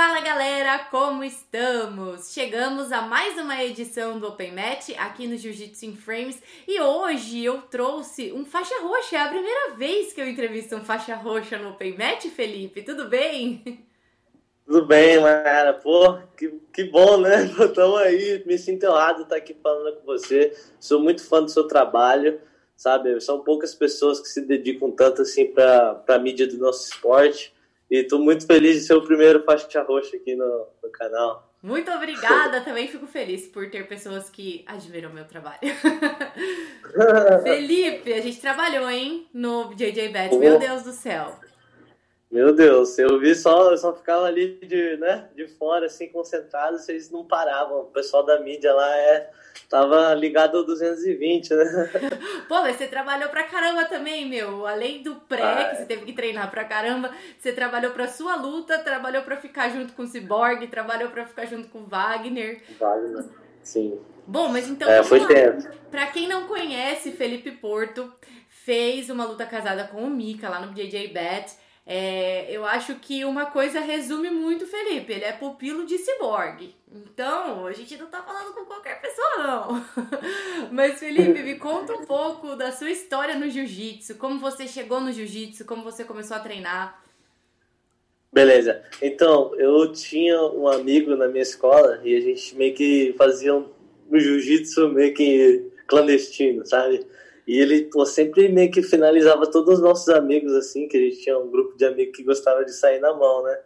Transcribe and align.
Fala 0.00 0.20
galera, 0.20 0.78
como 0.92 1.24
estamos? 1.24 2.32
Chegamos 2.32 2.92
a 2.92 3.02
mais 3.02 3.36
uma 3.36 3.64
edição 3.64 4.16
do 4.20 4.28
Open 4.28 4.52
Match 4.52 4.90
aqui 4.96 5.26
no 5.26 5.36
Jiu-Jitsu 5.36 5.86
in 5.86 5.96
Frames 5.96 6.40
e 6.68 6.80
hoje 6.80 7.44
eu 7.44 7.62
trouxe 7.62 8.32
um 8.32 8.44
faixa 8.44 8.76
roxa. 8.80 9.16
É 9.16 9.20
a 9.22 9.28
primeira 9.28 9.74
vez 9.74 10.12
que 10.12 10.20
eu 10.20 10.28
entrevisto 10.28 10.76
um 10.76 10.84
faixa 10.84 11.16
roxa 11.16 11.58
no 11.58 11.70
Open 11.70 11.98
Match, 11.98 12.26
Felipe. 12.26 12.82
Tudo 12.82 13.08
bem? 13.08 13.84
Tudo 14.64 14.86
bem, 14.86 15.18
Mayara. 15.18 15.74
Pô, 15.74 16.18
que, 16.36 16.48
que 16.72 16.84
bom, 16.84 17.16
né? 17.16 17.46
Estamos 17.58 17.98
aí. 17.98 18.44
Me 18.46 18.56
sinto 18.56 18.86
honrado 18.86 19.22
estar 19.22 19.34
aqui 19.34 19.56
falando 19.60 19.96
com 19.96 20.06
você. 20.06 20.56
Sou 20.78 21.00
muito 21.00 21.26
fã 21.26 21.42
do 21.42 21.50
seu 21.50 21.66
trabalho, 21.66 22.40
sabe? 22.76 23.20
São 23.20 23.40
poucas 23.40 23.74
pessoas 23.74 24.20
que 24.20 24.28
se 24.28 24.42
dedicam 24.42 24.92
tanto 24.92 25.22
assim 25.22 25.46
para 25.46 26.04
a 26.06 26.18
mídia 26.20 26.46
do 26.46 26.56
nosso 26.56 26.88
esporte. 26.88 27.52
E 27.90 28.00
estou 28.00 28.18
muito 28.18 28.46
feliz 28.46 28.76
de 28.76 28.86
ser 28.86 28.94
o 28.94 29.02
primeiro 29.02 29.42
faixa 29.44 29.82
roxa 29.82 30.16
aqui 30.16 30.34
no, 30.34 30.66
no 30.82 30.90
canal. 30.90 31.48
Muito 31.62 31.90
obrigada, 31.90 32.60
também 32.60 32.86
fico 32.86 33.06
feliz 33.06 33.48
por 33.48 33.68
ter 33.68 33.88
pessoas 33.88 34.30
que 34.30 34.64
admiram 34.66 35.12
meu 35.12 35.24
trabalho. 35.24 35.58
Felipe, 37.42 38.12
a 38.12 38.20
gente 38.20 38.40
trabalhou, 38.40 38.88
hein, 38.88 39.26
no 39.32 39.74
JJ 39.74 40.08
Bet, 40.08 40.36
meu 40.36 40.58
Deus 40.58 40.82
do 40.82 40.92
céu. 40.92 41.34
Meu 42.30 42.52
Deus, 42.52 42.98
eu 42.98 43.18
vi 43.18 43.34
só, 43.34 43.70
eu 43.70 43.78
só 43.78 43.94
ficava 43.94 44.26
ali 44.26 44.58
de, 44.62 44.98
né, 44.98 45.30
de 45.34 45.48
fora, 45.48 45.86
assim, 45.86 46.08
concentrado, 46.08 46.78
vocês 46.78 47.10
não 47.10 47.24
paravam. 47.24 47.80
O 47.80 47.84
pessoal 47.86 48.22
da 48.22 48.38
mídia 48.38 48.74
lá 48.74 48.96
é, 48.98 49.30
tava 49.66 50.12
ligado 50.12 50.58
ao 50.58 50.64
220, 50.64 51.54
né? 51.54 51.90
Pô, 52.46 52.56
mas 52.56 52.76
você 52.76 52.86
trabalhou 52.86 53.30
pra 53.30 53.44
caramba 53.44 53.86
também, 53.86 54.28
meu. 54.28 54.66
Além 54.66 55.02
do 55.02 55.14
pré, 55.14 55.42
ah, 55.42 55.70
que 55.70 55.76
você 55.76 55.86
teve 55.86 56.04
que 56.04 56.12
treinar 56.12 56.50
pra 56.50 56.66
caramba, 56.66 57.10
você 57.38 57.50
trabalhou 57.50 57.92
pra 57.92 58.06
sua 58.06 58.36
luta, 58.36 58.78
trabalhou 58.78 59.22
pra 59.22 59.38
ficar 59.38 59.70
junto 59.70 59.94
com 59.94 60.02
o 60.02 60.06
Cyborg, 60.06 60.66
trabalhou 60.66 61.10
pra 61.10 61.24
ficar 61.24 61.46
junto 61.46 61.68
com 61.68 61.78
o 61.78 61.86
Wagner. 61.86 62.62
Wagner, 62.78 63.24
sim. 63.62 63.98
Bom, 64.26 64.48
mas 64.48 64.68
então, 64.68 64.86
é, 64.90 65.02
foi 65.02 65.26
tempo. 65.26 65.66
pra 65.90 66.06
quem 66.08 66.28
não 66.28 66.46
conhece, 66.46 67.12
Felipe 67.12 67.52
Porto 67.52 68.12
fez 68.50 69.08
uma 69.08 69.24
luta 69.24 69.46
casada 69.46 69.84
com 69.84 70.02
o 70.02 70.10
Mika 70.10 70.50
lá 70.50 70.60
no 70.60 70.74
JJ 70.74 71.08
Bet. 71.08 71.56
É, 71.90 72.46
eu 72.54 72.66
acho 72.66 72.96
que 72.96 73.24
uma 73.24 73.46
coisa 73.46 73.80
resume 73.80 74.28
muito 74.28 74.66
o 74.66 74.68
Felipe, 74.68 75.10
ele 75.10 75.24
é 75.24 75.32
pupilo 75.32 75.86
de 75.86 75.96
ciborgue. 75.96 76.74
Então, 76.92 77.64
a 77.64 77.72
gente 77.72 77.96
não 77.96 78.08
tá 78.08 78.22
falando 78.22 78.52
com 78.52 78.66
qualquer 78.66 79.00
pessoa, 79.00 79.38
não. 79.38 79.84
Mas, 80.70 80.98
Felipe, 80.98 81.42
me 81.42 81.54
conta 81.54 81.94
um 81.94 82.04
pouco 82.04 82.54
da 82.56 82.72
sua 82.72 82.90
história 82.90 83.36
no 83.36 83.48
jiu-jitsu, 83.48 84.16
como 84.16 84.38
você 84.38 84.68
chegou 84.68 85.00
no 85.00 85.10
jiu-jitsu, 85.10 85.64
como 85.64 85.82
você 85.82 86.04
começou 86.04 86.36
a 86.36 86.40
treinar. 86.40 87.02
Beleza. 88.30 88.82
Então, 89.00 89.54
eu 89.56 89.90
tinha 89.90 90.42
um 90.42 90.68
amigo 90.68 91.16
na 91.16 91.26
minha 91.26 91.42
escola 91.42 92.02
e 92.04 92.14
a 92.14 92.20
gente 92.20 92.54
meio 92.54 92.74
que 92.74 93.14
fazia 93.16 93.54
um 93.54 93.66
jiu-jitsu 94.12 94.90
meio 94.90 95.14
que 95.14 95.72
clandestino, 95.86 96.66
sabe? 96.66 97.06
E 97.48 97.58
ele 97.58 97.84
pô, 97.84 98.04
sempre 98.04 98.46
meio 98.50 98.70
que 98.70 98.82
finalizava 98.82 99.50
todos 99.50 99.76
os 99.76 99.80
nossos 99.80 100.10
amigos, 100.10 100.52
assim, 100.52 100.86
que 100.86 100.98
a 100.98 101.00
gente 101.00 101.22
tinha 101.22 101.38
um 101.38 101.50
grupo 101.50 101.78
de 101.78 101.86
amigos 101.86 102.14
que 102.14 102.22
gostava 102.22 102.62
de 102.62 102.74
sair 102.74 103.00
na 103.00 103.14
mão, 103.14 103.42
né? 103.42 103.58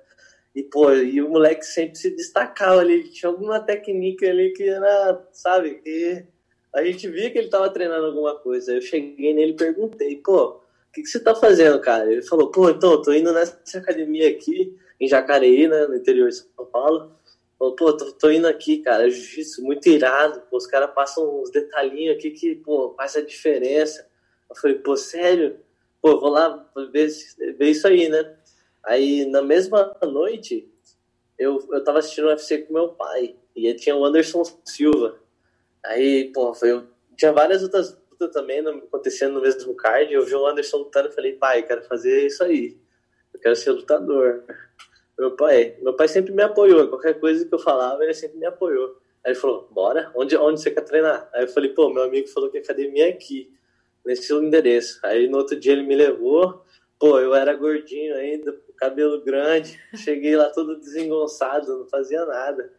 E, 0.54 0.62
pô, 0.62 0.92
e 0.92 1.20
o 1.20 1.28
moleque 1.28 1.66
sempre 1.66 1.96
se 1.96 2.10
destacava 2.14 2.80
ali, 2.80 3.08
tinha 3.10 3.28
alguma 3.28 3.58
técnica 3.58 4.28
ali 4.30 4.52
que 4.52 4.68
era, 4.68 5.26
sabe, 5.32 5.80
que 5.82 6.24
a 6.72 6.84
gente 6.84 7.08
via 7.08 7.28
que 7.28 7.38
ele 7.38 7.48
tava 7.48 7.70
treinando 7.70 8.06
alguma 8.06 8.36
coisa. 8.38 8.72
Eu 8.72 8.80
cheguei 8.80 9.34
nele 9.34 9.52
e 9.52 9.56
perguntei, 9.56 10.16
pô, 10.16 10.50
o 10.50 10.60
que, 10.92 11.02
que 11.02 11.08
você 11.08 11.18
tá 11.18 11.34
fazendo, 11.34 11.80
cara? 11.80 12.08
Ele 12.10 12.22
falou, 12.22 12.52
pô, 12.52 12.70
então, 12.70 12.92
eu 12.92 13.02
tô 13.02 13.12
indo 13.12 13.32
nessa 13.32 13.78
academia 13.78 14.28
aqui, 14.28 14.76
em 15.00 15.08
Jacareí, 15.08 15.66
né, 15.66 15.86
no 15.88 15.96
interior 15.96 16.28
de 16.28 16.36
São 16.36 16.66
Paulo. 16.66 17.10
Falou, 17.62 17.76
pô, 17.76 17.96
tô, 17.96 18.10
tô, 18.10 18.28
indo 18.28 18.48
aqui, 18.48 18.78
cara, 18.78 19.08
jiu-jitsu 19.08 19.62
muito 19.62 19.88
irado, 19.88 20.40
pô, 20.50 20.56
os 20.56 20.66
caras 20.66 20.92
passam 20.92 21.42
uns 21.42 21.48
detalhinhos 21.48 22.16
aqui 22.16 22.32
que, 22.32 22.56
pô, 22.56 22.92
faz 22.96 23.14
a 23.14 23.22
diferença. 23.22 24.04
Eu 24.50 24.56
falei, 24.56 24.78
pô, 24.78 24.96
sério? 24.96 25.60
Pô, 26.00 26.18
vou 26.18 26.28
lá 26.28 26.68
ver, 26.92 27.08
ver 27.56 27.70
isso 27.70 27.86
aí, 27.86 28.08
né? 28.08 28.36
Aí, 28.82 29.24
na 29.26 29.42
mesma 29.42 29.96
noite, 30.02 30.68
eu, 31.38 31.64
eu 31.70 31.84
tava 31.84 32.00
assistindo 32.00 32.26
UFC 32.26 32.58
com 32.62 32.74
meu 32.74 32.88
pai, 32.88 33.36
e 33.54 33.72
tinha 33.74 33.94
o 33.94 34.04
Anderson 34.04 34.42
Silva. 34.64 35.20
Aí, 35.84 36.32
pô, 36.32 36.52
foi, 36.54 36.72
eu, 36.72 36.88
tinha 37.16 37.30
várias 37.30 37.62
outras 37.62 37.96
lutas 38.10 38.32
também 38.32 38.58
acontecendo 38.66 39.34
no 39.34 39.40
mesmo 39.40 39.72
card, 39.76 40.12
eu 40.12 40.26
vi 40.26 40.34
o 40.34 40.48
Anderson 40.48 40.78
lutando 40.78 41.10
e 41.10 41.12
falei, 41.12 41.34
pai, 41.34 41.62
quero 41.62 41.84
fazer 41.84 42.26
isso 42.26 42.42
aí, 42.42 42.76
eu 43.32 43.38
quero 43.38 43.54
ser 43.54 43.70
lutador. 43.70 44.42
Meu 45.22 45.30
pai, 45.36 45.76
meu 45.80 45.94
pai 45.94 46.08
sempre 46.08 46.32
me 46.32 46.42
apoiou. 46.42 46.88
Qualquer 46.88 47.20
coisa 47.20 47.46
que 47.46 47.54
eu 47.54 47.58
falava, 47.60 48.02
ele 48.02 48.12
sempre 48.12 48.38
me 48.38 48.44
apoiou. 48.44 48.96
Aí 49.24 49.30
ele 49.30 49.38
falou, 49.38 49.68
bora, 49.70 50.10
onde, 50.16 50.36
onde 50.36 50.60
você 50.60 50.68
quer 50.68 50.80
treinar? 50.80 51.30
Aí 51.32 51.44
eu 51.44 51.48
falei, 51.48 51.70
pô, 51.70 51.88
meu 51.90 52.02
amigo 52.02 52.26
falou 52.26 52.50
que 52.50 52.58
a 52.58 52.60
academia 52.60 53.06
é 53.06 53.10
aqui, 53.10 53.48
nesse 54.04 54.34
endereço. 54.34 54.98
Aí 55.00 55.28
no 55.28 55.38
outro 55.38 55.54
dia 55.54 55.74
ele 55.74 55.84
me 55.84 55.94
levou, 55.94 56.64
pô, 56.98 57.20
eu 57.20 57.36
era 57.36 57.54
gordinho 57.54 58.16
ainda, 58.16 58.52
cabelo 58.76 59.22
grande, 59.22 59.80
cheguei 59.94 60.34
lá 60.34 60.50
todo 60.50 60.80
desengonçado, 60.80 61.78
não 61.78 61.86
fazia 61.86 62.26
nada. 62.26 62.72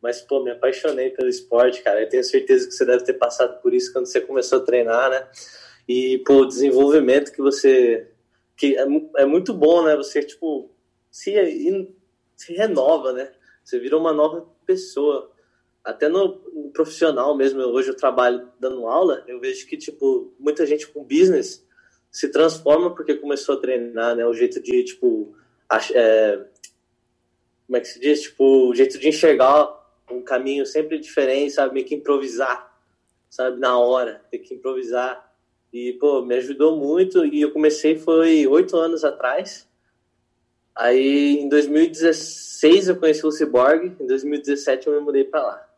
Mas, 0.00 0.22
pô, 0.22 0.42
me 0.42 0.52
apaixonei 0.52 1.10
pelo 1.10 1.28
esporte, 1.28 1.82
cara. 1.82 2.00
Eu 2.00 2.08
tenho 2.08 2.24
certeza 2.24 2.66
que 2.66 2.72
você 2.72 2.86
deve 2.86 3.04
ter 3.04 3.12
passado 3.12 3.60
por 3.60 3.74
isso 3.74 3.92
quando 3.92 4.06
você 4.06 4.22
começou 4.22 4.60
a 4.60 4.64
treinar, 4.64 5.10
né? 5.10 5.28
E, 5.86 6.16
pô, 6.24 6.36
o 6.36 6.46
desenvolvimento 6.46 7.30
que 7.30 7.42
você... 7.42 8.08
que 8.56 8.74
é, 8.74 8.86
é 9.18 9.26
muito 9.26 9.52
bom, 9.52 9.84
né? 9.84 9.94
Você, 9.96 10.22
tipo, 10.22 10.70
se, 11.10 11.32
se 12.36 12.52
renova, 12.54 13.12
né? 13.12 13.32
Você 13.64 13.78
vira 13.78 13.96
uma 13.96 14.12
nova 14.12 14.46
pessoa. 14.66 15.30
Até 15.82 16.08
no, 16.08 16.40
no, 16.52 16.70
profissional 16.70 17.34
mesmo, 17.36 17.60
hoje 17.62 17.88
eu 17.88 17.96
trabalho 17.96 18.48
dando 18.60 18.86
aula, 18.86 19.24
eu 19.26 19.40
vejo 19.40 19.66
que, 19.66 19.76
tipo, 19.76 20.32
muita 20.38 20.66
gente 20.66 20.86
com 20.86 21.02
business 21.02 21.66
se 22.10 22.28
transforma 22.28 22.94
porque 22.94 23.14
começou 23.14 23.56
a 23.56 23.60
treinar, 23.60 24.14
né? 24.14 24.26
O 24.26 24.34
jeito 24.34 24.60
de, 24.60 24.84
tipo, 24.84 25.34
é, 25.94 26.44
como 27.66 27.76
é 27.76 27.80
que 27.80 27.88
se 27.88 28.00
diz? 28.00 28.22
Tipo, 28.22 28.68
o 28.68 28.74
jeito 28.74 28.98
de 28.98 29.08
enxergar 29.08 29.80
um 30.10 30.20
caminho 30.20 30.66
sempre 30.66 30.98
diferente, 30.98 31.52
sabe? 31.52 31.74
Meio 31.74 31.86
que 31.86 31.94
improvisar, 31.94 32.76
sabe? 33.30 33.58
Na 33.60 33.78
hora, 33.78 34.20
ter 34.30 34.40
que 34.40 34.54
improvisar. 34.54 35.32
E, 35.72 35.92
pô, 35.94 36.22
me 36.22 36.34
ajudou 36.34 36.76
muito. 36.76 37.24
E 37.24 37.40
eu 37.40 37.52
comecei, 37.52 37.96
foi 37.96 38.44
oito 38.46 38.76
anos 38.76 39.04
atrás. 39.04 39.69
Aí 40.74 41.38
em 41.38 41.48
2016 41.48 42.88
eu 42.88 42.96
conheci 42.96 43.26
o 43.26 43.32
Cyborg, 43.32 43.96
em 44.00 44.06
2017 44.06 44.86
eu 44.86 44.94
me 44.94 45.00
mudei 45.00 45.24
para 45.24 45.42
lá. 45.42 45.70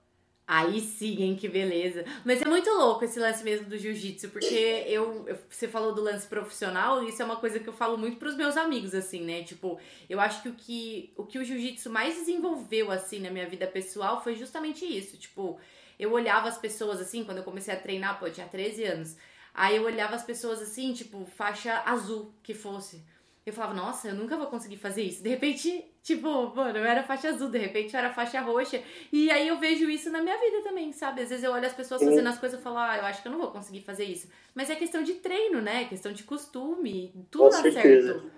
Aí 0.47 0.81
sim, 0.81 1.23
hein, 1.23 1.37
que 1.37 1.49
beleza. 1.49 2.05
Mas 2.25 2.43
é 2.43 2.45
muito 2.45 2.69
louco 2.69 3.05
esse 3.05 3.19
lance 3.19 3.43
mesmo 3.43 3.71
do 3.71 3.79
jiu-jitsu, 3.79 4.29
porque 4.29 4.85
eu, 4.87 5.25
eu, 5.27 5.39
você 5.49 5.67
falou 5.67 5.95
do 5.95 6.03
lance 6.03 6.27
profissional, 6.27 7.03
e 7.03 7.09
isso 7.09 7.23
é 7.23 7.25
uma 7.25 7.37
coisa 7.37 7.59
que 7.59 7.69
eu 7.69 7.73
falo 7.73 7.97
muito 7.97 8.19
pros 8.19 8.37
meus 8.37 8.57
amigos, 8.57 8.95
assim, 8.95 9.23
né? 9.23 9.45
Tipo, 9.45 9.81
eu 10.11 10.21
acho 10.21 10.43
que 10.43 10.49
o 10.49 10.55
que 10.55 11.13
o, 11.17 11.25
que 11.25 11.39
o 11.39 11.45
jiu-jitsu 11.45 11.89
mais 11.89 12.17
desenvolveu, 12.17 12.91
assim, 12.91 13.21
na 13.21 13.31
minha 13.31 13.49
vida 13.49 13.67
pessoal 13.67 14.23
foi 14.23 14.35
justamente 14.35 14.85
isso. 14.85 15.17
Tipo, 15.17 15.59
eu 15.99 16.13
olhava 16.13 16.49
as 16.49 16.59
pessoas, 16.59 17.01
assim, 17.01 17.25
quando 17.25 17.39
eu 17.39 17.45
comecei 17.45 17.73
a 17.73 17.81
treinar, 17.81 18.19
pô, 18.19 18.27
eu 18.27 18.33
tinha 18.33 18.47
13 18.47 18.85
anos. 18.85 19.17
Aí 19.55 19.77
eu 19.77 19.85
olhava 19.85 20.17
as 20.17 20.23
pessoas, 20.25 20.61
assim, 20.61 20.93
tipo, 20.93 21.25
faixa 21.25 21.83
azul 21.87 22.35
que 22.43 22.53
fosse. 22.53 23.03
Eu 23.45 23.53
falava, 23.53 23.75
nossa, 23.75 24.09
eu 24.09 24.15
nunca 24.15 24.37
vou 24.37 24.47
conseguir 24.47 24.77
fazer 24.77 25.03
isso. 25.03 25.21
De 25.21 25.29
repente, 25.29 25.85
tipo, 26.01 26.55
mano, 26.55 26.79
eu 26.79 26.85
era 26.85 27.03
faixa 27.03 27.29
azul, 27.29 27.49
de 27.49 27.59
repente 27.59 27.93
eu 27.93 27.99
era 27.99 28.13
faixa 28.13 28.41
roxa. 28.41 28.81
E 29.13 29.31
aí 29.33 29.49
eu 29.49 29.59
vejo 29.59 29.91
isso 29.91 30.11
na 30.11 30.23
minha 30.23 30.39
vida 30.39 30.63
também, 30.63 30.93
sabe? 30.93 31.23
Às 31.23 31.31
vezes 31.31 31.45
eu 31.45 31.51
olho 31.51 31.67
as 31.67 31.73
pessoas 31.73 32.03
fazendo 32.05 32.29
as 32.29 32.39
coisas 32.39 32.61
e 32.61 32.63
falo, 32.63 32.79
ah, 32.79 32.97
eu 32.99 33.05
acho 33.05 33.21
que 33.21 33.27
eu 33.27 33.33
não 33.33 33.41
vou 33.41 33.51
conseguir 33.51 33.81
fazer 33.81 34.05
isso. 34.05 34.29
Mas 34.55 34.71
é 34.71 34.77
questão 34.77 35.03
de 35.03 35.15
treino, 35.15 35.61
né? 35.61 35.83
É 35.83 35.87
questão 35.87 36.13
de 36.13 36.23
costume. 36.23 37.13
Tudo 37.33 37.45
Com 37.45 37.51
dá 37.51 37.63
certeza. 37.63 38.13
certo. 38.13 38.31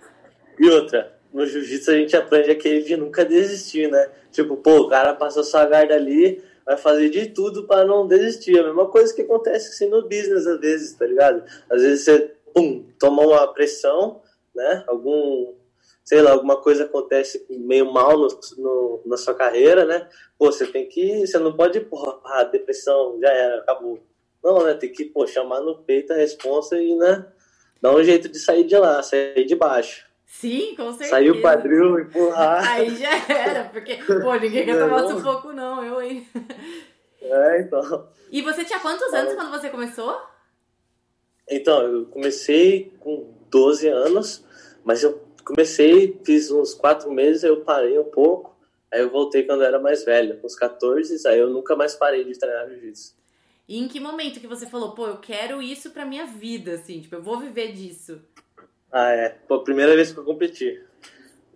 E 0.59 0.71
outra, 0.71 1.19
no 1.31 1.45
jiu-jitsu 1.45 1.91
a 1.91 1.95
gente 1.97 2.17
aprende 2.17 2.53
aquele 2.53 2.83
de 2.83 2.97
nunca 2.97 3.27
desistir, 3.27 3.91
né? 3.91 4.11
Tipo, 4.33 4.57
pô, 4.57 4.83
o 4.83 4.89
cara 4.89 5.13
passou 5.13 5.45
sua 5.45 5.67
guarda 5.67 5.95
ali, 5.95 6.43
vai 6.65 6.79
fazer 6.79 7.11
de 7.11 7.27
tudo 7.27 7.65
para 7.65 7.85
não 7.85 8.07
desistir. 8.07 8.59
A 8.59 8.63
mesma 8.63 8.87
coisa 8.89 9.13
que 9.13 9.21
acontece 9.21 9.69
assim 9.69 9.89
no 9.91 10.03
business 10.03 10.47
às 10.47 10.61
vezes, 10.61 10.95
tá 10.95 11.05
ligado? 11.05 11.45
Às 11.69 11.83
vezes 11.83 12.05
você, 12.05 12.35
pum, 12.55 12.87
toma 12.99 13.23
uma 13.23 13.47
pressão 13.53 14.23
né? 14.55 14.85
Algum, 14.87 15.55
sei 16.05 16.23
lá, 16.23 16.33
alguma 16.33 16.57
coisa 16.61 16.85
acontece 16.85 17.47
meio 17.51 17.93
mal 17.93 18.19
no, 18.19 18.29
no, 18.59 19.03
na 19.07 19.17
sua 19.17 19.35
carreira, 19.35 19.85
né? 19.85 20.09
Pô, 20.39 20.47
você 20.47 20.67
tem 20.67 20.89
que, 20.89 21.27
você 21.27 21.39
não 21.39 21.57
pode, 21.57 21.81
porra, 21.81 22.21
a 22.25 22.45
depressão 22.45 23.19
já 23.21 23.31
era, 23.31 23.61
acabou. 23.61 23.99
Não, 24.43 24.63
né? 24.63 24.75
Tem 24.75 24.93
que, 24.93 25.05
pô, 25.07 25.27
chamar 25.27 25.61
no 25.61 25.79
peito 25.79 26.13
a 26.13 26.17
responsa 26.17 26.81
e, 26.81 26.95
né? 26.95 27.27
Dar 27.81 27.95
um 27.95 28.03
jeito 28.03 28.29
de 28.29 28.39
sair 28.39 28.65
de 28.65 28.77
lá, 28.77 29.03
sair 29.03 29.45
de 29.45 29.55
baixo. 29.57 30.07
Sim, 30.27 30.75
com 30.77 30.91
certeza. 30.91 31.11
Sair 31.11 31.31
o 31.31 31.41
quadril, 31.41 32.01
empurrar. 32.01 32.67
Aí 32.69 32.95
já 32.97 33.11
era, 33.29 33.65
porque, 33.65 33.97
pô, 33.97 34.35
ninguém 34.35 34.65
quer 34.65 34.79
tomar 34.79 35.07
sufoco, 35.07 35.53
não, 35.53 35.85
eu, 35.85 36.03
hein? 36.03 36.27
É, 37.23 37.61
então. 37.61 38.09
E 38.31 38.43
você 38.43 38.65
tinha 38.65 38.81
quantos 38.81 39.13
anos 39.15 39.33
é. 39.33 39.37
quando 39.37 39.51
você 39.51 39.71
começou? 39.71 40.21
Então, 41.49 41.83
eu 41.83 42.07
comecei 42.07 42.93
com 43.01 43.33
12 43.55 43.87
anos, 43.87 44.45
mas 44.85 45.03
eu 45.03 45.23
comecei, 45.45 46.21
fiz 46.25 46.51
uns 46.51 46.75
quatro 46.75 47.13
meses, 47.13 47.45
eu 47.45 47.61
parei 47.61 47.99
um 47.99 48.05
pouco, 48.05 48.55
Aí 48.95 49.01
eu 49.01 49.11
voltei 49.11 49.43
quando 49.43 49.63
eu 49.63 49.67
era 49.67 49.81
mais 49.81 50.05
velho, 50.05 50.39
com 50.39 50.47
os 50.47 50.55
14, 50.55 51.27
aí 51.27 51.41
eu 51.41 51.51
nunca 51.51 51.75
mais 51.75 51.97
parei 51.97 52.23
de 52.23 52.39
treinar 52.39 52.69
jiu-jitsu. 52.69 53.13
E 53.69 53.77
em 53.77 53.89
que 53.89 53.99
momento 53.99 54.39
que 54.39 54.47
você 54.47 54.67
falou, 54.69 54.93
pô, 54.93 55.09
eu 55.09 55.17
quero 55.17 55.61
isso 55.61 55.91
pra 55.91 56.05
minha 56.05 56.27
vida, 56.27 56.75
assim, 56.75 57.01
tipo, 57.01 57.17
eu 57.17 57.23
vou 57.23 57.41
viver 57.41 57.73
disso? 57.73 58.21
Ah, 58.93 59.11
é. 59.11 59.31
Pô, 59.49 59.65
primeira 59.65 59.97
vez 59.97 60.13
que 60.13 60.19
eu 60.19 60.25
competi. 60.25 60.81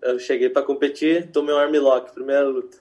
Eu 0.03 0.19
cheguei 0.19 0.49
pra 0.49 0.63
competir, 0.63 1.31
tomei 1.31 1.55
um 1.55 1.59
armlock, 1.59 2.13
primeira 2.13 2.43
luta. 2.43 2.77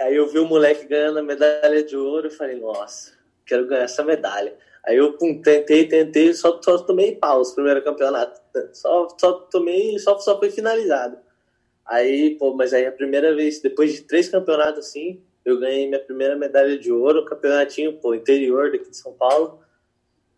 Aí 0.00 0.16
eu 0.16 0.26
vi 0.26 0.40
o 0.40 0.46
moleque 0.46 0.86
ganhando 0.86 1.20
a 1.20 1.22
medalha 1.22 1.84
de 1.84 1.96
ouro 1.96 2.26
e 2.26 2.32
falei, 2.32 2.58
nossa, 2.58 3.12
quero 3.46 3.68
ganhar 3.68 3.84
essa 3.84 4.02
medalha. 4.02 4.58
Aí 4.86 4.96
eu 4.96 5.14
pum, 5.14 5.40
tentei, 5.40 5.88
tentei, 5.88 6.34
só, 6.34 6.60
só 6.62 6.78
tomei 6.78 7.16
paus 7.16 7.48
no 7.50 7.54
primeiro 7.54 7.82
campeonato. 7.82 8.40
Só, 8.72 9.08
só 9.18 9.32
tomei, 9.32 9.98
só, 9.98 10.18
só 10.18 10.38
foi 10.38 10.50
finalizado. 10.50 11.16
Aí, 11.86 12.36
pô, 12.38 12.54
mas 12.54 12.72
aí 12.72 12.86
a 12.86 12.92
primeira 12.92 13.34
vez, 13.34 13.60
depois 13.60 13.92
de 13.92 14.02
três 14.02 14.28
campeonatos 14.28 14.86
assim, 14.86 15.22
eu 15.44 15.58
ganhei 15.58 15.86
minha 15.86 16.00
primeira 16.00 16.36
medalha 16.36 16.78
de 16.78 16.90
ouro, 16.90 17.24
campeonatinho, 17.24 17.98
pô, 17.98 18.14
interior 18.14 18.72
daqui 18.72 18.90
de 18.90 18.96
São 18.96 19.12
Paulo. 19.12 19.60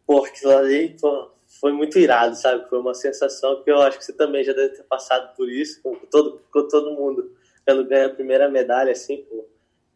Pô, 0.06 0.24
aquilo 0.24 0.56
ali, 0.56 0.96
pô, 1.00 1.30
foi 1.60 1.72
muito 1.72 1.98
irado, 1.98 2.36
sabe? 2.36 2.68
Foi 2.68 2.78
uma 2.78 2.94
sensação 2.94 3.62
que 3.62 3.70
eu 3.70 3.80
acho 3.80 3.98
que 3.98 4.04
você 4.04 4.12
também 4.12 4.44
já 4.44 4.52
deve 4.52 4.76
ter 4.76 4.82
passado 4.84 5.34
por 5.36 5.50
isso, 5.50 5.80
com 5.82 5.94
todo, 5.94 6.40
com 6.52 6.68
todo 6.68 6.94
mundo. 6.94 7.32
Quando 7.64 7.84
ganha 7.84 8.06
a 8.06 8.14
primeira 8.14 8.48
medalha, 8.48 8.92
assim, 8.92 9.24
pô, 9.28 9.48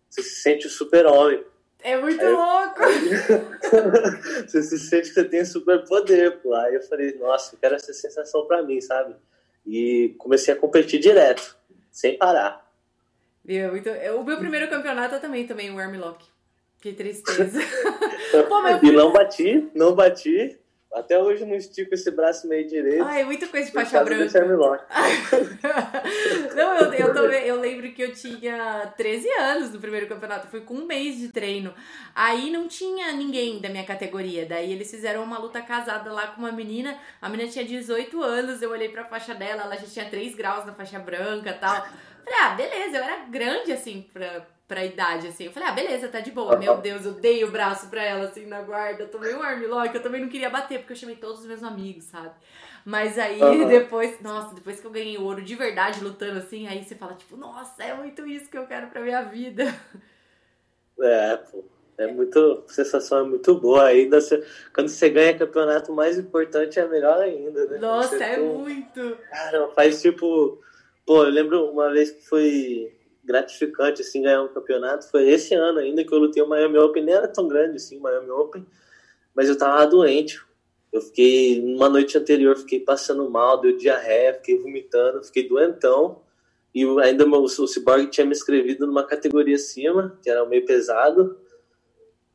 você 0.08 0.22
se 0.22 0.42
sente 0.42 0.66
o 0.66 0.70
super-homem. 0.70 1.44
É 1.82 1.96
muito 1.96 2.20
aí, 2.20 2.32
louco! 2.32 2.80
você 4.46 4.62
se 4.62 4.78
sente 4.78 5.08
que 5.08 5.14
você 5.14 5.24
tem 5.24 5.44
super 5.44 5.84
poder, 5.84 6.38
pô. 6.38 6.54
Aí 6.54 6.74
eu 6.74 6.82
falei, 6.82 7.16
nossa, 7.18 7.54
eu 7.54 7.58
quero 7.58 7.74
essa 7.74 7.92
sensação 7.92 8.46
pra 8.46 8.62
mim, 8.62 8.80
sabe? 8.80 9.14
E 9.66 10.14
comecei 10.18 10.52
a 10.52 10.56
competir 10.56 11.00
direto, 11.00 11.56
sem 11.90 12.16
parar. 12.18 12.70
Viu? 13.44 13.76
Então, 13.76 13.94
o 14.20 14.24
meu 14.24 14.38
primeiro 14.38 14.68
campeonato 14.68 15.14
eu 15.14 15.20
também 15.20 15.46
tomei 15.46 15.70
um 15.70 15.78
armlock. 15.78 16.24
Que 16.80 16.92
tristeza. 16.92 17.60
Pô, 18.48 18.86
E 18.86 18.92
não 18.92 19.12
bati, 19.12 19.68
não 19.74 19.94
bati. 19.94 20.58
Até 20.92 21.16
hoje 21.16 21.44
não 21.44 21.54
estico 21.54 21.94
esse 21.94 22.10
braço 22.10 22.48
meio 22.48 22.66
direito. 22.66 23.04
Ai, 23.04 23.22
muita 23.22 23.46
coisa 23.46 23.66
de 23.66 23.72
faixa 23.72 24.02
branca. 24.02 24.24
não, 26.54 26.76
eu, 26.78 27.14
eu, 27.14 27.32
eu 27.32 27.60
lembro 27.60 27.92
que 27.92 28.02
eu 28.02 28.12
tinha 28.12 28.92
13 28.96 29.28
anos 29.38 29.72
no 29.72 29.78
primeiro 29.78 30.08
campeonato. 30.08 30.48
Fui 30.48 30.62
com 30.62 30.74
um 30.74 30.86
mês 30.86 31.16
de 31.18 31.28
treino. 31.28 31.72
Aí 32.12 32.50
não 32.50 32.66
tinha 32.66 33.12
ninguém 33.12 33.60
da 33.60 33.68
minha 33.68 33.84
categoria. 33.84 34.46
Daí 34.46 34.72
eles 34.72 34.90
fizeram 34.90 35.22
uma 35.22 35.38
luta 35.38 35.62
casada 35.62 36.12
lá 36.12 36.26
com 36.28 36.40
uma 36.40 36.50
menina. 36.50 36.98
A 37.22 37.28
menina 37.28 37.48
tinha 37.48 37.64
18 37.64 38.20
anos. 38.20 38.60
Eu 38.60 38.70
olhei 38.70 38.88
pra 38.88 39.04
faixa 39.04 39.32
dela, 39.32 39.62
ela 39.62 39.76
já 39.76 39.86
tinha 39.86 40.10
3 40.10 40.34
graus 40.34 40.66
na 40.66 40.74
faixa 40.74 40.98
branca 40.98 41.50
e 41.50 41.54
tal. 41.54 41.86
Falei, 42.24 42.40
ah, 42.42 42.50
beleza, 42.50 42.98
eu 42.98 43.04
era 43.04 43.24
grande 43.26 43.72
assim 43.72 44.08
pra, 44.12 44.44
pra 44.70 44.84
idade, 44.84 45.26
assim. 45.26 45.46
Eu 45.46 45.50
falei, 45.50 45.68
ah, 45.68 45.72
beleza, 45.72 46.06
tá 46.06 46.20
de 46.20 46.30
boa. 46.30 46.56
Meu 46.56 46.76
Deus, 46.76 47.04
eu 47.04 47.10
dei 47.10 47.42
o 47.42 47.50
braço 47.50 47.88
pra 47.88 48.04
ela, 48.04 48.26
assim, 48.26 48.46
na 48.46 48.62
guarda. 48.62 49.04
Tomei 49.04 49.34
um 49.34 49.42
armlock, 49.42 49.92
eu 49.92 50.00
também 50.00 50.20
não 50.20 50.28
queria 50.28 50.48
bater, 50.48 50.78
porque 50.78 50.92
eu 50.92 50.96
chamei 50.96 51.16
todos 51.16 51.40
os 51.40 51.46
meus 51.46 51.64
amigos, 51.64 52.04
sabe? 52.04 52.30
Mas 52.84 53.18
aí, 53.18 53.42
uhum. 53.42 53.66
depois, 53.66 54.20
nossa, 54.20 54.54
depois 54.54 54.78
que 54.78 54.86
eu 54.86 54.92
ganhei 54.92 55.18
ouro 55.18 55.42
de 55.42 55.56
verdade 55.56 56.04
lutando 56.04 56.38
assim, 56.38 56.68
aí 56.68 56.84
você 56.84 56.94
fala, 56.94 57.14
tipo, 57.14 57.36
nossa, 57.36 57.82
é 57.82 57.92
muito 57.94 58.24
isso 58.24 58.48
que 58.48 58.56
eu 58.56 58.64
quero 58.64 58.86
pra 58.86 59.00
minha 59.00 59.22
vida. 59.22 59.64
É, 61.00 61.36
pô. 61.36 61.64
É 61.98 62.06
muito. 62.06 62.64
A 62.66 62.72
sensação 62.72 63.18
é 63.18 63.22
muito 63.24 63.54
boa. 63.56 63.86
Ainda 63.86 64.20
você, 64.20 64.42
quando 64.72 64.88
você 64.88 65.10
ganha 65.10 65.36
campeonato, 65.36 65.92
o 65.92 65.96
mais 65.96 66.16
importante 66.16 66.78
é 66.78 66.86
melhor 66.86 67.20
ainda, 67.20 67.66
né? 67.66 67.78
Nossa, 67.78 68.22
é 68.24 68.38
muito. 68.38 69.18
Cara, 69.30 69.68
faz 69.74 70.00
tipo. 70.00 70.62
Pô, 71.04 71.24
eu 71.24 71.30
lembro 71.30 71.70
uma 71.70 71.90
vez 71.90 72.10
que 72.12 72.22
foi 72.26 72.99
gratificante, 73.30 74.02
assim, 74.02 74.22
ganhar 74.22 74.42
um 74.42 74.48
campeonato. 74.48 75.08
Foi 75.08 75.28
esse 75.28 75.54
ano 75.54 75.78
ainda 75.78 76.04
que 76.04 76.12
eu 76.12 76.18
lutei 76.18 76.42
o 76.42 76.48
Miami 76.48 76.78
Open. 76.78 77.04
Nem 77.04 77.14
era 77.14 77.28
tão 77.28 77.46
grande, 77.46 77.76
assim, 77.76 77.98
o 77.98 78.02
Miami 78.02 78.30
Open. 78.30 78.66
Mas 79.34 79.48
eu 79.48 79.56
tava 79.56 79.86
doente. 79.86 80.40
Eu 80.92 81.00
fiquei, 81.00 81.60
uma 81.60 81.88
noite 81.88 82.18
anterior, 82.18 82.56
fiquei 82.56 82.80
passando 82.80 83.30
mal, 83.30 83.60
deu 83.60 83.76
diarreia, 83.76 84.34
fiquei 84.34 84.58
vomitando, 84.58 85.22
fiquei 85.22 85.48
doentão. 85.48 86.22
E 86.74 86.84
ainda 87.00 87.24
o, 87.24 87.42
o 87.42 87.48
Cyborg 87.48 88.08
tinha 88.08 88.26
me 88.26 88.32
inscrevido 88.32 88.86
numa 88.86 89.04
categoria 89.04 89.54
acima, 89.54 90.18
que 90.22 90.28
era 90.28 90.42
o 90.42 90.48
meio 90.48 90.66
pesado. 90.66 91.38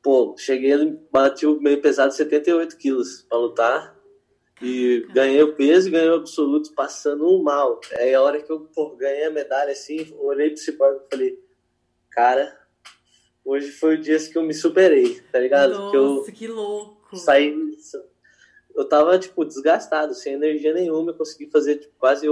Pô, 0.02 0.36
cheguei, 0.38 0.98
bati 1.12 1.46
o 1.46 1.60
meio 1.60 1.82
pesado 1.82 2.14
78 2.14 2.78
quilos 2.78 3.26
pra 3.28 3.38
lutar. 3.38 3.95
E 4.62 5.06
ganhei 5.14 5.44
o 5.44 5.54
peso 5.54 5.90
e 5.90 5.92
ganhei 5.92 6.10
o 6.10 6.16
absoluto 6.16 6.74
passando 6.74 7.28
um 7.28 7.44
mal. 7.44 7.80
Aí 7.98 8.14
a 8.14 8.22
hora 8.22 8.42
que 8.42 8.52
eu 8.52 8.62
pô, 8.62 8.96
ganhei 8.96 9.26
a 9.26 9.32
medalha, 9.32 9.72
assim, 9.72 10.16
olhei 10.18 10.50
pro 10.50 10.58
Cyborg 10.58 11.02
e 11.06 11.10
falei, 11.10 11.40
cara, 12.10 12.58
hoje 13.44 13.72
foi 13.72 13.96
o 13.96 14.02
dia 14.02 14.18
que 14.18 14.38
eu 14.38 14.44
me 14.44 14.54
superei, 14.54 15.20
tá 15.32 15.40
ligado? 15.40 15.74
Nossa, 15.74 15.92
que, 15.92 15.98
eu 15.98 16.24
que 16.34 16.48
louco! 16.48 17.18
Saí. 17.18 17.54
Eu 18.74 18.88
tava, 18.88 19.18
tipo, 19.20 19.46
desgastado, 19.46 20.14
sem 20.14 20.34
energia 20.34 20.74
nenhuma, 20.74 21.12
eu 21.12 21.16
consegui 21.16 21.50
fazer 21.50 21.78
tipo, 21.78 21.94
quase 21.98 22.28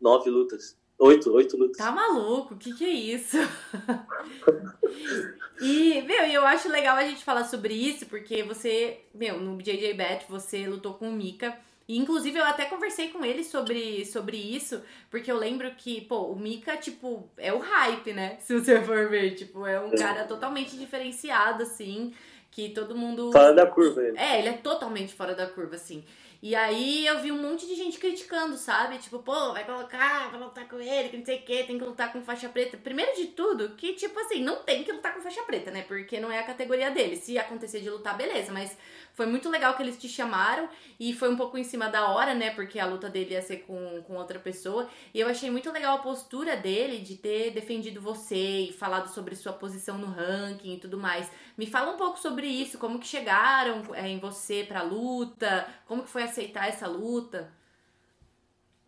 nove 0.00 0.30
lutas. 0.30 0.76
Oito, 0.98 1.32
oito 1.32 1.56
lutas. 1.56 1.76
Tá 1.76 1.90
maluco? 1.90 2.54
O 2.54 2.56
que, 2.56 2.72
que 2.74 2.84
é 2.84 2.92
isso? 2.92 3.36
e, 5.60 6.02
meu, 6.02 6.24
eu 6.26 6.44
acho 6.46 6.68
legal 6.68 6.96
a 6.96 7.04
gente 7.04 7.24
falar 7.24 7.44
sobre 7.44 7.74
isso, 7.74 8.06
porque 8.06 8.42
você, 8.42 9.00
meu, 9.14 9.38
no 9.38 9.60
JJ 9.60 9.94
Bet 9.94 10.26
você 10.28 10.66
lutou 10.66 10.94
com 10.94 11.08
o 11.08 11.12
Mika. 11.12 11.56
E, 11.86 11.98
inclusive, 11.98 12.38
eu 12.38 12.44
até 12.44 12.64
conversei 12.64 13.08
com 13.08 13.24
ele 13.24 13.44
sobre, 13.44 14.06
sobre 14.06 14.36
isso, 14.36 14.82
porque 15.10 15.30
eu 15.30 15.36
lembro 15.36 15.70
que, 15.76 16.00
pô, 16.02 16.22
o 16.22 16.36
Mika, 16.36 16.76
tipo, 16.76 17.28
é 17.36 17.52
o 17.52 17.58
hype, 17.58 18.12
né? 18.12 18.38
Se 18.40 18.58
você 18.58 18.80
for 18.80 19.08
ver, 19.08 19.34
tipo, 19.34 19.66
é 19.66 19.78
um 19.78 19.90
cara 19.90 20.24
totalmente 20.24 20.78
diferenciado, 20.78 21.62
assim, 21.62 22.14
que 22.50 22.70
todo 22.70 22.96
mundo... 22.96 23.30
Fora 23.30 23.52
da 23.52 23.66
curva, 23.66 24.02
ele. 24.02 24.18
É, 24.18 24.38
ele 24.38 24.48
é 24.48 24.52
totalmente 24.54 25.14
fora 25.14 25.34
da 25.34 25.46
curva, 25.46 25.76
assim. 25.76 26.04
E 26.44 26.54
aí 26.54 27.06
eu 27.06 27.22
vi 27.22 27.32
um 27.32 27.40
monte 27.40 27.66
de 27.66 27.74
gente 27.74 27.98
criticando, 27.98 28.58
sabe? 28.58 28.98
Tipo, 28.98 29.18
pô, 29.20 29.54
vai 29.54 29.64
colocar, 29.64 30.30
vai 30.30 30.38
lutar 30.38 30.68
com 30.68 30.78
ele, 30.78 31.08
que 31.08 31.16
não 31.16 31.24
sei 31.24 31.38
o 31.38 31.42
que, 31.42 31.64
tem 31.64 31.78
que 31.78 31.84
lutar 31.84 32.12
com 32.12 32.20
faixa 32.20 32.50
preta. 32.50 32.76
Primeiro 32.76 33.16
de 33.16 33.28
tudo, 33.28 33.70
que, 33.70 33.94
tipo 33.94 34.20
assim, 34.20 34.42
não 34.42 34.56
tem 34.56 34.84
que 34.84 34.92
lutar 34.92 35.14
com 35.14 35.22
faixa 35.22 35.42
preta, 35.44 35.70
né? 35.70 35.80
Porque 35.88 36.20
não 36.20 36.30
é 36.30 36.38
a 36.40 36.42
categoria 36.42 36.90
dele. 36.90 37.16
Se 37.16 37.38
acontecer 37.38 37.80
de 37.80 37.88
lutar, 37.88 38.14
beleza, 38.14 38.52
mas 38.52 38.76
foi 39.14 39.26
muito 39.26 39.48
legal 39.48 39.76
que 39.76 39.82
eles 39.82 39.96
te 39.96 40.08
chamaram 40.08 40.68
e 40.98 41.14
foi 41.14 41.30
um 41.30 41.36
pouco 41.36 41.56
em 41.56 41.62
cima 41.62 41.88
da 41.88 42.10
hora, 42.10 42.34
né? 42.34 42.50
Porque 42.50 42.80
a 42.80 42.86
luta 42.86 43.08
dele 43.08 43.34
ia 43.34 43.42
ser 43.42 43.58
com, 43.58 44.02
com 44.02 44.16
outra 44.16 44.40
pessoa. 44.40 44.88
E 45.14 45.20
eu 45.20 45.28
achei 45.28 45.48
muito 45.52 45.70
legal 45.70 45.96
a 45.96 46.02
postura 46.02 46.56
dele 46.56 46.98
de 46.98 47.16
ter 47.16 47.52
defendido 47.52 48.00
você 48.00 48.34
e 48.34 48.72
falado 48.72 49.08
sobre 49.08 49.36
sua 49.36 49.52
posição 49.52 49.96
no 49.96 50.08
ranking 50.08 50.74
e 50.74 50.80
tudo 50.80 50.98
mais. 50.98 51.30
Me 51.56 51.64
fala 51.64 51.92
um 51.92 51.96
pouco 51.96 52.18
sobre 52.18 52.48
isso, 52.48 52.76
como 52.76 52.98
que 52.98 53.06
chegaram 53.06 53.82
é, 53.94 54.08
em 54.08 54.18
você 54.18 54.64
pra 54.66 54.82
luta, 54.82 55.64
como 55.86 56.02
que 56.02 56.10
foi 56.10 56.24
aceitar 56.24 56.68
essa 56.68 56.88
luta? 56.88 57.52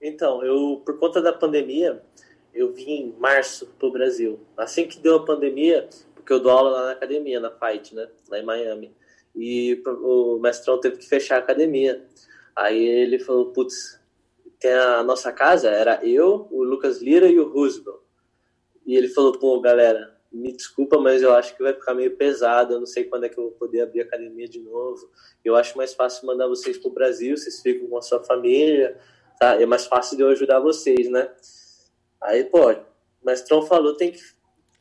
Então, 0.02 0.45
eu, 0.45 0.83
por 0.85 0.99
conta 0.99 1.23
da 1.23 1.33
pandemia, 1.33 2.02
eu 2.52 2.73
vim 2.73 2.90
em 2.90 3.12
março 3.12 3.66
pro 3.78 3.92
Brasil. 3.92 4.40
Assim 4.56 4.88
que 4.88 4.99
deu 4.99 5.18
a 5.18 5.25
pandemia, 5.25 5.88
porque 6.16 6.33
eu 6.33 6.40
dou 6.40 6.50
aula 6.50 6.71
lá 6.71 6.87
na 6.87 6.92
academia, 6.92 7.38
na 7.38 7.50
Fight, 7.50 7.95
né? 7.95 8.09
Lá 8.28 8.40
em 8.40 8.45
Miami 8.45 9.05
e 9.37 9.83
o 9.87 10.38
mestrão 10.38 10.81
teve 10.81 10.97
que 10.97 11.09
fechar 11.09 11.37
a 11.37 11.38
academia. 11.40 12.05
Aí 12.57 12.83
ele 12.83 13.19
falou, 13.19 13.52
putz, 13.52 14.00
tem 14.59 14.73
a 14.73 15.02
nossa 15.02 15.31
casa, 15.31 15.69
era 15.69 16.05
eu, 16.05 16.49
o 16.50 16.62
Lucas 16.62 17.02
Lira 17.02 17.28
e 17.28 17.38
o 17.38 17.49
Roosevelt. 17.49 18.00
E 18.87 18.97
ele 18.97 19.09
falou, 19.09 19.38
pô, 19.38 19.61
galera, 19.61 20.16
me 20.33 20.52
desculpa, 20.52 20.99
mas 20.99 21.23
eu 21.23 21.35
acho 21.35 21.55
que 21.55 21.62
vai 21.62 21.75
ficar 21.75 21.95
meio 21.95 22.16
pesado, 22.16 22.75
eu 22.75 22.78
não 22.78 22.87
sei 22.87 23.05
quando 23.05 23.25
é 23.25 23.28
que 23.28 23.38
eu 23.38 23.45
vou 23.45 23.52
poder 23.52 23.83
abrir 23.83 24.00
academia 24.00 24.49
de 24.49 24.61
novo. 24.61 25.11
Eu 25.45 25.55
acho 25.55 25.76
mais 25.76 25.93
fácil 25.93 26.26
mandar 26.26 26.49
vocês 26.49 26.78
pro 26.78 26.90
Brasil, 26.90 27.37
vocês 27.37 27.61
ficam 27.61 27.88
com 27.88 27.99
a 27.99 28.02
sua 28.02 28.25
família, 28.25 28.99
tá? 29.38 29.61
É 29.61 29.66
mais 29.66 29.87
fácil 29.87 30.16
de 30.16 30.23
eu 30.23 30.28
ajudar 30.28 30.61
vocês, 30.61 31.11
né? 31.11 31.31
Aí, 32.23 32.45
pô, 32.45 32.73
o 32.73 32.85
mestrão 33.25 33.62
falou, 33.62 33.97
tem 33.97 34.12
que... 34.12 34.21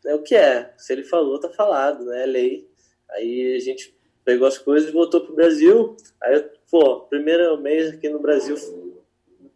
É 0.06 0.16
o 0.16 0.22
que 0.22 0.36
é. 0.36 0.74
Se 0.78 0.94
ele 0.94 1.04
falou, 1.04 1.40
tá 1.40 1.50
falado, 1.50 2.06
né? 2.06 2.24
É 2.24 2.26
lei. 2.26 2.70
Aí 3.10 3.56
a 3.56 3.60
gente 3.60 3.96
pegou 4.26 4.48
as 4.48 4.58
coisas 4.58 4.90
e 4.90 4.92
voltou 4.92 5.22
pro 5.22 5.36
Brasil. 5.36 5.96
Aí, 6.22 6.44
pô, 6.70 7.02
primeiro 7.02 7.56
mês 7.58 7.94
aqui 7.94 8.10
no 8.10 8.20
Brasil, 8.20 8.56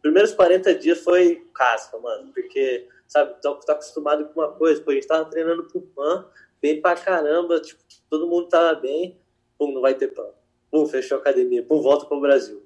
primeiros 0.01 0.31
40 0.33 0.75
dias 0.75 0.99
foi 0.99 1.47
casca, 1.53 1.97
mano, 1.97 2.31
porque, 2.31 2.88
sabe, 3.07 3.35
tô, 3.41 3.55
tô 3.55 3.71
acostumado 3.71 4.25
com 4.27 4.39
uma 4.39 4.51
coisa, 4.51 4.81
pô, 4.81 4.91
a 4.91 4.93
gente 4.93 5.07
tava 5.07 5.29
treinando 5.29 5.65
pro 5.65 5.81
PAN, 5.81 6.25
bem 6.61 6.79
pra 6.79 6.95
caramba, 6.95 7.59
tipo, 7.59 7.81
todo 8.09 8.27
mundo 8.27 8.47
tava 8.47 8.79
bem, 8.79 9.19
pum, 9.57 9.73
não 9.73 9.81
vai 9.81 9.95
ter 9.95 10.09
PAN. 10.09 10.29
Pum, 10.71 10.85
fechou 10.85 11.17
a 11.17 11.21
academia, 11.21 11.63
pum, 11.63 11.81
volta 11.81 12.05
pro 12.05 12.21
Brasil. 12.21 12.63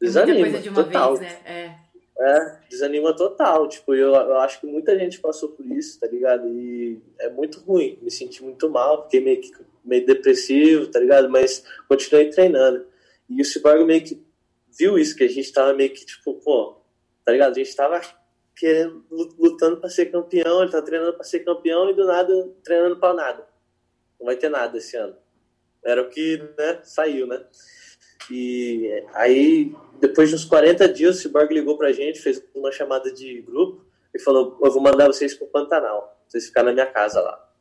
Desanima, 0.00 0.38
muita 0.38 0.50
coisa 0.50 0.62
de 0.62 0.68
uma 0.70 0.84
total. 0.84 1.16
vez, 1.16 1.32
né? 1.32 1.40
É. 1.44 1.91
É, 2.22 2.58
desanima 2.70 3.14
total. 3.16 3.68
Tipo, 3.68 3.96
eu, 3.96 4.14
eu 4.14 4.38
acho 4.38 4.60
que 4.60 4.66
muita 4.66 4.96
gente 4.96 5.18
passou 5.20 5.48
por 5.48 5.66
isso, 5.66 5.98
tá 5.98 6.06
ligado? 6.06 6.48
E 6.48 7.02
é 7.18 7.28
muito 7.28 7.58
ruim. 7.58 7.98
Me 8.00 8.12
senti 8.12 8.44
muito 8.44 8.70
mal, 8.70 9.02
fiquei 9.04 9.20
meio 9.20 9.40
que 9.40 9.50
meio 9.84 10.06
depressivo, 10.06 10.86
tá 10.86 11.00
ligado? 11.00 11.28
Mas 11.28 11.64
continuei 11.88 12.30
treinando. 12.30 12.86
E 13.28 13.42
o 13.42 13.44
Cyborg 13.44 13.84
meio 13.84 14.04
que 14.04 14.24
viu 14.78 14.96
isso, 14.96 15.16
que 15.16 15.24
a 15.24 15.28
gente 15.28 15.52
tava 15.52 15.74
meio 15.74 15.92
que, 15.92 16.06
tipo, 16.06 16.34
pô, 16.34 16.76
tá 17.24 17.32
ligado? 17.32 17.52
A 17.52 17.58
gente 17.58 17.74
tava 17.74 18.00
querendo, 18.54 19.04
lutando 19.10 19.78
para 19.78 19.90
ser 19.90 20.06
campeão, 20.06 20.62
ele 20.62 20.70
tá 20.70 20.80
treinando 20.80 21.14
para 21.14 21.24
ser 21.24 21.40
campeão 21.40 21.90
e 21.90 21.94
do 21.94 22.06
nada 22.06 22.50
treinando 22.62 23.00
para 23.00 23.14
nada. 23.14 23.48
Não 24.20 24.26
vai 24.26 24.36
ter 24.36 24.48
nada 24.48 24.78
esse 24.78 24.96
ano. 24.96 25.16
Era 25.84 26.02
o 26.02 26.08
que 26.08 26.38
né, 26.56 26.80
saiu, 26.84 27.26
né? 27.26 27.44
E 28.30 29.04
aí, 29.14 29.74
depois 30.00 30.28
de 30.28 30.34
uns 30.34 30.44
40 30.44 30.88
dias, 30.88 31.16
o 31.16 31.20
Cyborg 31.20 31.52
ligou 31.52 31.76
pra 31.76 31.92
gente, 31.92 32.20
fez 32.20 32.42
uma 32.54 32.72
chamada 32.72 33.12
de 33.12 33.40
grupo 33.42 33.84
e 34.14 34.18
falou: 34.18 34.58
Eu 34.62 34.70
vou 34.70 34.82
mandar 34.82 35.06
vocês 35.06 35.34
pro 35.34 35.46
Pantanal, 35.46 36.20
vocês 36.28 36.46
ficarem 36.46 36.68
na 36.68 36.74
minha 36.74 36.86
casa 36.86 37.20
lá. 37.20 37.52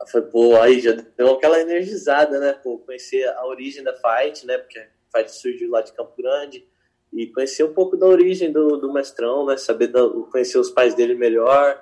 Eu 0.00 0.06
falei, 0.06 0.28
pô, 0.28 0.56
aí 0.60 0.80
já 0.80 0.92
deu 0.92 1.30
aquela 1.30 1.60
energizada, 1.60 2.38
né? 2.38 2.52
Pô, 2.52 2.78
conhecer 2.78 3.26
a 3.26 3.46
origem 3.46 3.82
da 3.82 3.94
Fight, 3.94 4.46
né? 4.46 4.58
Porque 4.58 4.78
a 4.78 4.86
Fight 5.18 5.34
surgiu 5.34 5.70
lá 5.70 5.80
de 5.80 5.92
Campo 5.92 6.12
Grande. 6.16 6.66
E 7.12 7.28
conhecer 7.28 7.64
um 7.64 7.72
pouco 7.72 7.96
da 7.96 8.06
origem 8.06 8.52
do, 8.52 8.76
do 8.76 8.92
mestrão, 8.92 9.46
né? 9.46 9.56
Saber 9.56 9.86
da, 9.86 10.00
conhecer 10.30 10.58
os 10.58 10.70
pais 10.70 10.94
dele 10.94 11.14
melhor, 11.14 11.80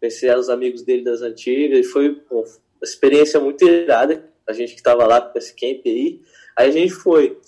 conhecer 0.00 0.36
os 0.36 0.50
amigos 0.50 0.82
dele 0.82 1.04
das 1.04 1.22
antigas. 1.22 1.78
E 1.78 1.84
foi 1.84 2.14
pô, 2.14 2.40
uma 2.40 2.48
experiência 2.82 3.40
muito 3.40 3.64
irada. 3.66 4.28
A 4.48 4.52
gente 4.52 4.74
que 4.74 4.82
tava 4.82 5.06
lá 5.06 5.20
com 5.20 5.38
esse 5.38 5.54
camp 5.54 5.82
aí. 5.86 6.22
Aí 6.56 6.68
a 6.68 6.72
gente 6.72 6.92
foi. 6.92 7.38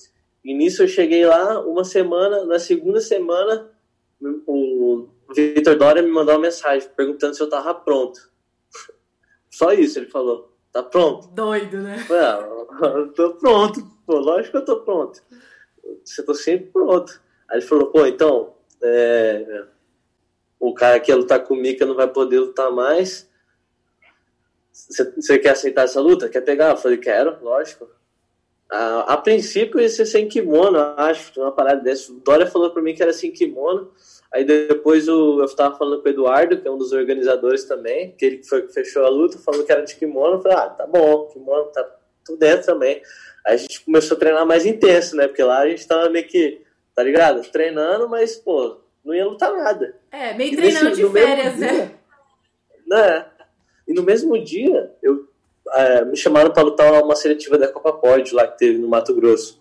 E 0.45 0.55
nisso 0.55 0.83
eu 0.83 0.89
cheguei 0.89 1.27
lá 1.27 1.61
uma 1.61 1.85
semana, 1.85 2.45
na 2.45 2.59
segunda 2.59 3.01
semana, 3.01 3.71
o 4.47 5.09
Vitor 5.35 5.77
Dória 5.77 6.03
me 6.03 6.11
mandou 6.11 6.35
uma 6.35 6.43
mensagem 6.43 6.89
perguntando 6.97 7.35
se 7.35 7.43
eu 7.43 7.49
tava 7.49 7.75
pronto. 7.75 8.31
Só 9.51 9.73
isso 9.73 9.99
ele 9.99 10.07
falou. 10.07 10.57
Tá 10.73 10.83
pronto? 10.83 11.29
Doido, 11.29 11.79
né? 11.79 11.97
Ah, 12.11 13.09
tô 13.15 13.35
pronto. 13.35 13.81
Pô, 14.07 14.19
lógico 14.19 14.53
que 14.53 14.57
eu 14.59 14.65
tô 14.65 14.81
pronto. 14.83 15.23
Você 16.05 16.23
tô 16.23 16.35
sempre 16.35 16.71
pronto. 16.71 17.21
Aí 17.49 17.59
ele 17.59 17.67
falou, 17.67 17.87
pô, 17.87 18.05
então, 18.07 18.55
é, 18.83 19.65
o 20.61 20.75
cara 20.75 21.01
que 21.01 21.11
ia 21.11 21.17
lutar 21.17 21.43
com 21.45 21.55
o 21.55 21.57
Mika 21.57 21.87
não 21.87 21.95
vai 21.95 22.09
poder 22.09 22.41
lutar 22.41 22.71
mais. 22.71 23.29
Você 24.77 25.39
quer 25.39 25.51
aceitar 25.51 25.85
essa 25.85 26.01
luta? 26.01 26.29
Quer 26.29 26.43
pegar? 26.43 26.71
Eu 26.71 26.77
falei, 26.77 26.99
quero, 26.99 27.43
lógico. 27.43 27.89
A, 28.71 29.15
a 29.15 29.17
princípio 29.17 29.81
ia 29.81 29.89
ser 29.89 30.05
sem 30.05 30.29
kimono, 30.29 30.79
acho, 30.79 31.41
uma 31.41 31.53
parada 31.53 31.81
dessa. 31.81 32.13
O 32.13 32.21
Dória 32.21 32.47
falou 32.47 32.71
pra 32.71 32.83
mim 32.83 32.95
que 32.95 33.03
era 33.03 33.13
sem 33.13 33.31
kimono. 33.31 33.91
Aí 34.31 34.45
depois 34.45 35.09
o, 35.09 35.39
eu 35.39 35.47
estava 35.47 35.79
falando 35.79 36.03
com 36.03 36.09
o 36.09 36.13
Eduardo, 36.13 36.61
que 36.61 36.69
é 36.69 36.71
um 36.71 36.77
dos 36.77 36.93
organizadores 36.93 37.65
também, 37.65 38.13
que 38.13 38.25
ele 38.27 38.43
foi 38.43 38.63
que 38.67 38.73
fechou 38.75 39.05
a 39.05 39.09
luta, 39.09 39.39
falou 39.39 39.65
que 39.65 39.73
era 39.73 39.83
de 39.83 39.97
kimono. 39.97 40.35
Eu 40.35 40.43
falei, 40.43 40.59
ah, 40.59 40.69
tá 40.69 40.87
bom, 40.87 41.27
kimono 41.29 41.67
tá 41.73 41.83
tudo 42.25 42.39
dentro 42.39 42.67
também. 42.67 43.01
Aí 43.47 43.55
a 43.55 43.57
gente 43.57 43.83
começou 43.83 44.17
a 44.17 44.21
treinar 44.21 44.45
mais 44.45 44.67
intenso, 44.67 45.17
né? 45.17 45.27
Porque 45.27 45.43
lá 45.43 45.61
a 45.61 45.69
gente 45.69 45.87
tava 45.87 46.11
meio 46.11 46.27
que, 46.27 46.61
tá 46.95 47.03
ligado? 47.03 47.41
Treinando, 47.51 48.09
mas, 48.09 48.37
pô, 48.37 48.81
não 49.03 49.15
ia 49.15 49.25
lutar 49.25 49.55
nada. 49.55 49.97
É, 50.11 50.35
meio 50.35 50.53
e 50.53 50.57
treinando 50.57 50.91
nesse, 50.91 51.03
de 51.03 51.09
férias, 51.11 51.57
né? 51.57 51.69
dia, 51.69 51.99
né? 52.87 53.27
E 53.87 53.95
no 53.95 54.03
mesmo 54.03 54.43
dia, 54.43 54.93
eu 55.03 55.29
é, 55.75 56.05
me 56.05 56.17
chamaram 56.17 56.53
para 56.53 56.63
lutar 56.63 57.03
uma 57.03 57.17
seletiva 57.17 57.59
da 57.59 57.69
Copa 57.69 57.93
Pod 57.93 58.35
lá 58.35 58.47
que 58.47 58.59
teve 58.59 58.79
no 58.79 58.89
Mato 58.89 59.15
Grosso. 59.15 59.61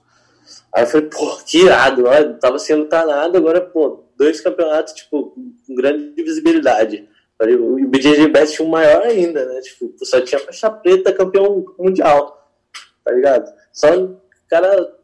Aí 0.74 0.84
eu 0.84 0.88
falei, 0.88 1.10
pô, 1.10 1.38
que 1.46 1.60
irado, 1.63 2.03
não 2.03 2.39
tava 2.39 2.60
sem 2.60 2.75
lutar 2.75 3.05
nada, 3.05 3.38
agora, 3.38 3.62
pô, 3.62 4.03
dois 4.17 4.41
campeonatos, 4.41 4.94
tipo, 4.94 5.34
com 5.65 5.75
grande 5.75 6.22
visibilidade. 6.22 7.08
O 7.39 7.88
BJJ 7.88 8.29
Best 8.29 8.55
tinha 8.55 8.67
um 8.67 8.72
maior 8.72 9.03
ainda, 9.03 9.46
né? 9.46 9.60
Tipo, 9.62 9.94
só 10.05 10.22
tinha 10.22 10.39
faixa 10.39 10.70
preta 10.70 11.12
campeão 11.12 11.65
mundial, 11.77 12.50
tá 13.03 13.12
ligado? 13.12 13.51
Só, 13.74 13.88
cara, 14.48 14.96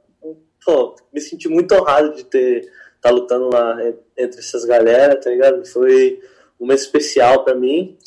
pô, 0.64 0.96
me 1.14 1.20
senti 1.20 1.50
muito 1.50 1.74
honrado 1.76 2.16
de 2.16 2.24
ter 2.24 2.72
tá 3.02 3.10
lutando 3.10 3.50
lá 3.52 3.78
entre 4.16 4.40
essas 4.40 4.64
galera, 4.64 5.20
tá 5.20 5.30
ligado? 5.30 5.66
Foi 5.66 6.22
uma 6.60 6.74
especial 6.74 7.44
para 7.44 7.56
mim. 7.56 7.98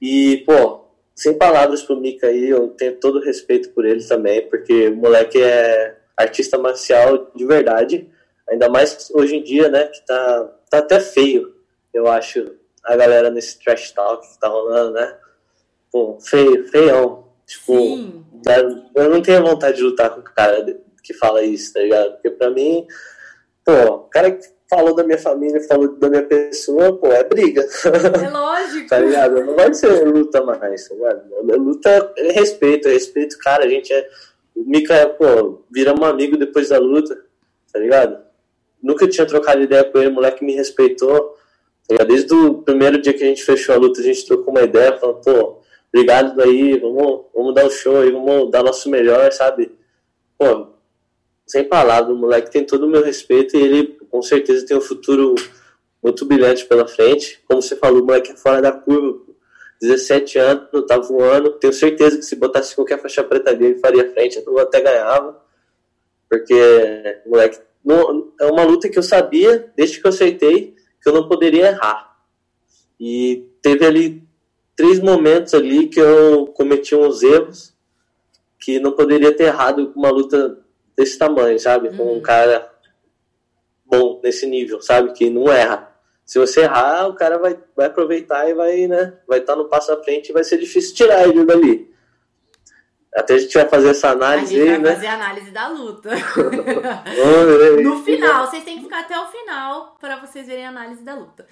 E, 0.00 0.42
pô, 0.46 0.84
sem 1.14 1.36
palavras 1.36 1.82
pro 1.82 1.96
Mika 1.96 2.26
aí, 2.26 2.48
eu 2.48 2.68
tenho 2.68 2.96
todo 2.96 3.18
o 3.18 3.22
respeito 3.22 3.70
por 3.70 3.84
ele 3.84 4.04
também, 4.04 4.46
porque 4.48 4.88
o 4.88 4.96
moleque 4.96 5.42
é 5.42 5.96
artista 6.16 6.58
marcial 6.58 7.30
de 7.34 7.46
verdade. 7.46 8.08
Ainda 8.48 8.68
mais 8.68 9.10
hoje 9.12 9.36
em 9.36 9.42
dia, 9.42 9.68
né? 9.68 9.84
Que 9.86 10.04
tá, 10.06 10.54
tá 10.70 10.78
até 10.78 11.00
feio, 11.00 11.54
eu 11.92 12.06
acho, 12.06 12.54
a 12.84 12.94
galera 12.96 13.30
nesse 13.30 13.58
trash 13.58 13.90
talk 13.92 14.26
que 14.26 14.38
tá 14.38 14.48
rolando, 14.48 14.92
né? 14.92 15.18
Pô, 15.90 16.18
feio, 16.20 16.68
feião. 16.68 17.26
Tipo, 17.46 17.72
Sim. 17.72 18.24
eu 18.94 19.08
não 19.08 19.22
tenho 19.22 19.42
vontade 19.42 19.78
de 19.78 19.82
lutar 19.82 20.10
com 20.10 20.20
o 20.20 20.24
cara 20.24 20.78
que 21.02 21.14
fala 21.14 21.42
isso, 21.42 21.72
tá 21.72 21.80
ligado? 21.80 22.12
Porque 22.12 22.30
pra 22.30 22.50
mim, 22.50 22.86
pô, 23.64 23.72
o 23.72 23.98
cara 24.08 24.32
que 24.32 24.46
falou 24.68 24.94
da 24.94 25.04
minha 25.04 25.18
família, 25.18 25.60
falou 25.62 25.96
da 25.96 26.08
minha 26.08 26.22
pessoa, 26.22 26.96
pô, 26.96 27.08
é 27.08 27.22
briga. 27.24 27.62
É 27.62 28.28
lógico. 28.30 28.88
tá 28.88 28.98
ligado? 28.98 29.44
Não 29.44 29.54
vai 29.54 29.72
ser 29.72 30.04
luta 30.04 30.42
mais, 30.42 30.88
tá 30.88 30.94
ligado? 30.94 31.22
Luta 31.56 32.12
é 32.16 32.32
respeito, 32.32 32.88
é 32.88 32.92
respeito, 32.92 33.38
cara, 33.38 33.64
a 33.64 33.68
gente 33.68 33.92
é. 33.92 34.08
O 34.54 34.64
Mika, 34.64 35.08
pô, 35.10 35.62
viramos 35.70 36.00
um 36.00 36.10
amigo 36.10 36.36
depois 36.36 36.70
da 36.70 36.78
luta, 36.78 37.14
tá 37.70 37.78
ligado? 37.78 38.18
Nunca 38.82 39.06
tinha 39.06 39.26
trocado 39.26 39.62
ideia 39.62 39.84
com 39.84 39.98
ele, 39.98 40.08
o 40.08 40.14
moleque 40.14 40.44
me 40.44 40.54
respeitou. 40.54 41.36
Tá 41.86 42.04
Desde 42.04 42.34
o 42.34 42.62
primeiro 42.62 43.00
dia 43.00 43.12
que 43.12 43.22
a 43.22 43.26
gente 43.26 43.44
fechou 43.44 43.74
a 43.74 43.78
luta, 43.78 44.00
a 44.00 44.04
gente 44.04 44.26
trocou 44.26 44.52
uma 44.52 44.62
ideia, 44.62 44.96
falou, 44.96 45.16
pô, 45.16 45.60
obrigado 45.92 46.40
aí, 46.40 46.78
vamos, 46.78 47.26
vamos 47.34 47.54
dar 47.54 47.66
um 47.66 47.70
show 47.70 48.00
aí, 48.00 48.10
vamos 48.10 48.50
dar 48.50 48.62
nosso 48.62 48.88
melhor, 48.88 49.30
sabe? 49.30 49.70
Pô, 50.38 50.68
sem 51.46 51.64
palavras, 51.64 52.14
o 52.14 52.18
moleque 52.18 52.50
tem 52.50 52.64
todo 52.64 52.86
o 52.86 52.90
meu 52.90 53.02
respeito 53.02 53.56
e 53.56 53.62
ele 53.62 53.98
com 54.10 54.20
certeza 54.20 54.66
tem 54.66 54.76
um 54.76 54.80
futuro 54.80 55.34
muito 56.02 56.24
brilhante 56.24 56.64
pela 56.64 56.86
frente. 56.86 57.42
Como 57.46 57.62
você 57.62 57.76
falou, 57.76 58.02
o 58.02 58.04
moleque 58.04 58.32
é 58.32 58.36
fora 58.36 58.60
da 58.60 58.72
curva, 58.72 59.20
17 59.80 60.38
anos, 60.38 60.86
tá 60.86 60.98
voando. 60.98 61.52
Tenho 61.52 61.72
certeza 61.72 62.16
que 62.16 62.24
se 62.24 62.34
botasse 62.34 62.74
qualquer 62.74 63.00
faixa 63.00 63.22
preta 63.22 63.54
dele, 63.54 63.78
faria 63.78 64.10
frente, 64.12 64.42
eu 64.44 64.58
até 64.58 64.80
ganhava. 64.80 65.40
Porque 66.28 67.20
moleque 67.26 67.60
não, 67.84 68.32
é 68.40 68.46
uma 68.46 68.64
luta 68.64 68.88
que 68.88 68.98
eu 68.98 69.02
sabia, 69.02 69.72
desde 69.76 70.00
que 70.00 70.06
eu 70.06 70.10
aceitei, 70.10 70.74
que 71.00 71.08
eu 71.08 71.12
não 71.12 71.28
poderia 71.28 71.68
errar. 71.68 72.16
E 72.98 73.48
teve 73.62 73.86
ali 73.86 74.26
três 74.74 74.98
momentos 74.98 75.54
ali 75.54 75.86
que 75.86 76.00
eu 76.00 76.46
cometi 76.48 76.96
uns 76.96 77.22
erros 77.22 77.72
que 78.58 78.80
não 78.80 78.90
poderia 78.92 79.32
ter 79.32 79.44
errado 79.44 79.92
uma 79.94 80.10
luta 80.10 80.58
desse 80.96 81.18
tamanho, 81.18 81.58
sabe? 81.58 81.96
Com 81.96 82.04
um 82.04 82.14
uhum. 82.14 82.22
cara 82.22 82.70
bom 83.84 84.20
nesse 84.22 84.46
nível, 84.46 84.80
sabe? 84.80 85.12
Que 85.12 85.30
não 85.30 85.50
erra. 85.52 85.94
Se 86.24 86.38
você 86.38 86.62
errar, 86.62 87.06
o 87.06 87.14
cara 87.14 87.38
vai, 87.38 87.56
vai 87.76 87.86
aproveitar 87.86 88.48
e 88.48 88.54
vai, 88.54 88.86
né? 88.88 89.16
Vai 89.28 89.38
estar 89.38 89.54
no 89.54 89.68
passo 89.68 89.92
à 89.92 90.02
frente 90.02 90.30
e 90.30 90.32
vai 90.32 90.42
ser 90.42 90.58
difícil 90.58 90.94
tirar 90.94 91.28
ele 91.28 91.44
dali. 91.44 91.94
Até 93.14 93.34
a 93.34 93.38
gente 93.38 93.54
vai 93.54 93.66
fazer 93.66 93.90
essa 93.90 94.10
análise. 94.10 94.54
A 94.54 94.58
gente 94.58 94.68
vai 94.68 94.78
né? 94.78 94.94
fazer 94.94 95.06
a 95.06 95.14
análise 95.14 95.50
da 95.50 95.68
luta. 95.68 96.10
no 97.82 98.04
final, 98.04 98.46
vocês 98.46 98.62
têm 98.62 98.76
que 98.76 98.82
ficar 98.82 99.00
até 99.00 99.18
o 99.18 99.26
final 99.28 99.96
para 99.98 100.16
vocês 100.16 100.46
verem 100.46 100.66
a 100.66 100.68
análise 100.68 101.02
da 101.02 101.14
luta. 101.14 101.46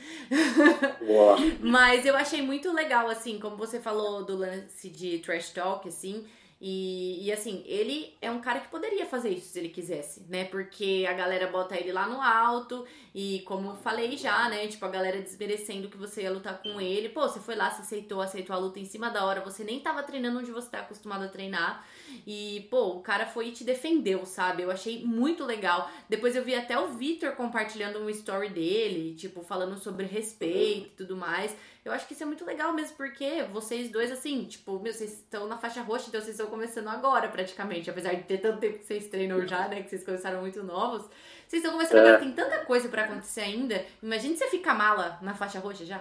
Boa. 1.06 1.38
Mas 1.62 2.04
eu 2.04 2.14
achei 2.16 2.42
muito 2.42 2.70
legal, 2.70 3.08
assim, 3.08 3.38
como 3.38 3.56
você 3.56 3.80
falou 3.80 4.24
do 4.24 4.36
lance 4.36 4.90
de 4.90 5.20
trash 5.20 5.50
talk, 5.50 5.88
assim. 5.88 6.26
E, 6.66 7.22
e, 7.22 7.30
assim, 7.30 7.62
ele 7.66 8.16
é 8.22 8.30
um 8.30 8.40
cara 8.40 8.58
que 8.58 8.68
poderia 8.68 9.04
fazer 9.04 9.28
isso 9.28 9.48
se 9.48 9.58
ele 9.58 9.68
quisesse, 9.68 10.24
né? 10.30 10.44
Porque 10.46 11.04
a 11.06 11.12
galera 11.12 11.46
bota 11.48 11.78
ele 11.78 11.92
lá 11.92 12.08
no 12.08 12.22
alto 12.22 12.86
e, 13.14 13.42
como 13.44 13.68
eu 13.68 13.76
falei 13.76 14.16
já, 14.16 14.48
né? 14.48 14.66
Tipo, 14.66 14.86
a 14.86 14.88
galera 14.88 15.20
desmerecendo 15.20 15.90
que 15.90 15.98
você 15.98 16.22
ia 16.22 16.30
lutar 16.30 16.62
com 16.62 16.80
ele. 16.80 17.10
Pô, 17.10 17.20
você 17.28 17.38
foi 17.38 17.54
lá, 17.54 17.70
você 17.70 17.82
aceitou, 17.82 18.22
aceitou 18.22 18.56
a 18.56 18.58
luta 18.58 18.80
em 18.80 18.86
cima 18.86 19.10
da 19.10 19.26
hora, 19.26 19.42
você 19.42 19.62
nem 19.62 19.78
tava 19.78 20.02
treinando 20.04 20.38
onde 20.38 20.50
você 20.50 20.70
tá 20.70 20.78
acostumado 20.78 21.24
a 21.24 21.28
treinar. 21.28 21.86
E, 22.26 22.66
pô, 22.70 22.96
o 22.96 23.02
cara 23.02 23.26
foi 23.26 23.48
e 23.48 23.52
te 23.52 23.62
defendeu, 23.62 24.24
sabe? 24.24 24.62
Eu 24.62 24.70
achei 24.70 25.04
muito 25.04 25.44
legal. 25.44 25.90
Depois 26.08 26.34
eu 26.34 26.42
vi 26.42 26.54
até 26.54 26.78
o 26.78 26.88
Victor 26.88 27.32
compartilhando 27.32 27.98
um 27.98 28.08
story 28.08 28.48
dele, 28.48 29.14
tipo, 29.16 29.42
falando 29.42 29.76
sobre 29.76 30.06
respeito 30.06 30.86
e 30.86 30.96
tudo 30.96 31.14
mais. 31.14 31.54
Eu 31.84 31.92
acho 31.92 32.06
que 32.06 32.14
isso 32.14 32.22
é 32.22 32.26
muito 32.26 32.46
legal 32.46 32.72
mesmo, 32.72 32.96
porque 32.96 33.44
vocês 33.52 33.90
dois, 33.90 34.10
assim, 34.10 34.44
tipo, 34.44 34.80
meu, 34.80 34.92
vocês 34.92 35.12
estão 35.12 35.46
na 35.46 35.58
faixa 35.58 35.82
roxa, 35.82 36.06
então 36.08 36.20
vocês 36.20 36.34
estão 36.34 36.46
começando 36.46 36.88
agora, 36.88 37.28
praticamente. 37.28 37.90
Apesar 37.90 38.14
de 38.14 38.22
ter 38.22 38.38
tanto 38.38 38.58
tempo 38.58 38.78
que 38.78 38.86
vocês 38.86 39.06
treinam 39.08 39.46
já, 39.46 39.68
né? 39.68 39.82
Que 39.82 39.90
vocês 39.90 40.02
começaram 40.02 40.40
muito 40.40 40.62
novos. 40.62 41.02
Vocês 41.46 41.62
estão 41.62 41.72
começando 41.72 41.98
é. 41.98 42.00
agora, 42.00 42.18
tem 42.18 42.32
tanta 42.32 42.64
coisa 42.64 42.88
para 42.88 43.04
acontecer 43.04 43.42
ainda. 43.42 43.84
Imagine 44.02 44.34
você 44.34 44.48
ficar 44.48 44.72
mala 44.72 45.18
na 45.20 45.34
faixa 45.34 45.58
roxa 45.58 45.84
já. 45.84 46.00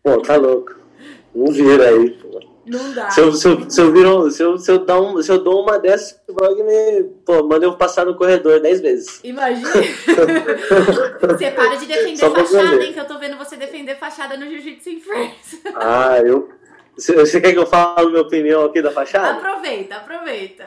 Pô, 0.00 0.22
tá 0.22 0.36
louco. 0.36 0.87
Não 1.34 1.52
vira 1.52 1.88
aí, 1.88 2.10
pô. 2.10 2.40
Não 2.68 2.92
dá. 2.92 3.10
Se 3.10 3.20
eu, 3.20 3.32
se 3.32 3.48
eu, 3.48 3.70
se 3.70 3.80
eu, 3.80 3.92
viro, 3.92 4.30
se 4.30 4.42
eu, 4.42 4.58
se 4.58 4.70
eu, 4.70 4.84
dar 4.84 5.00
um, 5.00 5.22
se 5.22 5.32
eu 5.32 5.42
dou 5.42 5.62
uma 5.62 5.78
dessas, 5.78 6.20
o 6.28 6.64
me. 6.64 7.04
Pô, 7.24 7.42
manda 7.42 7.64
eu 7.64 7.76
passar 7.76 8.04
no 8.04 8.14
corredor 8.14 8.60
dez 8.60 8.80
vezes. 8.80 9.20
Imagina. 9.24 9.70
você 11.22 11.50
para 11.50 11.76
de 11.76 11.86
defender 11.86 12.30
fachada, 12.30 12.84
hein? 12.84 12.92
Que 12.92 13.00
eu 13.00 13.06
tô 13.06 13.18
vendo 13.18 13.38
você 13.38 13.56
defender 13.56 13.96
fachada 13.96 14.36
no 14.36 14.46
Jiu-Jitsu 14.46 14.90
em 14.90 15.00
Friends. 15.00 15.62
ah, 15.74 16.18
eu. 16.18 16.50
Você 16.96 17.40
quer 17.40 17.52
que 17.52 17.58
eu 17.58 17.66
fale 17.66 18.10
minha 18.10 18.22
opinião 18.22 18.64
aqui 18.64 18.82
da 18.82 18.90
fachada? 18.90 19.38
Aproveita, 19.38 19.96
aproveita. 19.96 20.66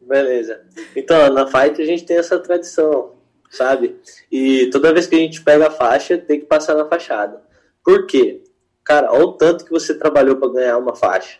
Beleza. 0.00 0.60
Então, 0.94 1.32
na 1.32 1.46
fight 1.46 1.80
a 1.80 1.86
gente 1.86 2.04
tem 2.04 2.18
essa 2.18 2.38
tradição. 2.38 3.14
sabe? 3.50 3.96
E 4.30 4.68
toda 4.70 4.92
vez 4.92 5.06
que 5.06 5.14
a 5.14 5.18
gente 5.18 5.42
pega 5.42 5.68
a 5.68 5.70
faixa, 5.70 6.18
tem 6.18 6.40
que 6.40 6.46
passar 6.46 6.74
na 6.74 6.84
fachada. 6.84 7.42
Por 7.82 8.06
quê? 8.06 8.43
Cara, 8.84 9.12
olha 9.12 9.24
o 9.24 9.32
tanto 9.32 9.64
que 9.64 9.70
você 9.70 9.94
trabalhou 9.94 10.36
para 10.36 10.52
ganhar 10.52 10.78
uma 10.78 10.94
faixa. 10.94 11.38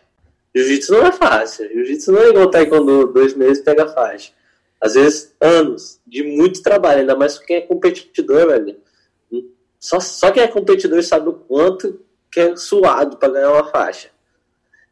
Jiu-jitsu 0.55 0.93
não 0.93 1.05
é 1.05 1.11
fácil. 1.11 1.67
Jiu-jitsu 1.69 2.11
não 2.11 2.21
é 2.21 2.29
igual 2.29 2.49
taekwondo, 2.49 3.07
dois 3.07 3.33
meses 3.33 3.63
pega 3.63 3.83
a 3.83 3.87
faixa. 3.87 4.31
Às 4.81 4.93
vezes, 4.93 5.35
anos 5.39 5.99
de 6.05 6.23
muito 6.23 6.61
trabalho, 6.61 7.01
ainda 7.01 7.15
mais 7.15 7.37
quem 7.37 7.57
é 7.57 7.61
competidor, 7.61 8.47
velho. 8.47 8.77
Só, 9.79 9.99
só 9.99 10.31
quem 10.31 10.43
é 10.43 10.47
competidor 10.47 11.03
sabe 11.03 11.29
o 11.29 11.33
quanto 11.33 11.99
que 12.31 12.39
é 12.39 12.55
suado 12.55 13.17
para 13.17 13.33
ganhar 13.33 13.51
uma 13.51 13.69
faixa. 13.69 14.09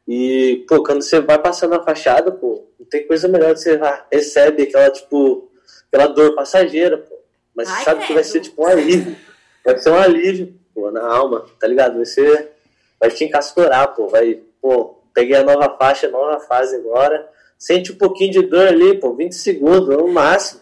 E, 0.08 0.66
pô, 0.68 0.84
quando 0.84 1.02
você 1.02 1.20
vai 1.22 1.40
passando 1.40 1.76
a 1.76 1.84
fachada, 1.84 2.32
pô, 2.32 2.68
não 2.80 2.86
tem 2.86 3.08
coisa 3.08 3.28
melhor 3.28 3.54
que 3.54 3.62
você 3.62 3.80
recebe 4.12 4.64
aquela, 4.64 4.92
tipo, 4.92 5.50
aquela 5.88 6.08
dor 6.08 6.36
passageira, 6.36 6.98
pô. 6.98 7.18
Mas 7.56 7.70
Ai, 7.70 7.78
você 7.78 7.84
sabe 7.84 8.06
que 8.06 8.14
vai 8.14 8.24
ser, 8.24 8.42
tipo, 8.42 8.64
um 8.64 8.68
alívio. 8.68 9.16
Vai 9.64 9.78
ser 9.78 9.90
um 9.92 9.98
alívio, 9.98 10.60
pô, 10.74 10.92
na 10.92 11.06
alma, 11.06 11.46
tá 11.60 11.68
ligado? 11.68 11.96
Vai 11.96 12.06
ser. 12.06 12.52
Vai 13.00 13.10
te 13.10 13.24
encascorar, 13.26 13.94
pô. 13.94 14.08
Vai, 14.08 14.42
pô, 14.62 15.02
peguei 15.14 15.36
a 15.36 15.44
nova 15.44 15.76
faixa, 15.78 16.10
nova 16.10 16.40
fase 16.40 16.76
agora. 16.76 17.30
Sente 17.58 17.92
um 17.92 17.98
pouquinho 17.98 18.32
de 18.32 18.42
dor 18.42 18.68
ali, 18.68 19.00
pô, 19.00 19.14
20 19.14 19.34
segundos, 19.34 19.88
no 19.88 20.08
máximo. 20.08 20.62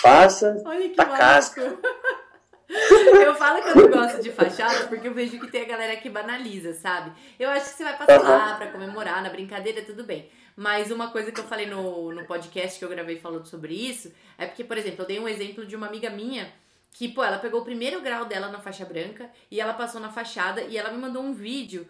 Passa, 0.00 0.62
Olha 0.64 0.88
que 0.88 0.94
tá 0.94 1.06
casca. 1.06 1.76
Eu 2.68 3.34
falo 3.36 3.62
que 3.62 3.68
eu 3.68 3.88
não 3.88 4.00
gosto 4.00 4.20
de 4.20 4.32
fachada 4.32 4.88
porque 4.88 5.06
eu 5.06 5.14
vejo 5.14 5.38
que 5.38 5.46
tem 5.46 5.62
a 5.62 5.68
galera 5.68 5.96
que 5.96 6.10
banaliza, 6.10 6.74
sabe? 6.74 7.12
Eu 7.38 7.48
acho 7.50 7.70
que 7.70 7.76
você 7.76 7.84
vai 7.84 7.96
passar 7.96 8.20
lá 8.20 8.56
pra 8.56 8.72
comemorar, 8.72 9.22
na 9.22 9.30
brincadeira, 9.30 9.82
tudo 9.82 10.02
bem. 10.02 10.28
Mas 10.56 10.90
uma 10.90 11.10
coisa 11.10 11.30
que 11.30 11.38
eu 11.38 11.44
falei 11.44 11.66
no, 11.66 12.12
no 12.12 12.24
podcast 12.24 12.78
que 12.78 12.84
eu 12.84 12.88
gravei 12.88 13.20
falando 13.20 13.46
sobre 13.46 13.74
isso 13.74 14.12
é 14.36 14.46
porque, 14.46 14.64
por 14.64 14.76
exemplo, 14.76 15.02
eu 15.02 15.06
dei 15.06 15.20
um 15.20 15.28
exemplo 15.28 15.64
de 15.64 15.76
uma 15.76 15.86
amiga 15.86 16.10
minha 16.10 16.52
que, 16.92 17.08
pô, 17.08 17.22
ela 17.22 17.38
pegou 17.38 17.60
o 17.60 17.64
primeiro 17.64 18.00
grau 18.00 18.24
dela 18.24 18.48
na 18.48 18.58
faixa 18.58 18.84
branca 18.84 19.30
e 19.50 19.60
ela 19.60 19.74
passou 19.74 20.00
na 20.00 20.10
fachada 20.10 20.62
e 20.62 20.78
ela 20.78 20.90
me 20.90 20.98
mandou 20.98 21.22
um 21.22 21.34
vídeo. 21.34 21.86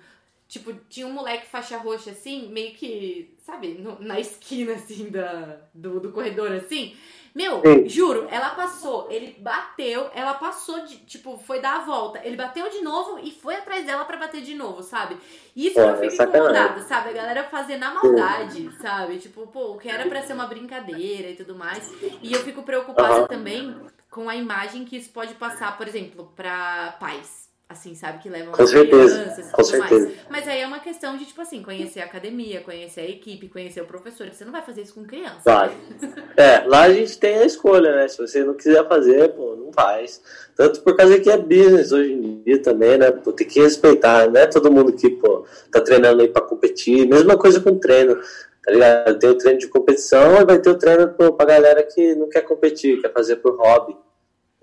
Tipo, 0.49 0.73
tinha 0.89 1.07
um 1.07 1.13
moleque 1.13 1.47
faixa 1.47 1.77
roxa 1.77 2.11
assim, 2.11 2.49
meio 2.49 2.73
que, 2.75 3.37
sabe, 3.45 3.75
no, 3.75 4.01
na 4.01 4.21
esquina 4.21 4.75
assim 4.75 5.11
da, 5.11 5.59
do, 5.75 5.99
do 6.01 6.13
corredor 6.13 6.53
assim. 6.53 6.97
Meu, 7.37 7.61
Sim. 7.61 7.87
juro, 7.87 8.27
ela 8.31 8.51
passou, 8.51 9.09
ele 9.11 9.37
bateu, 9.39 10.09
ela 10.15 10.33
passou 10.35 10.87
de, 10.87 10.97
tipo, 11.01 11.37
foi 11.37 11.61
dar 11.61 11.83
a 11.83 11.85
volta. 11.85 12.19
Ele 12.25 12.35
bateu 12.35 12.71
de 12.71 12.81
novo 12.81 13.19
e 13.23 13.31
foi 13.31 13.57
atrás 13.57 13.85
dela 13.85 14.07
para 14.07 14.17
bater 14.17 14.41
de 14.41 14.55
novo, 14.55 14.83
sabe? 14.83 15.19
Isso 15.55 15.79
eu 15.79 15.99
fico 15.99 16.23
incomodada, 16.23 16.81
sabe? 16.85 17.11
A 17.11 17.13
galera 17.13 17.45
fazer 17.45 17.77
na 17.77 17.93
maldade, 17.93 18.63
Sim. 18.63 18.71
sabe? 18.81 19.19
Tipo, 19.19 19.47
pô, 19.49 19.73
o 19.73 19.79
que 19.79 19.87
era 19.87 20.09
pra 20.09 20.23
ser 20.23 20.33
uma 20.33 20.47
brincadeira 20.47 21.29
e 21.29 21.37
tudo 21.37 21.55
mais. 21.55 21.93
E 22.23 22.33
eu 22.33 22.41
fico 22.41 22.63
preocupada 22.63 23.21
uhum. 23.21 23.27
também 23.27 23.77
com 24.17 24.31
a 24.31 24.35
imagem 24.35 24.87
que 24.87 24.97
isso 24.97 25.11
pode 25.11 25.35
passar, 25.35 25.77
por 25.77 25.87
exemplo, 25.87 26.33
para 26.35 26.97
pais 26.99 27.45
assim, 27.69 27.97
sabe, 27.97 28.23
que 28.23 28.29
levam 28.29 28.53
com 28.53 28.63
as 28.63 28.71
certeza, 28.71 29.19
crianças 29.19 29.51
com 29.51 29.65
certeza. 29.65 30.07
Mais. 30.07 30.19
Mas 30.31 30.49
aí 30.49 30.61
é 30.61 30.67
uma 30.67 30.79
questão 30.79 31.17
de, 31.17 31.25
tipo 31.25 31.41
assim, 31.41 31.65
conhecer 31.65 32.01
a 32.01 32.05
academia, 32.05 32.61
conhecer 32.61 33.01
a 33.01 33.11
equipe, 33.11 33.49
conhecer 33.49 33.81
o 33.81 33.87
professor, 33.87 34.29
você 34.33 34.45
não 34.45 34.53
vai 34.53 34.63
fazer 34.63 34.83
isso 34.83 34.95
com 34.95 35.05
criança. 35.05 35.41
Claro. 35.43 35.73
é, 36.37 36.61
lá 36.61 36.83
a 36.83 36.93
gente 36.93 37.19
tem 37.19 37.39
a 37.39 37.45
escolha, 37.45 37.95
né? 37.97 38.07
Se 38.07 38.19
você 38.19 38.45
não 38.45 38.55
quiser 38.55 38.87
fazer, 38.87 39.31
pô, 39.31 39.57
não 39.57 39.73
faz. 39.73 40.23
Tanto 40.55 40.81
por 40.83 40.97
causa 40.97 41.19
que 41.19 41.29
é 41.29 41.37
business 41.37 41.91
hoje 41.91 42.13
em 42.13 42.41
dia 42.45 42.63
também, 42.63 42.99
né? 42.99 43.11
Pô, 43.11 43.33
tem 43.33 43.49
que 43.49 43.61
respeitar, 43.61 44.31
não 44.31 44.41
é 44.41 44.47
todo 44.47 44.71
mundo 44.71 44.93
que, 44.93 45.11
pô, 45.11 45.45
tá 45.73 45.81
treinando 45.81 46.23
aí 46.23 46.29
pra 46.29 46.43
competir. 46.43 47.09
Mesma 47.09 47.37
coisa 47.37 47.61
com 47.61 47.77
treino, 47.81 48.15
tá 48.65 48.71
ligado? 48.71 49.19
Tem 49.19 49.31
o 49.31 49.39
treino 49.39 49.59
de 49.59 49.67
competição 49.67 50.41
e 50.41 50.45
vai 50.45 50.61
ter 50.61 50.71
o 50.71 50.79
treino 50.79 51.09
pra 51.09 51.45
galera 51.45 51.83
que 51.83 52.15
não 52.15 52.29
quer 52.29 52.43
competir, 52.43 53.03
quer 53.03 53.13
fazer 53.13 53.37
por 53.37 53.57
hobby, 53.57 53.97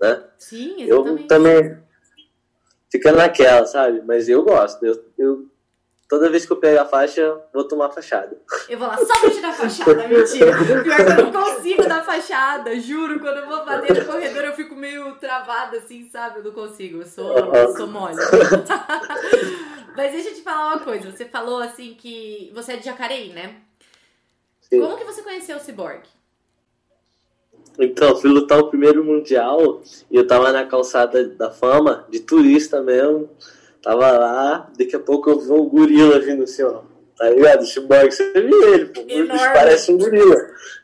né? 0.04 0.24
Sim, 0.38 0.82
exatamente. 0.82 1.22
Eu 1.22 1.26
também 1.26 1.78
fica 2.90 3.12
naquela, 3.12 3.66
sabe? 3.66 4.02
Mas 4.06 4.28
eu 4.28 4.42
gosto. 4.42 4.84
Eu, 4.84 5.04
eu, 5.18 5.48
toda 6.08 6.30
vez 6.30 6.44
que 6.46 6.52
eu 6.52 6.58
pego 6.58 6.80
a 6.80 6.84
faixa, 6.84 7.40
vou 7.52 7.66
tomar 7.66 7.90
fachada. 7.90 8.36
Eu 8.68 8.78
vou 8.78 8.86
lá 8.86 8.96
só 8.98 9.20
pra 9.20 9.30
tirar 9.30 9.48
a 9.48 9.52
fachada, 9.52 10.06
mentira. 10.08 10.52
Pior 10.82 10.96
que 10.96 11.20
eu 11.20 11.24
não 11.24 11.32
consigo 11.32 11.82
dar 11.88 12.04
fachada, 12.04 12.78
juro. 12.78 13.18
Quando 13.18 13.38
eu 13.38 13.48
vou 13.48 13.64
bater 13.64 13.98
no 13.98 14.04
corredor, 14.04 14.44
eu 14.44 14.52
fico 14.52 14.76
meio 14.76 15.16
travada, 15.16 15.78
assim, 15.78 16.08
sabe? 16.10 16.38
Eu 16.38 16.44
não 16.44 16.52
consigo, 16.52 16.98
eu 16.98 17.06
sou, 17.06 17.36
eu 17.36 17.76
sou 17.76 17.86
mole. 17.86 18.16
Mas 19.96 20.12
deixa 20.12 20.30
eu 20.30 20.34
te 20.34 20.42
falar 20.42 20.74
uma 20.74 20.80
coisa. 20.80 21.10
Você 21.10 21.24
falou, 21.24 21.60
assim, 21.60 21.94
que 21.94 22.50
você 22.54 22.72
é 22.72 22.76
de 22.76 22.84
Jacareí, 22.84 23.32
né? 23.32 23.56
Sim. 24.60 24.80
Como 24.80 24.96
que 24.96 25.04
você 25.04 25.22
conheceu 25.22 25.56
o 25.56 25.60
Cyborg? 25.60 26.02
Então, 27.78 28.16
fui 28.16 28.30
lutar 28.30 28.58
o 28.60 28.68
primeiro 28.68 29.04
mundial 29.04 29.82
e 30.10 30.16
eu 30.16 30.26
tava 30.26 30.52
na 30.52 30.64
calçada 30.64 31.28
da 31.28 31.50
fama, 31.50 32.06
de 32.08 32.20
turista 32.20 32.80
mesmo. 32.80 33.28
Tava 33.82 34.12
lá, 34.12 34.70
daqui 34.78 34.96
a 34.96 35.00
pouco 35.00 35.30
eu 35.30 35.40
vi 35.40 35.50
um 35.50 35.68
gorila 35.68 36.18
vindo 36.20 36.44
assim, 36.44 36.62
ó. 36.62 36.82
Tá 37.16 37.28
ligado? 37.28 37.62
O 37.62 37.66
Cyborg, 37.66 38.10
você 38.10 38.32
viu 38.32 38.74
ele, 38.74 38.86
pô. 38.86 39.02
Parece 39.52 39.92
um 39.92 39.98
gorila. 39.98 40.36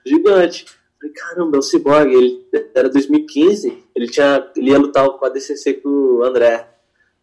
Gigante. 0.05 0.67
Falei, 0.99 1.15
caramba, 1.15 1.57
é 1.57 1.61
o 1.61 1.63
Cyborg. 1.63 2.13
Ele 2.13 2.47
era 2.75 2.89
2015, 2.89 3.85
ele, 3.95 4.09
tinha, 4.09 4.51
ele 4.57 4.71
ia 4.71 4.79
lutar 4.79 5.09
com 5.09 5.25
a 5.25 5.29
DCC 5.29 5.75
com 5.75 5.89
o 5.89 6.23
André. 6.25 6.69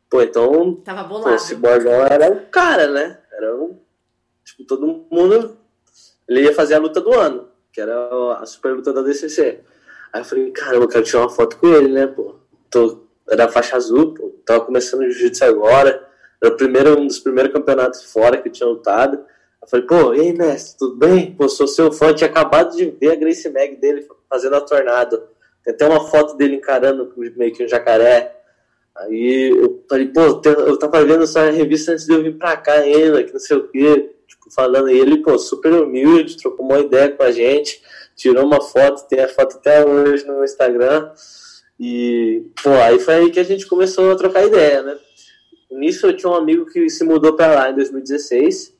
Pô, 0.09 0.21
então. 0.21 0.75
Tava 0.83 1.03
bolado. 1.03 1.29
Pô, 1.29 1.35
o 1.35 1.39
Cyborg 1.39 1.85
era 1.87 2.31
um 2.31 2.39
cara, 2.49 2.87
né? 2.87 3.19
Era 3.33 3.55
um. 3.55 3.77
Tipo, 4.43 4.63
todo 4.65 5.05
mundo. 5.11 5.57
Ele 6.27 6.41
ia 6.41 6.53
fazer 6.53 6.75
a 6.75 6.79
luta 6.79 6.99
do 6.99 7.13
ano 7.13 7.46
que 7.77 7.81
era 7.81 8.09
a 8.39 8.45
super 8.47 8.73
luta 8.73 8.91
da 8.91 9.03
DCC. 9.03 9.59
Aí 10.11 10.21
eu 10.21 10.25
falei, 10.25 10.49
caramba, 10.49 10.85
eu 10.85 10.87
quero 10.87 11.03
tirar 11.03 11.19
uma 11.19 11.29
foto 11.29 11.57
com 11.57 11.67
ele, 11.67 11.89
né, 11.89 12.07
pô. 12.07 12.33
Tô, 12.71 13.03
era 13.29 13.47
faixa 13.47 13.75
azul, 13.75 14.15
pô. 14.15 14.35
Tava 14.43 14.65
começando 14.65 15.01
o 15.01 15.11
jiu-jitsu 15.11 15.45
agora. 15.45 16.03
Era 16.41 16.51
o 16.51 16.57
primeiro, 16.57 16.99
um 16.99 17.05
dos 17.05 17.19
primeiros 17.19 17.53
campeonatos 17.53 18.11
fora 18.11 18.37
que 18.37 18.47
eu 18.47 18.51
tinha 18.51 18.67
lutado. 18.67 19.23
Eu 19.61 19.67
falei, 19.67 19.85
pô, 19.85 20.11
e 20.15 20.21
aí, 20.21 20.33
mestre, 20.33 20.79
tudo 20.79 20.95
bem? 20.95 21.35
Pô, 21.35 21.47
sou 21.47 21.67
seu 21.67 21.91
fã. 21.91 22.11
Tinha 22.15 22.27
acabado 22.27 22.75
de 22.75 22.89
ver 22.89 23.11
a 23.11 23.15
Grace 23.15 23.47
Mag 23.47 23.75
dele 23.75 24.07
fazendo 24.27 24.55
a 24.55 24.61
tornado. 24.61 25.21
Tem 25.63 25.71
até 25.71 25.87
uma 25.87 26.03
foto 26.09 26.35
dele 26.35 26.55
encarando 26.55 27.13
meio 27.35 27.53
que 27.53 27.63
um 27.63 27.67
jacaré. 27.67 28.41
Aí 28.95 29.55
eu 29.55 29.85
falei, 29.87 30.07
pô, 30.07 30.21
eu 30.43 30.79
tava 30.79 31.05
vendo 31.05 31.25
essa 31.25 31.51
revista 31.51 31.91
antes 31.91 32.07
de 32.07 32.13
eu 32.13 32.23
vir 32.23 32.39
pra 32.39 32.57
cá 32.57 32.73
ainda, 32.73 33.23
que 33.23 33.33
não 33.33 33.39
sei 33.39 33.55
o 33.55 33.67
quê 33.67 34.16
falando, 34.53 34.89
e 34.89 34.97
ele, 34.97 35.17
pô, 35.17 35.37
super 35.37 35.73
humilde, 35.73 36.37
trocou 36.37 36.65
uma 36.65 36.79
ideia 36.79 37.11
com 37.11 37.23
a 37.23 37.31
gente, 37.31 37.81
tirou 38.15 38.45
uma 38.45 38.61
foto, 38.61 39.07
tem 39.07 39.19
a 39.19 39.27
foto 39.27 39.57
até 39.57 39.85
hoje 39.85 40.25
no 40.25 40.43
Instagram, 40.43 41.11
e, 41.79 42.49
pô, 42.63 42.69
aí 42.71 42.99
foi 42.99 43.13
aí 43.15 43.31
que 43.31 43.39
a 43.39 43.43
gente 43.43 43.67
começou 43.67 44.11
a 44.11 44.15
trocar 44.15 44.45
ideia, 44.45 44.81
né? 44.81 44.97
Nisso 45.71 46.07
eu 46.07 46.15
tinha 46.15 46.31
um 46.31 46.35
amigo 46.35 46.65
que 46.65 46.89
se 46.89 47.03
mudou 47.03 47.33
para 47.33 47.53
lá 47.53 47.69
em 47.69 47.75
2016, 47.75 48.75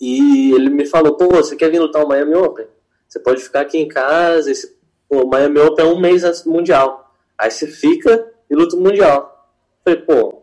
e 0.00 0.52
ele 0.52 0.70
me 0.70 0.86
falou, 0.86 1.16
pô, 1.16 1.28
você 1.28 1.56
quer 1.56 1.70
vir 1.70 1.80
lutar 1.80 2.04
o 2.04 2.08
Miami 2.08 2.34
Open? 2.34 2.66
Você 3.06 3.18
pode 3.20 3.42
ficar 3.42 3.60
aqui 3.60 3.78
em 3.78 3.88
casa, 3.88 4.50
esse, 4.50 4.76
pô, 5.08 5.24
o 5.24 5.28
Miami 5.28 5.58
Open 5.58 5.84
é 5.84 5.88
um 5.88 6.00
mês 6.00 6.24
antes 6.24 6.42
do 6.42 6.50
Mundial, 6.50 7.14
aí 7.36 7.50
você 7.50 7.66
fica 7.66 8.30
e 8.50 8.54
luta 8.54 8.76
o 8.76 8.80
Mundial. 8.80 9.48
falei, 9.84 10.00
pô, 10.00 10.42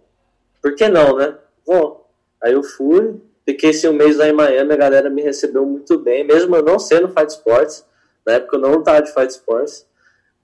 por 0.61 0.75
que 0.75 0.87
não, 0.87 1.17
né? 1.17 1.37
Vou. 1.65 2.09
Aí 2.41 2.53
eu 2.53 2.63
fui, 2.63 3.19
Fiquei 3.47 3.69
esse 3.69 3.87
um 3.87 3.93
mês 3.93 4.17
lá 4.17 4.27
em 4.27 4.33
Miami, 4.33 4.73
a 4.73 4.75
galera 4.75 5.09
me 5.09 5.21
recebeu 5.21 5.65
muito 5.65 5.97
bem, 5.97 6.25
mesmo 6.25 6.53
eu 6.53 6.61
não 6.61 6.77
sendo 6.77 7.07
Fight 7.07 7.29
Sports, 7.31 7.85
na 8.25 8.33
época 8.33 8.57
eu 8.57 8.59
não 8.59 8.79
estava 8.79 9.01
de 9.01 9.13
Fight 9.13 9.29
Sports. 9.31 9.87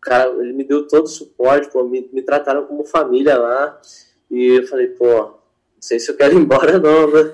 Cara, 0.01 0.29
ele 0.39 0.53
me 0.53 0.63
deu 0.63 0.87
todo 0.87 1.03
o 1.03 1.09
suporte, 1.09 1.69
pô, 1.69 1.83
me, 1.83 2.09
me 2.13 2.21
trataram 2.21 2.65
como 2.65 2.85
família 2.85 3.37
lá. 3.37 3.77
E 4.31 4.57
eu 4.57 4.67
falei, 4.67 4.87
pô, 4.87 5.05
não 5.05 5.35
sei 5.81 5.99
se 5.99 6.09
eu 6.09 6.15
quero 6.15 6.35
ir 6.35 6.37
embora 6.43 6.79
não, 6.79 7.11
né? 7.11 7.33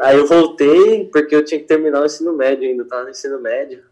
Aí 0.00 0.18
eu 0.18 0.26
voltei, 0.26 1.08
porque 1.12 1.36
eu 1.36 1.44
tinha 1.44 1.60
que 1.60 1.66
terminar 1.66 2.02
o 2.02 2.06
ensino 2.06 2.32
médio 2.32 2.68
ainda, 2.68 2.84
tava 2.84 3.04
no 3.04 3.10
ensino 3.10 3.40
médio. 3.40 3.84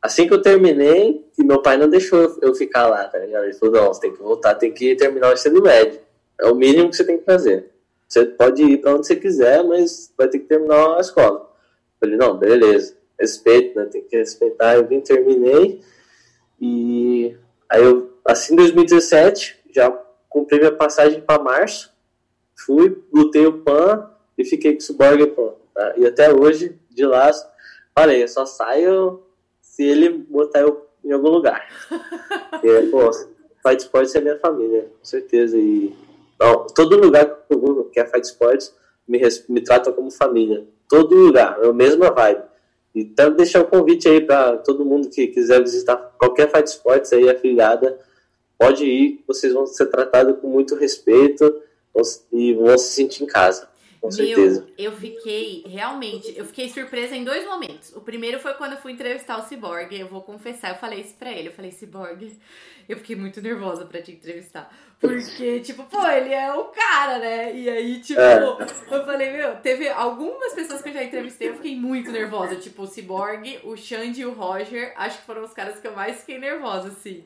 Assim 0.00 0.26
que 0.26 0.32
eu 0.32 0.40
terminei, 0.40 1.22
e 1.38 1.44
meu 1.44 1.60
pai 1.60 1.76
não 1.76 1.88
deixou 1.88 2.38
eu 2.40 2.54
ficar 2.54 2.86
lá, 2.86 3.04
tá 3.08 3.18
ligado? 3.18 3.44
Ele 3.44 3.52
falou, 3.52 3.74
não, 3.74 3.92
você 3.92 4.00
tem 4.00 4.12
que 4.12 4.22
voltar, 4.22 4.54
tem 4.54 4.72
que 4.72 4.96
terminar 4.96 5.30
o 5.30 5.34
ensino 5.34 5.60
médio. 5.60 6.00
É 6.40 6.46
o 6.46 6.54
mínimo 6.54 6.88
que 6.88 6.96
você 6.96 7.04
tem 7.04 7.18
que 7.18 7.24
fazer. 7.24 7.75
Você 8.08 8.24
pode 8.24 8.62
ir 8.62 8.78
para 8.78 8.94
onde 8.94 9.06
você 9.06 9.16
quiser, 9.16 9.64
mas 9.64 10.12
vai 10.16 10.28
ter 10.28 10.38
que 10.38 10.46
terminar 10.46 10.96
a 10.96 11.00
escola. 11.00 11.40
Eu 11.40 12.00
falei, 12.00 12.16
não, 12.16 12.36
beleza, 12.36 12.96
respeito, 13.18 13.78
né? 13.78 13.86
Tem 13.86 14.02
que 14.02 14.16
respeitar. 14.16 14.76
Eu 14.76 14.86
vim, 14.86 15.00
terminei. 15.00 15.80
E 16.60 17.36
aí 17.68 17.82
eu, 17.82 18.12
assim, 18.24 18.54
em 18.54 18.56
2017, 18.56 19.60
já 19.74 19.90
comprei 20.28 20.60
minha 20.60 20.72
passagem 20.72 21.20
para 21.20 21.42
março. 21.42 21.92
Fui, 22.64 23.02
lutei 23.12 23.46
o 23.46 23.58
PAN 23.58 24.10
e 24.38 24.44
fiquei 24.44 24.72
com 24.72 24.78
o 24.78 24.82
Cyborg 24.82 25.26
PAN. 25.28 25.54
Tá? 25.74 25.94
E 25.96 26.06
até 26.06 26.32
hoje, 26.32 26.78
de 26.90 27.04
lá, 27.04 27.30
falei, 27.94 28.22
eu 28.22 28.28
só 28.28 28.46
saio 28.46 29.22
se 29.60 29.84
ele 29.84 30.10
botar 30.10 30.60
eu 30.60 30.86
em 31.04 31.12
algum 31.12 31.28
lugar. 31.28 31.68
e, 32.62 32.86
pô, 32.86 33.10
Fight 33.62 33.82
Sports 33.82 34.14
é 34.14 34.20
minha 34.20 34.38
família, 34.38 34.90
com 34.98 35.04
certeza. 35.04 35.58
E 35.58 35.94
não, 36.38 36.66
todo 36.66 36.96
lugar 36.96 37.26
que 37.26 37.54
eu 37.54 37.60
vou, 37.60 37.84
que 37.84 37.98
é 37.98 38.06
Fight 38.06 38.26
Sports, 38.26 38.74
me, 39.06 39.20
me 39.48 39.60
trata 39.60 39.92
como 39.92 40.10
família. 40.10 40.66
Todo 40.88 41.14
lugar, 41.14 41.58
é 41.62 41.68
a 41.68 41.72
mesma 41.72 42.10
vibe. 42.10 42.42
E 42.94 43.04
quero 43.04 43.34
deixar 43.34 43.60
o 43.60 43.66
convite 43.66 44.08
aí 44.08 44.20
para 44.20 44.56
todo 44.58 44.84
mundo 44.84 45.08
que 45.08 45.26
quiser 45.28 45.60
visitar 45.60 45.96
qualquer 46.18 46.50
Fight 46.50 46.68
Sports 46.68 47.12
aí 47.12 47.28
afiliada, 47.28 47.98
pode 48.58 48.84
ir, 48.84 49.22
vocês 49.26 49.52
vão 49.52 49.66
ser 49.66 49.86
tratados 49.86 50.38
com 50.40 50.48
muito 50.48 50.74
respeito 50.74 51.62
e 52.32 52.54
vão 52.54 52.76
se 52.78 52.92
sentir 52.92 53.24
em 53.24 53.26
casa. 53.26 53.68
Com 54.00 54.10
certeza. 54.10 54.60
Meu, 54.60 54.74
eu 54.76 54.92
fiquei, 54.92 55.64
realmente, 55.66 56.32
eu 56.36 56.44
fiquei 56.44 56.68
surpresa 56.68 57.16
em 57.16 57.24
dois 57.24 57.44
momentos. 57.44 57.94
O 57.94 58.00
primeiro 58.00 58.38
foi 58.38 58.54
quando 58.54 58.72
eu 58.72 58.78
fui 58.78 58.92
entrevistar 58.92 59.38
o 59.38 59.42
Cyborg. 59.42 59.92
Eu 59.92 60.08
vou 60.08 60.22
confessar, 60.22 60.70
eu 60.70 60.76
falei 60.76 61.00
isso 61.00 61.14
pra 61.14 61.32
ele. 61.32 61.48
Eu 61.48 61.52
falei, 61.52 61.70
Cyborg, 61.70 62.38
eu 62.88 62.96
fiquei 62.96 63.16
muito 63.16 63.40
nervosa 63.40 63.84
pra 63.84 64.00
te 64.00 64.12
entrevistar. 64.12 64.72
Porque, 64.98 65.60
tipo, 65.60 65.84
pô, 65.84 66.06
ele 66.06 66.32
é 66.32 66.52
o 66.54 66.64
cara, 66.64 67.18
né? 67.18 67.54
E 67.54 67.68
aí, 67.68 68.00
tipo, 68.00 68.20
é. 68.20 68.38
eu 68.90 69.04
falei, 69.04 69.30
meu, 69.30 69.56
teve 69.56 69.88
algumas 69.88 70.54
pessoas 70.54 70.80
que 70.80 70.88
eu 70.88 70.94
já 70.94 71.04
entrevistei, 71.04 71.50
eu 71.50 71.56
fiquei 71.56 71.76
muito 71.76 72.10
nervosa. 72.10 72.56
Tipo, 72.56 72.82
o 72.82 72.86
Cyborg, 72.86 73.60
o 73.64 73.76
Xande 73.76 74.22
e 74.22 74.26
o 74.26 74.32
Roger, 74.32 74.94
acho 74.96 75.18
que 75.18 75.26
foram 75.26 75.44
os 75.44 75.52
caras 75.52 75.78
que 75.78 75.86
eu 75.86 75.94
mais 75.94 76.20
fiquei 76.20 76.38
nervosa, 76.38 76.88
assim. 76.88 77.24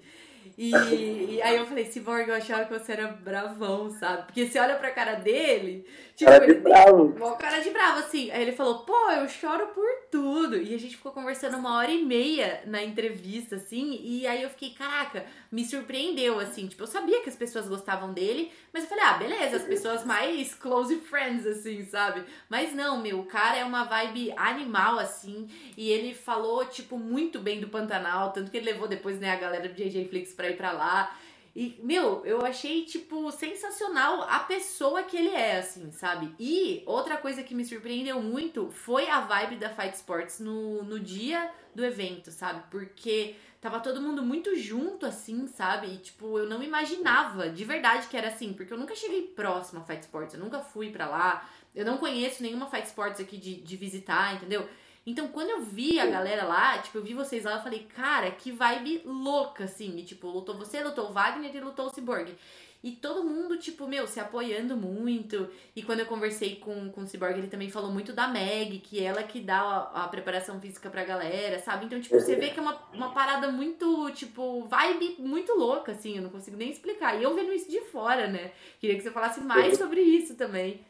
E, 0.57 0.71
e, 0.71 1.43
aí 1.43 1.57
eu 1.57 1.67
falei, 1.67 1.85
Cyborg, 1.85 2.29
eu 2.29 2.35
achava 2.35 2.65
que 2.65 2.73
você 2.73 2.93
era 2.93 3.09
bravão, 3.09 3.91
sabe? 3.91 4.27
Porque 4.27 4.47
você 4.47 4.59
olha 4.59 4.77
pra 4.77 4.91
cara 4.91 5.15
dele, 5.15 5.87
tipo, 6.15 6.31
cara 6.31 6.47
de 6.47 6.55
bravo. 6.55 7.15
Uma 7.17 7.37
cara 7.37 7.61
de 7.61 7.71
bravo, 7.71 8.01
assim. 8.01 8.31
Aí 8.31 8.43
ele 8.43 8.53
falou, 8.53 8.81
pô, 8.81 9.11
eu 9.11 9.29
choro 9.29 9.69
por 9.69 9.87
tudo. 10.11 10.57
E 10.57 10.75
a 10.75 10.79
gente 10.79 10.97
ficou 10.97 11.13
conversando 11.13 11.57
uma 11.57 11.77
hora 11.77 11.91
e 11.91 12.05
meia 12.05 12.63
na 12.67 12.83
entrevista, 12.83 13.57
assim. 13.57 13.99
E 14.03 14.27
aí 14.27 14.43
eu 14.43 14.51
fiquei, 14.51 14.71
caraca, 14.71 15.25
me 15.51 15.65
surpreendeu, 15.65 16.39
assim. 16.39 16.67
Tipo, 16.67 16.83
eu 16.83 16.87
sabia 16.87 17.23
que 17.23 17.29
as 17.29 17.37
pessoas 17.37 17.69
gostavam 17.69 18.13
dele, 18.13 18.51
mas 18.73 18.85
eu 18.85 18.89
falei, 18.89 19.05
ah, 19.05 19.13
beleza, 19.15 19.57
as 19.57 19.65
pessoas 19.65 20.05
mais 20.05 20.55
close 20.55 20.97
friends, 20.97 21.47
assim, 21.47 21.85
sabe? 21.85 22.25
Mas 22.49 22.75
não, 22.75 23.01
meu, 23.01 23.21
o 23.21 23.27
cara 23.27 23.57
é 23.57 23.65
uma 23.65 23.85
vibe 23.85 24.33
animal, 24.37 24.99
assim. 24.99 25.49
E 25.77 25.91
ele 25.91 26.15
falou, 26.15 26.65
tipo, 26.67 26.99
muito 26.99 27.39
bem 27.39 27.61
do 27.61 27.69
Pantanal. 27.69 28.33
Tanto 28.33 28.51
que 28.51 28.57
ele 28.57 28.73
levou 28.73 28.89
depois, 28.89 29.19
né, 29.19 29.33
a 29.33 29.37
galera 29.37 29.69
do 29.69 29.75
JJ 29.75 30.09
Flix 30.09 30.33
pra 30.33 30.51
ir 30.51 30.57
pra 30.57 30.73
lá. 30.73 31.17
E, 31.55 31.81
meu, 31.83 32.25
eu 32.25 32.45
achei, 32.45 32.85
tipo, 32.85 33.31
sensacional 33.33 34.23
a 34.23 34.39
pessoa 34.41 35.03
que 35.03 35.17
ele 35.17 35.31
é, 35.31 35.59
assim, 35.59 35.91
sabe? 35.91 36.33
E 36.39 36.83
outra 36.87 37.17
coisa 37.17 37.43
que 37.43 37.55
me 37.55 37.65
surpreendeu 37.65 38.23
muito 38.23 38.71
foi 38.71 39.09
a 39.09 39.21
vibe 39.21 39.57
da 39.57 39.69
Fight 39.69 39.95
Sports 39.97 40.39
no, 40.39 40.85
no 40.85 41.01
dia 41.01 41.51
do 41.75 41.85
evento, 41.85 42.31
sabe? 42.31 42.63
Porque 42.71 43.35
tava 43.61 43.81
todo 43.81 44.01
mundo 44.01 44.23
muito 44.23 44.57
junto, 44.57 45.05
assim, 45.05 45.49
sabe? 45.49 45.89
E, 45.89 45.99
tipo, 45.99 46.39
eu 46.39 46.49
não 46.49 46.63
imaginava 46.63 47.51
de 47.51 47.65
verdade 47.65 48.07
que 48.07 48.17
era 48.17 48.29
assim, 48.29 48.53
porque 48.53 48.73
eu 48.73 48.79
nunca 48.79 48.95
cheguei 48.95 49.23
próximo 49.29 49.81
a 49.81 49.85
Fight 49.85 50.03
Sports, 50.03 50.35
eu 50.35 50.41
nunca 50.41 50.61
fui 50.61 50.91
para 50.91 51.09
lá, 51.09 51.49
eu 51.75 51.85
não 51.85 51.99
conheço 51.99 52.43
nenhuma 52.45 52.71
Fight 52.71 52.87
Sports 52.87 53.21
aqui 53.21 53.37
de, 53.37 53.61
de 53.61 53.77
visitar, 53.77 54.37
entendeu? 54.37 54.69
Então, 55.07 55.29
quando 55.29 55.51
eu 55.51 55.63
vi 55.63 55.99
a 55.99 56.07
galera 56.07 56.45
lá, 56.45 56.79
tipo, 56.79 56.99
eu 56.99 57.03
vi 57.03 57.15
vocês 57.15 57.45
lá, 57.45 57.55
eu 57.55 57.63
falei, 57.63 57.87
cara, 57.95 58.31
que 58.31 58.53
vibe 58.53 59.03
louca, 59.05 59.65
assim. 59.65 59.97
E, 59.99 60.05
tipo, 60.05 60.29
lutou 60.29 60.57
você, 60.57 60.83
lutou 60.83 61.09
o 61.09 61.13
Wagner 61.13 61.55
e 61.55 61.61
lutou 61.61 61.87
o 61.87 61.91
Cyborg. 61.91 62.35
E 62.83 62.93
todo 62.93 63.25
mundo, 63.25 63.59
tipo, 63.59 63.87
meu, 63.87 64.07
se 64.07 64.19
apoiando 64.19 64.75
muito. 64.75 65.49
E 65.77 65.83
quando 65.83 66.01
eu 66.01 66.07
conversei 66.07 66.57
com, 66.57 66.91
com 66.91 67.03
o 67.03 67.07
Cyborg, 67.07 67.39
ele 67.39 67.49
também 67.49 67.71
falou 67.71 67.93
muito 67.93 68.13
da 68.15 68.27
Meg, 68.27 68.79
que 68.79 69.03
ela 69.03 69.23
que 69.23 69.41
dá 69.41 69.61
a, 69.61 70.05
a 70.05 70.09
preparação 70.09 70.59
física 70.59 70.89
pra 70.89 71.05
galera, 71.05 71.59
sabe? 71.59 71.85
Então, 71.85 72.01
tipo, 72.01 72.19
você 72.19 72.37
vê 72.37 72.49
que 72.49 72.59
é 72.59 72.63
uma, 72.63 72.79
uma 72.95 73.13
parada 73.13 73.51
muito, 73.53 74.11
tipo, 74.13 74.65
vibe 74.67 75.17
muito 75.19 75.53
louca, 75.53 75.93
assim, 75.93 76.17
eu 76.17 76.23
não 76.23 76.31
consigo 76.31 76.57
nem 76.57 76.71
explicar. 76.71 77.19
E 77.19 77.23
eu 77.23 77.35
vendo 77.35 77.53
isso 77.53 77.71
de 77.71 77.83
fora, 77.83 78.29
né? 78.29 78.53
Queria 78.79 78.97
que 78.97 79.03
você 79.03 79.11
falasse 79.11 79.41
mais 79.41 79.77
sobre 79.77 80.01
isso 80.01 80.35
também. 80.35 80.81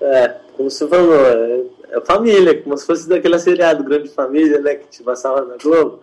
É, 0.00 0.28
como 0.62 0.70
você 0.70 0.86
falou, 0.86 1.26
é, 1.26 1.64
é 1.90 2.00
família, 2.02 2.62
como 2.62 2.76
se 2.76 2.86
fosse 2.86 3.08
daquela 3.08 3.38
seriado 3.38 3.82
Grande 3.82 4.08
Família, 4.08 4.60
né, 4.60 4.76
que 4.76 4.86
te 4.86 5.02
passava 5.02 5.44
na 5.44 5.56
Globo. 5.56 6.00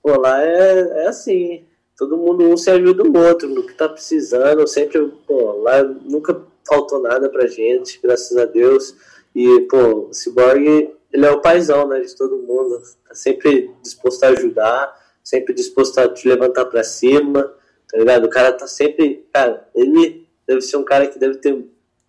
Pô, 0.00 0.16
lá 0.20 0.40
é, 0.44 1.02
é 1.02 1.08
assim, 1.08 1.64
todo 1.98 2.16
mundo 2.16 2.44
um 2.44 2.56
se 2.56 2.70
ajuda 2.70 3.02
o 3.02 3.26
outro 3.26 3.48
no 3.48 3.66
que 3.66 3.74
tá 3.74 3.88
precisando, 3.88 4.64
sempre, 4.68 5.12
pô, 5.26 5.60
lá 5.62 5.82
nunca 5.82 6.40
faltou 6.64 7.00
nada 7.00 7.28
pra 7.28 7.48
gente, 7.48 7.98
graças 8.00 8.36
a 8.36 8.44
Deus. 8.44 8.94
E, 9.34 9.62
pô, 9.62 10.08
o 10.08 10.14
Cyborg, 10.14 10.94
ele 11.12 11.26
é 11.26 11.30
o 11.30 11.40
paizão, 11.40 11.88
né, 11.88 11.98
de 11.98 12.14
todo 12.16 12.38
mundo, 12.38 12.80
tá 13.08 13.14
sempre 13.14 13.72
disposto 13.82 14.22
a 14.22 14.28
ajudar, 14.28 14.94
sempre 15.24 15.52
disposto 15.52 15.98
a 15.98 16.08
te 16.08 16.28
levantar 16.28 16.66
pra 16.66 16.84
cima, 16.84 17.52
tá 17.90 17.98
ligado? 17.98 18.26
O 18.26 18.30
cara 18.30 18.52
tá 18.52 18.68
sempre, 18.68 19.26
cara, 19.32 19.68
ele 19.74 20.28
deve 20.46 20.60
ser 20.60 20.76
um 20.76 20.84
cara 20.84 21.08
que 21.08 21.18
deve 21.18 21.38
ter 21.38 21.66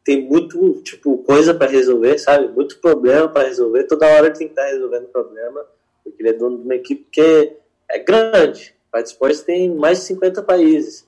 tem 0.07 0.25
muito, 0.25 0.81
tipo, 0.83 1.17
coisa 1.17 1.53
para 1.53 1.69
resolver, 1.69 2.17
sabe? 2.17 2.47
Muito 2.47 2.79
problema 2.79 3.27
para 3.27 3.45
resolver. 3.45 3.83
Toda 3.83 4.07
hora 4.07 4.27
ele 4.27 4.37
tem 4.37 4.47
que 4.47 4.53
estar 4.53 4.65
resolvendo 4.67 5.07
problema, 5.07 5.65
porque 6.01 6.21
ele 6.21 6.29
é 6.29 6.33
dono 6.33 6.59
de 6.59 6.63
uma 6.63 6.75
equipe 6.75 7.05
que 7.11 7.57
é 7.91 7.99
grande. 7.99 8.73
O 8.95 8.97
Esportes 8.97 9.41
tem 9.41 9.69
mais 9.75 9.99
de 9.99 10.05
50 10.05 10.41
países. 10.43 11.05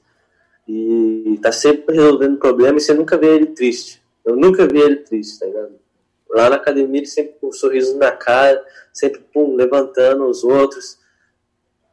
E 0.68 1.40
tá 1.42 1.50
sempre 1.50 1.96
resolvendo 1.96 2.40
problema 2.40 2.78
e 2.78 2.82
você 2.82 2.94
nunca 2.94 3.18
vê 3.18 3.36
ele 3.36 3.46
triste. 3.46 4.04
Eu 4.26 4.36
nunca 4.36 4.68
vi 4.68 4.82
ele 4.82 4.98
triste, 4.98 5.40
tá 5.40 5.46
ligado? 5.46 5.80
Lá 6.30 6.50
na 6.50 6.58
academia 6.58 7.00
ele 7.00 7.08
sempre 7.08 7.36
com 7.40 7.48
um 7.48 7.54
sorriso 7.54 7.98
na 7.98 8.12
cara, 8.12 8.62
sempre 8.92 9.22
pum, 9.34 9.56
levantando 9.56 10.26
os 10.26 10.44
outros. 10.44 11.00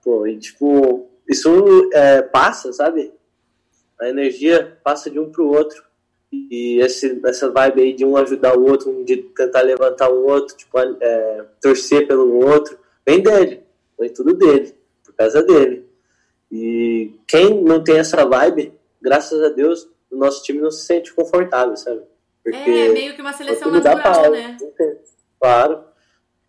Pô, 0.03 0.27
e 0.27 0.37
tipo, 0.39 1.09
isso 1.29 1.89
é, 1.93 2.21
passa, 2.21 2.73
sabe? 2.73 3.13
A 4.01 4.09
energia 4.09 4.77
passa 4.83 5.09
de 5.09 5.21
um 5.21 5.31
pro 5.31 5.47
outro. 5.47 5.87
E 6.33 6.81
esse, 6.81 7.21
essa 7.25 7.51
vibe 7.51 7.81
aí 7.81 7.93
de 7.93 8.05
um 8.05 8.17
ajudar 8.17 8.57
o 8.57 8.65
outro, 8.65 9.05
de 9.05 9.17
tentar 9.17 9.63
levantar 9.63 10.11
o 10.11 10.27
outro, 10.27 10.57
tipo, 10.57 10.79
é, 10.79 11.45
torcer 11.61 12.07
pelo 12.07 12.45
outro, 12.45 12.79
vem 13.07 13.23
dele. 13.23 13.63
Vem 13.99 14.13
tudo 14.13 14.35
dele, 14.35 14.75
por 15.05 15.15
causa 15.15 15.43
dele. 15.43 15.89
E 16.51 17.15
quem 17.27 17.63
não 17.63 17.83
tem 17.83 17.99
essa 17.99 18.25
vibe, 18.25 18.75
graças 19.01 19.43
a 19.43 19.49
Deus, 19.49 19.89
o 20.11 20.17
nosso 20.17 20.43
time 20.43 20.61
não 20.61 20.71
se 20.71 20.85
sente 20.85 21.13
confortável, 21.15 21.77
sabe? 21.77 22.03
Porque 22.43 22.71
é, 22.71 22.89
meio 22.91 23.15
que 23.15 23.21
uma 23.21 23.33
seleção 23.33 23.71
natural, 23.71 24.31
né? 24.31 24.57
Claro. 25.41 25.85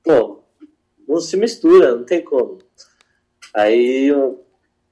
Pô, 0.03 0.39
não 1.07 1.19
se 1.19 1.37
mistura, 1.37 1.95
não 1.95 2.03
tem 2.03 2.23
como. 2.23 2.59
Aí 3.53 4.11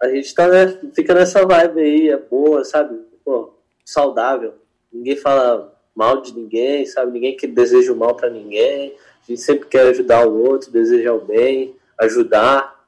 a 0.01 0.09
gente 0.09 0.33
tá, 0.33 0.47
né, 0.47 0.79
fica 0.93 1.13
nessa 1.13 1.45
vibe 1.45 1.79
aí, 1.79 2.09
é 2.09 2.17
boa, 2.17 2.63
sabe? 2.63 2.99
Pô, 3.23 3.53
saudável 3.83 4.64
ninguém 4.95 5.15
fala 5.15 5.73
mal 5.95 6.21
de 6.21 6.33
ninguém, 6.33 6.85
sabe? 6.85 7.11
Ninguém 7.11 7.37
que 7.37 7.47
deseja 7.47 7.91
o 7.91 7.95
mal 7.95 8.15
para 8.15 8.29
ninguém. 8.29 8.95
A 9.23 9.25
gente 9.27 9.41
sempre 9.41 9.67
quer 9.67 9.87
ajudar 9.87 10.27
o 10.27 10.43
outro, 10.43 10.71
desejar 10.71 11.13
o 11.13 11.25
bem, 11.25 11.75
ajudar. 11.97 12.85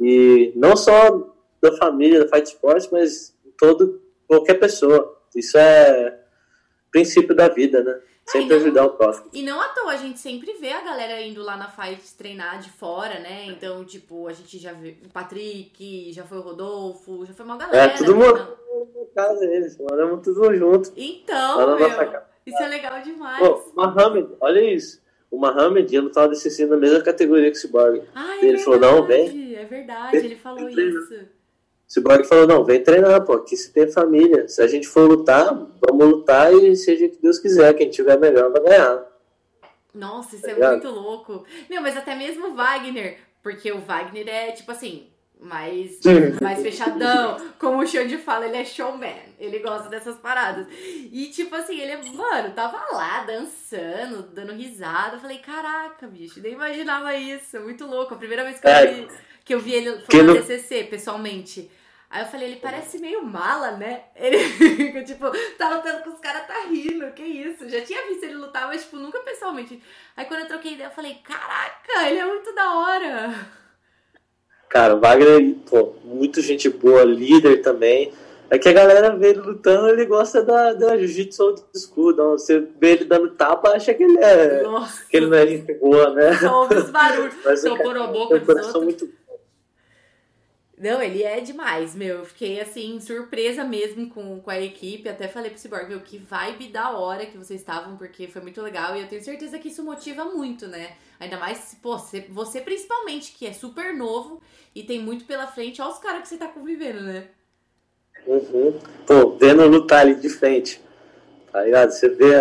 E 0.00 0.52
não 0.54 0.76
só 0.76 1.34
da 1.60 1.76
família 1.76 2.24
da 2.24 2.28
Fight 2.28 2.48
Sports, 2.48 2.88
mas 2.90 3.34
todo 3.58 4.00
qualquer 4.26 4.54
pessoa. 4.54 5.16
Isso 5.34 5.56
é 5.58 6.18
princípio 6.90 7.34
da 7.34 7.48
vida, 7.48 7.82
né? 7.82 8.00
Sempre 8.26 8.50
não, 8.50 8.56
ajudar 8.56 8.84
o 8.84 8.90
próximo. 8.90 9.30
E 9.32 9.42
não 9.42 9.60
à 9.60 9.68
toa, 9.68 9.92
a 9.92 9.96
gente 9.96 10.18
sempre 10.18 10.52
vê 10.54 10.70
a 10.72 10.82
galera 10.82 11.20
indo 11.22 11.42
lá 11.42 11.56
na 11.56 11.68
Fight 11.68 12.02
treinar 12.16 12.60
de 12.60 12.70
fora, 12.70 13.20
né? 13.20 13.46
Então, 13.46 13.84
tipo, 13.84 14.28
a 14.28 14.32
gente 14.34 14.58
já 14.58 14.72
viu 14.72 14.94
o 15.06 15.08
Patrick, 15.08 16.12
já 16.12 16.24
foi 16.24 16.38
o 16.38 16.42
Rodolfo, 16.42 17.24
já 17.24 17.32
foi 17.32 17.44
uma 17.46 17.56
galera. 17.56 17.92
É, 17.92 17.96
todo 17.96 18.14
mundo 18.14 18.34
na 18.34 18.44
casa 19.18 19.40
deles, 19.40 19.76
moramos 19.76 20.22
tudo 20.22 20.54
junto. 20.54 20.92
Então, 20.96 21.76
meu, 21.76 21.88
isso 22.46 22.62
é 22.62 22.68
legal 22.68 23.02
demais. 23.02 23.40
Pô, 23.40 23.72
o 23.74 23.74
Mohamed, 23.74 24.28
olha 24.40 24.60
isso. 24.60 25.02
O 25.28 25.36
Mohamed 25.36 25.92
ia 25.92 26.00
lutar 26.00 26.28
DCC 26.28 26.66
na 26.66 26.76
mesma 26.76 27.00
categoria 27.00 27.50
que 27.50 27.56
o 27.56 27.60
Cyborg. 27.60 28.02
Ah, 28.14 28.36
é 28.36 28.38
ele 28.38 28.56
verdade, 28.56 28.64
falou, 28.64 28.80
não, 28.80 29.06
vem. 29.06 29.54
É 29.56 29.64
verdade, 29.64 30.16
ele 30.16 30.36
falou 30.36 30.68
isso. 30.68 31.26
Cyborg 31.88 32.24
falou, 32.24 32.46
não, 32.46 32.64
vem 32.64 32.82
treinar, 32.82 33.24
pô, 33.24 33.32
aqui 33.32 33.56
você 33.56 33.72
tem 33.72 33.90
família. 33.90 34.46
Se 34.46 34.62
a 34.62 34.68
gente 34.68 34.86
for 34.86 35.08
lutar, 35.08 35.52
vamos 35.80 36.06
lutar 36.06 36.54
e 36.54 36.76
seja 36.76 37.06
o 37.06 37.10
que 37.10 37.20
Deus 37.20 37.40
quiser, 37.40 37.74
quem 37.74 37.90
tiver 37.90 38.18
melhor 38.18 38.52
vai 38.52 38.62
ganhar. 38.62 39.04
Nossa, 39.92 40.36
isso 40.36 40.44
tá 40.44 40.52
é 40.52 40.70
muito 40.70 40.90
louco. 40.90 41.44
Meu, 41.68 41.82
mas 41.82 41.96
até 41.96 42.14
mesmo 42.14 42.48
o 42.48 42.54
Wagner, 42.54 43.18
porque 43.42 43.72
o 43.72 43.80
Wagner 43.80 44.28
é, 44.28 44.52
tipo 44.52 44.70
assim, 44.70 45.07
mais, 45.40 46.00
mais 46.40 46.62
fechadão. 46.62 47.36
Como 47.58 47.78
o 47.78 47.86
Xande 47.86 48.18
fala, 48.18 48.46
ele 48.46 48.56
é 48.56 48.64
showman. 48.64 49.14
Ele 49.38 49.58
gosta 49.60 49.88
dessas 49.88 50.16
paradas. 50.16 50.66
E, 50.70 51.30
tipo 51.32 51.54
assim, 51.54 51.78
ele, 51.80 51.96
mano, 52.12 52.52
tava 52.54 52.78
lá 52.92 53.24
dançando, 53.24 54.22
dando 54.32 54.52
risada. 54.52 55.16
Eu 55.16 55.20
falei, 55.20 55.38
caraca, 55.38 56.06
bicho, 56.06 56.40
nem 56.40 56.52
imaginava 56.52 57.14
isso. 57.14 57.60
Muito 57.60 57.86
louco. 57.86 58.14
A 58.14 58.18
primeira 58.18 58.44
vez 58.44 58.58
que 58.58 58.66
eu 58.66 58.70
é. 58.70 58.86
vi, 58.86 59.08
que 59.44 59.54
eu 59.54 59.60
vi 59.60 59.72
ele 59.74 60.00
foi 60.00 60.22
no 60.22 60.34
TCC, 60.34 60.84
pessoalmente. 60.84 61.70
Aí 62.10 62.22
eu 62.22 62.26
falei, 62.26 62.48
ele 62.48 62.60
parece 62.60 62.98
meio 62.98 63.22
mala, 63.22 63.72
né? 63.72 64.04
Ele, 64.16 65.04
tipo, 65.04 65.26
tá 65.58 65.68
lutando 65.68 66.02
com 66.02 66.10
os 66.10 66.20
caras, 66.20 66.46
tá 66.46 66.64
rindo, 66.66 67.12
que 67.12 67.22
isso? 67.22 67.68
Já 67.68 67.82
tinha 67.82 68.06
visto 68.06 68.24
ele 68.24 68.36
lutar, 68.36 68.66
mas, 68.66 68.84
tipo, 68.84 68.96
nunca 68.96 69.18
pessoalmente. 69.20 69.82
Aí 70.16 70.24
quando 70.24 70.40
eu 70.40 70.48
troquei 70.48 70.72
ideia, 70.72 70.86
eu 70.86 70.92
falei, 70.92 71.16
caraca, 71.22 72.08
ele 72.08 72.18
é 72.18 72.24
muito 72.24 72.54
da 72.54 72.74
hora. 72.74 72.97
Cara, 74.68 74.94
o 74.94 75.00
Wagner, 75.00 75.54
pô, 75.68 75.94
muito 76.04 76.40
gente 76.40 76.68
boa, 76.68 77.02
líder 77.04 77.62
também. 77.62 78.12
É 78.50 78.58
que 78.58 78.68
a 78.68 78.72
galera 78.72 79.14
vê 79.14 79.30
ele 79.30 79.40
lutando, 79.40 79.88
ele 79.88 80.06
gosta 80.06 80.42
da, 80.42 80.72
da 80.72 80.96
jiu-jitsu 80.96 81.42
old 81.42 81.62
school. 81.76 82.12
Então, 82.12 82.30
você 82.32 82.66
vê 82.80 82.92
ele 82.92 83.04
dando 83.04 83.30
tapa, 83.30 83.70
acha 83.70 83.92
que 83.92 84.02
ele 84.02 84.18
é. 84.18 84.62
Nossa. 84.62 85.04
Que 85.08 85.18
ele 85.18 85.26
não 85.26 85.36
é 85.36 85.46
gente 85.46 85.74
boa, 85.74 86.10
né? 86.14 86.34
Só 86.38 86.62
ouve 86.62 86.76
os 86.76 86.90
barulhos. 86.90 87.34
Mas 87.44 87.60
Só 87.60 87.74
o 87.74 87.76
cara 87.76 88.08
tem 88.08 88.36
um 88.36 88.44
coração 88.44 88.82
muito 88.82 89.08
Não, 90.80 91.02
ele 91.02 91.24
é 91.24 91.40
demais, 91.40 91.94
meu. 91.94 92.18
Eu 92.18 92.24
fiquei 92.24 92.60
assim, 92.60 93.00
surpresa 93.00 93.64
mesmo 93.64 94.08
com, 94.10 94.40
com 94.40 94.50
a 94.50 94.60
equipe. 94.60 95.08
Até 95.08 95.26
falei 95.26 95.50
pro 95.50 95.58
Cyborg, 95.58 95.88
meu, 95.88 96.00
que 96.00 96.18
vibe 96.18 96.68
da 96.68 96.96
hora 96.96 97.26
que 97.26 97.36
vocês 97.36 97.60
estavam, 97.60 97.96
porque 97.96 98.28
foi 98.28 98.40
muito 98.42 98.62
legal. 98.62 98.96
E 98.96 99.00
eu 99.02 99.08
tenho 99.08 99.22
certeza 99.22 99.58
que 99.58 99.68
isso 99.68 99.82
motiva 99.82 100.24
muito, 100.24 100.68
né? 100.68 100.92
Ainda 101.18 101.36
mais, 101.36 101.76
pô, 101.82 101.98
você, 101.98 102.20
você 102.28 102.60
principalmente, 102.60 103.32
que 103.32 103.46
é 103.46 103.52
super 103.52 103.92
novo 103.92 104.40
e 104.74 104.84
tem 104.84 105.00
muito 105.00 105.24
pela 105.24 105.48
frente. 105.48 105.82
Olha 105.82 105.90
os 105.90 105.98
caras 105.98 106.22
que 106.22 106.28
você 106.28 106.36
tá 106.36 106.46
convivendo, 106.46 107.02
né? 107.02 107.26
Uhum. 108.24 108.78
Pô, 109.04 109.30
vendo 109.36 109.66
lutar 109.66 110.00
ali 110.00 110.14
de 110.14 110.28
frente, 110.28 110.80
tá 111.50 111.62
ligado? 111.64 111.90
Você 111.90 112.08
vê, 112.08 112.34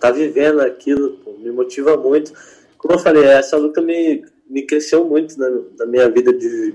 tá 0.00 0.10
vivendo 0.10 0.60
aquilo, 0.60 1.18
pô, 1.18 1.32
me 1.34 1.52
motiva 1.52 1.96
muito. 1.96 2.32
Como 2.78 2.94
eu 2.94 2.98
falei, 2.98 3.24
essa 3.24 3.56
luta 3.56 3.80
me, 3.80 4.24
me 4.48 4.62
cresceu 4.62 5.04
muito 5.04 5.38
na, 5.38 5.50
na 5.78 5.86
minha 5.86 6.08
vida 6.08 6.32
de, 6.32 6.74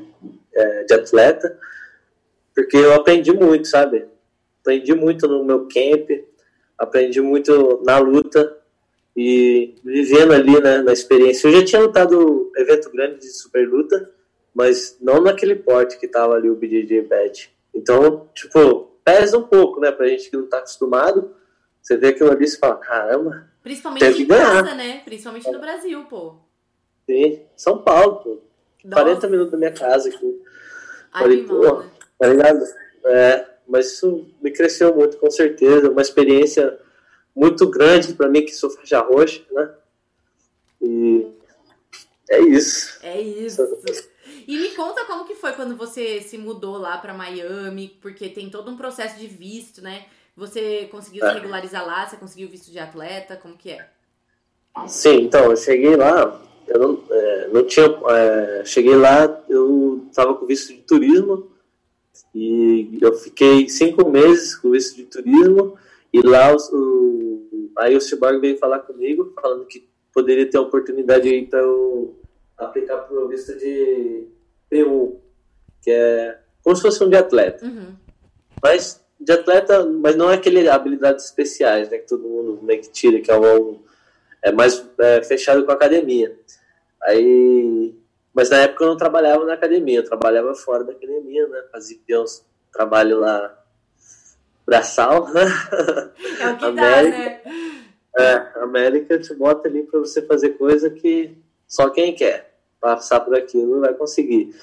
é, 0.53 0.83
de 0.83 0.93
atleta, 0.93 1.59
porque 2.53 2.77
eu 2.77 2.93
aprendi 2.93 3.31
muito, 3.31 3.67
sabe? 3.67 4.05
Aprendi 4.59 4.93
muito 4.93 5.27
no 5.27 5.43
meu 5.43 5.67
camp, 5.67 6.09
aprendi 6.77 7.21
muito 7.21 7.81
na 7.85 7.97
luta 7.97 8.57
e 9.15 9.75
vivendo 9.83 10.33
ali 10.33 10.61
né, 10.61 10.81
na 10.81 10.93
experiência. 10.93 11.47
Eu 11.47 11.53
já 11.53 11.65
tinha 11.65 11.81
lutado 11.81 12.51
evento 12.55 12.91
grande 12.91 13.19
de 13.19 13.29
super 13.29 13.67
luta, 13.67 14.11
mas 14.53 14.97
não 15.01 15.21
naquele 15.21 15.55
porte 15.55 15.97
que 15.97 16.07
tava 16.07 16.35
ali 16.35 16.49
o 16.49 16.55
BJJ 16.55 17.01
Bet. 17.01 17.51
Então, 17.73 18.29
tipo, 18.33 18.91
pesa 19.03 19.37
um 19.37 19.43
pouco, 19.43 19.79
né? 19.79 19.91
Pra 19.91 20.07
gente 20.07 20.29
que 20.29 20.37
não 20.37 20.47
tá 20.47 20.57
acostumado. 20.57 21.33
Você 21.81 21.97
vê 21.97 22.09
aquilo 22.09 22.31
ali 22.31 22.45
e 22.45 22.57
fala, 22.57 22.75
caramba, 22.75 23.51
Principalmente 23.63 24.23
em 24.23 24.27
casa, 24.27 24.73
né? 24.73 25.01
Principalmente 25.05 25.51
no 25.51 25.59
Brasil, 25.59 26.03
pô. 26.05 26.35
sim, 27.05 27.41
São 27.55 27.83
Paulo, 27.83 28.15
pô. 28.17 28.41
40 28.89 29.13
Nossa, 29.15 29.28
minutos 29.28 29.52
da 29.52 29.58
minha 29.58 29.72
casa 29.72 30.10
aqui, 30.10 30.41
falei, 31.12 31.44
pô. 31.44 31.80
né? 31.82 31.89
tá 32.20 32.28
ligado? 32.28 32.60
É, 33.06 33.48
mas 33.67 33.94
isso 33.94 34.28
me 34.41 34.52
cresceu 34.52 34.94
muito, 34.96 35.17
com 35.17 35.30
certeza. 35.32 35.89
Uma 35.89 36.02
experiência 36.02 36.80
muito 37.36 37.70
grande 37.70 38.13
pra 38.13 38.28
mim, 38.30 38.44
que 38.46 38.52
sou 38.54 38.70
faixa 38.70 39.00
roxa, 39.00 39.41
né? 39.52 39.70
E 40.82 41.28
é 42.30 42.39
isso. 42.41 43.00
É 43.04 43.20
isso. 43.22 43.62
E 44.48 44.58
me 44.58 44.70
conta 44.70 45.06
como 45.06 45.26
que 45.26 45.36
foi 45.36 45.54
quando 45.54 45.76
você 45.76 46.22
se 46.22 46.38
mudou 46.38 46.78
lá 46.78 46.98
pra 46.98 47.13
Miami, 47.13 47.98
porque 48.02 48.30
tem 48.30 48.50
todo 48.50 48.72
um 48.72 48.78
processo 48.78 49.17
de 49.20 49.28
visto, 49.28 49.82
né? 49.82 50.06
Você 50.36 50.88
conseguiu 50.91 51.24
se 51.26 51.32
É. 51.32 51.34
regularizar 51.34 51.86
lá, 51.86 52.08
você 52.08 52.15
conseguiu 52.17 52.50
visto 52.50 52.72
de 52.72 52.80
atleta, 52.80 53.36
como 53.36 53.58
que 53.58 53.72
é? 53.72 53.88
Sim, 54.88 55.24
então, 55.24 55.52
eu 55.52 55.58
cheguei 55.58 55.96
lá, 55.96 56.41
eu 56.73 56.79
não, 56.79 57.03
é, 57.12 57.47
não 57.51 57.63
tinha. 57.65 57.86
é, 58.10 58.63
cheguei 58.65 58.95
lá, 58.95 59.43
eu 59.49 60.05
estava 60.10 60.34
com 60.36 60.45
visto 60.45 60.73
de 60.73 60.81
turismo 60.81 61.49
e 62.34 62.97
eu 63.01 63.13
fiquei 63.13 63.67
cinco 63.69 64.10
meses 64.10 64.55
com 64.55 64.71
visto 64.71 64.95
de 64.95 65.03
turismo 65.03 65.77
e 66.13 66.21
lá 66.21 66.53
os- 66.55 66.69
o, 66.71 67.69
aí 67.77 67.95
o 67.95 68.01
Cyborg 68.01 68.39
veio 68.39 68.57
falar 68.57 68.79
comigo, 68.79 69.34
falando 69.41 69.65
que 69.65 69.88
poderia 70.13 70.49
ter 70.49 70.57
a 70.57 70.62
oportunidade 70.62 71.27
aí 71.29 71.45
para 71.45 71.60
eu 71.60 72.15
aplicar 72.57 72.97
para 72.97 73.17
o 73.17 73.27
visto 73.27 73.57
de 73.57 74.25
P1, 74.71 75.15
que 75.81 75.91
é 75.91 76.38
como 76.63 76.75
se 76.75 76.81
fosse 76.81 77.03
um 77.03 77.10
de 77.10 77.15
atleta. 77.17 77.65
Uhum. 77.65 77.93
Mas 78.62 79.01
de 79.19 79.31
atleta, 79.31 79.86
mas 79.86 80.15
não 80.15 80.29
é 80.29 80.36
aquele 80.36 80.67
habilidades 80.69 81.25
especiais, 81.25 81.89
né? 81.89 81.97
Que 81.99 82.07
todo 82.07 82.27
mundo 82.27 82.60
meio 82.62 82.81
que 82.81 82.89
tira, 82.91 83.19
que 83.19 83.31
é 83.31 83.39
um, 83.39 83.79
é 84.43 84.51
mais 84.51 84.84
é, 84.99 85.21
fechado 85.23 85.63
com 85.65 85.71
a 85.71 85.75
academia. 85.75 86.38
Aí, 87.03 87.95
mas 88.33 88.49
na 88.49 88.57
época 88.57 88.83
eu 88.83 88.89
não 88.89 88.97
trabalhava 88.97 89.45
na 89.45 89.53
academia, 89.53 89.99
eu 89.99 90.05
trabalhava 90.05 90.53
fora 90.53 90.83
da 90.83 90.91
academia, 90.91 91.47
né? 91.47 91.63
Fazia 91.71 91.97
uns 92.21 92.45
trabalho 92.71 93.19
lá 93.19 93.57
braçal, 94.65 95.27
né? 95.33 95.43
É 96.39 96.49
o 96.49 96.57
que 96.57 96.61
dá, 96.61 96.67
América. 96.67 97.17
né? 97.17 97.41
É, 98.17 98.33
a 98.59 98.63
América 98.63 99.19
te 99.19 99.33
bota 99.33 99.67
ali 99.67 99.83
para 99.83 99.99
você 99.99 100.21
fazer 100.21 100.51
coisa 100.51 100.89
que 100.89 101.37
só 101.67 101.89
quem 101.89 102.13
quer 102.13 102.57
passar 102.79 103.21
por 103.21 103.35
aquilo 103.35 103.79
vai 103.79 103.93
conseguir. 103.93 104.53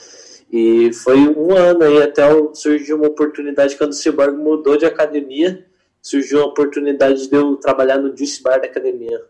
E 0.51 0.93
foi 0.93 1.19
um 1.19 1.55
ano 1.55 1.85
aí 1.85 2.03
até 2.03 2.23
surgiu 2.55 2.97
uma 2.97 3.09
oportunidade 3.09 3.77
quando 3.77 3.93
o 3.93 3.95
Cyborg 3.95 4.37
mudou 4.37 4.77
de 4.77 4.87
academia, 4.87 5.67
surgiu 6.01 6.39
uma 6.39 6.49
oportunidade 6.49 7.29
de 7.29 7.35
eu 7.35 7.57
trabalhar 7.57 7.99
no 7.99 8.17
Juice 8.17 8.43
Bar 8.43 8.61
da 8.61 8.67
academia. 8.67 9.23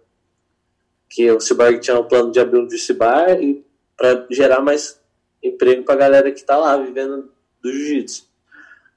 Que 1.08 1.30
o 1.30 1.40
Cyborg 1.40 1.78
tinha 1.80 1.98
um 1.98 2.04
plano 2.04 2.30
de 2.30 2.38
abrir 2.40 2.58
um 2.60 2.68
Juice 2.68 2.92
Bar 2.92 3.40
e 3.42 3.64
para 3.96 4.26
gerar 4.30 4.60
mais 4.60 5.00
emprego 5.42 5.82
pra 5.84 5.96
galera 5.96 6.30
que 6.30 6.44
tá 6.44 6.56
lá 6.56 6.76
vivendo 6.76 7.30
do 7.62 7.72
jiu-jitsu. 7.72 8.28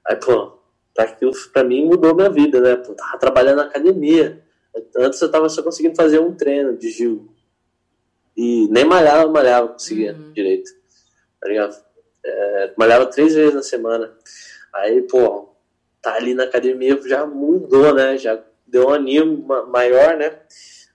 Aí, 0.06 0.16
pô, 0.16 0.58
aquilo 0.98 1.32
pra 1.52 1.64
mim 1.64 1.86
mudou 1.86 2.14
minha 2.14 2.28
vida, 2.30 2.60
né? 2.60 2.76
Pô, 2.76 2.94
tava 2.94 3.18
trabalhando 3.18 3.56
na 3.56 3.64
academia. 3.64 4.42
Antes 4.96 5.20
eu 5.20 5.30
tava 5.30 5.48
só 5.48 5.62
conseguindo 5.62 5.96
fazer 5.96 6.18
um 6.18 6.34
treino 6.34 6.76
de 6.76 6.90
Gil. 6.90 7.28
E 8.36 8.66
nem 8.68 8.84
malhava, 8.84 9.30
malhava, 9.30 9.68
conseguia 9.68 10.12
Uhum. 10.14 10.32
direito. 10.32 10.70
Tá 11.40 11.48
ligado? 11.48 11.76
É, 12.24 12.72
malhava 12.76 13.06
três 13.06 13.34
vezes 13.34 13.54
na 13.54 13.62
semana. 13.62 14.12
Aí, 14.72 15.02
pô, 15.02 15.54
tá 16.00 16.14
ali 16.14 16.34
na 16.34 16.44
academia 16.44 16.98
já 17.06 17.26
mudou, 17.26 17.92
né? 17.94 18.16
Já 18.16 18.42
deu 18.66 18.86
um 18.88 18.90
animo 18.90 19.44
ma- 19.46 19.66
maior, 19.66 20.16
né? 20.16 20.38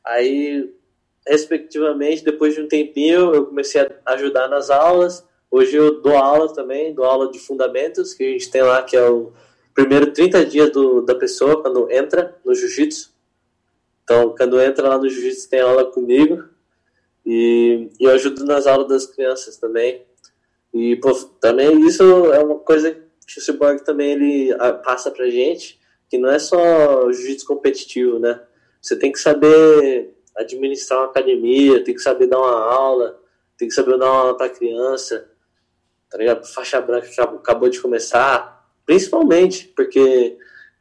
Aí, 0.03 0.73
respectivamente, 1.27 2.23
depois 2.23 2.55
de 2.55 2.61
um 2.61 2.67
tempinho, 2.67 3.33
eu 3.33 3.45
comecei 3.45 3.81
a 3.81 4.13
ajudar 4.13 4.47
nas 4.47 4.69
aulas. 4.69 5.25
Hoje 5.49 5.75
eu 5.75 6.01
dou 6.01 6.17
aula 6.17 6.53
também, 6.53 6.93
dou 6.93 7.05
aula 7.05 7.31
de 7.31 7.39
fundamentos, 7.39 8.13
que 8.13 8.23
a 8.23 8.31
gente 8.31 8.49
tem 8.49 8.61
lá, 8.61 8.83
que 8.83 8.95
é 8.95 9.09
o 9.09 9.31
primeiro 9.73 10.11
30 10.11 10.45
dias 10.45 10.71
do, 10.71 11.01
da 11.01 11.15
pessoa 11.15 11.61
quando 11.61 11.91
entra 11.91 12.35
no 12.43 12.53
jiu-jitsu. 12.53 13.11
Então, 14.03 14.33
quando 14.35 14.59
entra 14.61 14.87
lá 14.87 14.97
no 14.97 15.09
jiu-jitsu, 15.09 15.49
tem 15.49 15.59
aula 15.59 15.85
comigo. 15.85 16.43
E, 17.25 17.89
e 17.99 18.05
eu 18.05 18.11
ajudo 18.11 18.45
nas 18.45 18.65
aulas 18.65 18.87
das 18.87 19.05
crianças 19.05 19.57
também. 19.57 20.05
E, 20.73 20.95
pô, 20.95 21.13
também 21.41 21.85
isso 21.85 22.03
é 22.33 22.39
uma 22.39 22.59
coisa 22.59 22.91
que 22.91 23.39
o 23.39 23.41
Cyborg 23.41 23.83
também 23.83 24.11
ele 24.11 24.55
passa 24.83 25.11
pra 25.11 25.29
gente, 25.29 25.79
que 26.09 26.17
não 26.17 26.29
é 26.29 26.39
só 26.39 27.11
jiu-jitsu 27.11 27.45
competitivo, 27.45 28.17
né? 28.17 28.41
Você 28.81 28.95
tem 28.95 29.11
que 29.11 29.19
saber 29.19 30.16
administrar 30.37 30.99
uma 30.99 31.09
academia, 31.09 31.83
tem 31.83 31.93
que 31.93 32.01
saber 32.01 32.27
dar 32.27 32.39
uma 32.39 32.73
aula, 32.73 33.19
tem 33.57 33.67
que 33.67 33.73
saber 33.73 33.97
dar 33.97 34.05
uma 34.05 34.19
aula 34.19 34.37
pra 34.37 34.49
criança, 34.49 35.29
tá 36.09 36.17
ligado? 36.17 36.45
Faixa 36.45 36.79
branca 36.79 37.07
que 37.07 37.19
acabou 37.19 37.69
de 37.69 37.81
começar, 37.81 38.65
principalmente, 38.85 39.67
porque 39.75 40.37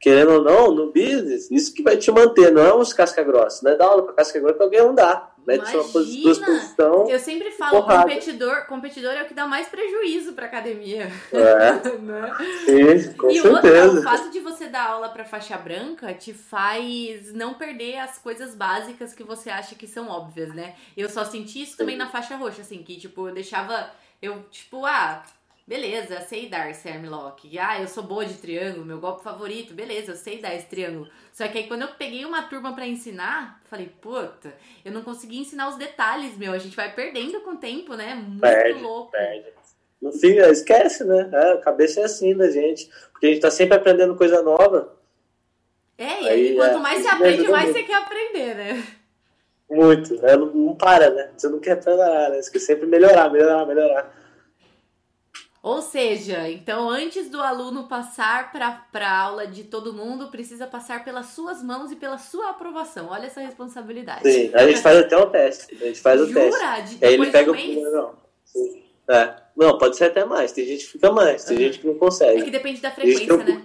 querendo 0.07 0.35
ou 0.35 0.41
não, 0.41 0.71
no 0.71 0.93
business, 0.93 1.51
isso 1.51 1.75
que 1.75 1.83
vai 1.83 1.97
te 1.97 2.13
manter, 2.13 2.53
não 2.53 2.63
é 2.63 2.73
uns 2.73 2.93
casca 2.93 3.25
grossa, 3.25 3.65
não 3.65 3.73
é 3.73 3.77
dar 3.77 3.87
aula 3.87 4.05
pra 4.05 4.13
casca 4.15 4.39
grossa 4.39 4.55
que 4.55 4.63
alguém 4.63 4.79
não 4.79 4.95
dá, 4.95 5.33
né? 5.45 5.57
Imagina! 5.57 5.83
duas 5.83 5.93
duas 5.93 6.39
posições, 6.39 7.11
Eu 7.11 7.19
sempre 7.19 7.51
falo, 7.51 7.83
Porrada. 7.83 8.03
competidor, 8.05 8.67
competidor 8.69 9.11
é 9.15 9.25
o 9.25 9.27
que 9.27 9.35
dá 9.35 9.49
mais 9.49 9.67
prejuízo 9.67 10.33
pra 10.35 10.47
academia. 10.47 11.11
é, 11.33 11.73
né? 11.99 12.33
sim, 12.65 13.15
com 13.15 13.33
e 13.33 13.41
outra, 13.41 13.59
o 13.59 13.63
certeza. 13.63 14.03
fato 14.05 14.31
de 14.31 14.39
você 14.39 14.69
dar 14.69 14.91
aula 14.91 15.09
pra 15.09 15.25
faixa 15.25 15.59
branca 15.59 16.15
te 16.15 16.33
faz 16.33 17.33
não 17.33 17.55
perder 17.55 17.97
as 17.99 18.17
coisas 18.17 18.55
básicas 18.55 19.13
que 19.13 19.25
você 19.25 19.51
acha 19.51 19.75
que 19.75 19.89
são 19.89 20.07
óbvias, 20.07 20.55
né? 20.55 20.77
Eu 20.97 21.09
só 21.09 21.25
senti 21.25 21.63
isso 21.63 21.77
também 21.77 21.97
na 21.97 22.07
faixa 22.07 22.37
roxa, 22.37 22.61
assim, 22.61 22.81
que 22.85 22.97
tipo, 22.97 23.27
eu 23.27 23.35
deixava. 23.35 23.91
Eu, 24.23 24.45
tipo, 24.53 24.87
ah, 24.87 25.25
beleza, 25.67 26.21
sei 26.21 26.49
dar 26.49 26.71
esse 26.71 26.89
armlock. 26.89 27.59
Ah, 27.59 27.81
eu 27.81 27.89
sou 27.89 28.03
boa 28.03 28.25
de 28.25 28.35
triângulo, 28.35 28.85
meu 28.85 28.99
golpe 28.99 29.25
favorito, 29.25 29.75
beleza, 29.75 30.13
eu 30.13 30.17
sei 30.17 30.41
dar 30.41 30.55
esse 30.55 30.67
triângulo. 30.67 31.09
Só 31.33 31.49
que 31.49 31.59
aí 31.59 31.67
quando 31.67 31.83
eu 31.83 31.89
peguei 31.89 32.25
uma 32.25 32.43
turma 32.43 32.75
pra 32.75 32.87
ensinar, 32.87 33.61
falei, 33.65 33.91
puta, 34.01 34.55
eu 34.85 34.93
não 34.93 35.03
consegui 35.03 35.39
ensinar 35.39 35.69
os 35.69 35.77
detalhes, 35.77 36.37
meu. 36.37 36.53
A 36.53 36.59
gente 36.59 36.77
vai 36.77 36.95
perdendo 36.95 37.41
com 37.41 37.51
o 37.51 37.57
tempo, 37.59 37.95
né? 37.95 38.15
Muito 38.15 38.41
Perde, 38.41 38.81
louco. 38.81 39.11
perde. 39.11 39.57
No 40.01 40.13
fim, 40.13 40.37
esquece, 40.37 41.05
né? 41.05 41.31
É, 41.33 41.53
a 41.53 41.59
cabeça 41.59 42.01
é 42.01 42.05
assim 42.05 42.37
da 42.37 42.51
gente. 42.51 42.89
Porque 43.11 43.27
a 43.27 43.31
gente 43.31 43.41
tá 43.41 43.51
sempre 43.51 43.77
aprendendo 43.77 44.15
coisa 44.15 44.43
nova. 44.43 44.95
É, 45.99 46.23
e 46.23 46.29
Aí, 46.29 46.55
quanto 46.55 46.77
é, 46.77 46.81
mais 46.81 47.03
você 47.03 47.09
aprende, 47.09 47.49
mais 47.49 47.73
você 47.73 47.83
quer 47.83 47.95
aprender, 47.95 48.55
né? 48.55 48.87
Muito. 49.71 50.25
É, 50.25 50.37
não, 50.37 50.47
não 50.47 50.75
para, 50.77 51.11
né? 51.11 51.31
Você 51.37 51.49
não 51.49 51.59
quer 51.59 51.83
parar, 51.83 52.31
né? 52.31 52.43
Você 52.43 52.53
quer 52.53 52.59
sempre 52.59 52.87
melhorar, 52.87 53.31
melhorar, 53.33 53.67
melhorar. 53.67 54.15
Ou 55.69 55.83
seja, 55.83 56.49
então 56.49 56.89
antes 56.89 57.29
do 57.29 57.41
aluno 57.41 57.89
passar 57.89 58.53
para 58.53 58.85
a 59.01 59.21
aula 59.21 59.49
de 59.49 59.65
todo 59.65 59.93
mundo, 59.93 60.29
precisa 60.29 60.65
passar 60.65 61.05
pelas 61.05 61.27
suas 61.31 61.61
mãos 61.61 61.91
e 61.91 61.97
pela 61.97 62.19
sua 62.19 62.51
aprovação. 62.51 63.09
Olha 63.11 63.27
essa 63.27 63.41
responsabilidade. 63.41 64.31
Sim, 64.31 64.53
a 64.55 64.65
gente 64.65 64.81
faz 64.81 64.97
até 64.99 65.19
um 65.19 65.29
teste. 65.29 65.75
A 65.83 65.87
gente 65.87 66.01
faz 66.01 66.21
o 66.21 66.33
teste. 66.33 66.53
Jura? 66.57 66.81
De, 66.83 67.05
Aí 67.05 67.15
ele 67.15 67.31
pega 67.33 67.51
um 67.51 67.55
o 67.55 67.57
mês? 67.57 67.67
primeiro. 67.73 67.91
Não. 67.97 68.15
É. 69.17 69.35
Não, 69.57 69.77
pode 69.77 69.97
ser 69.97 70.05
até 70.05 70.25
mais. 70.25 70.53
Tem 70.53 70.65
gente 70.65 70.87
que 70.87 70.93
fica 70.93 71.11
mais, 71.11 71.45
tem 71.45 71.57
Uhum. 71.57 71.63
gente 71.65 71.79
que 71.81 71.87
não 71.89 71.95
É 71.97 71.99
consegue. 71.99 72.43
que 72.45 72.51
depende 72.53 72.81
da 72.81 72.93
frequência, 72.93 73.27
eu- 73.29 73.39
né? 73.39 73.63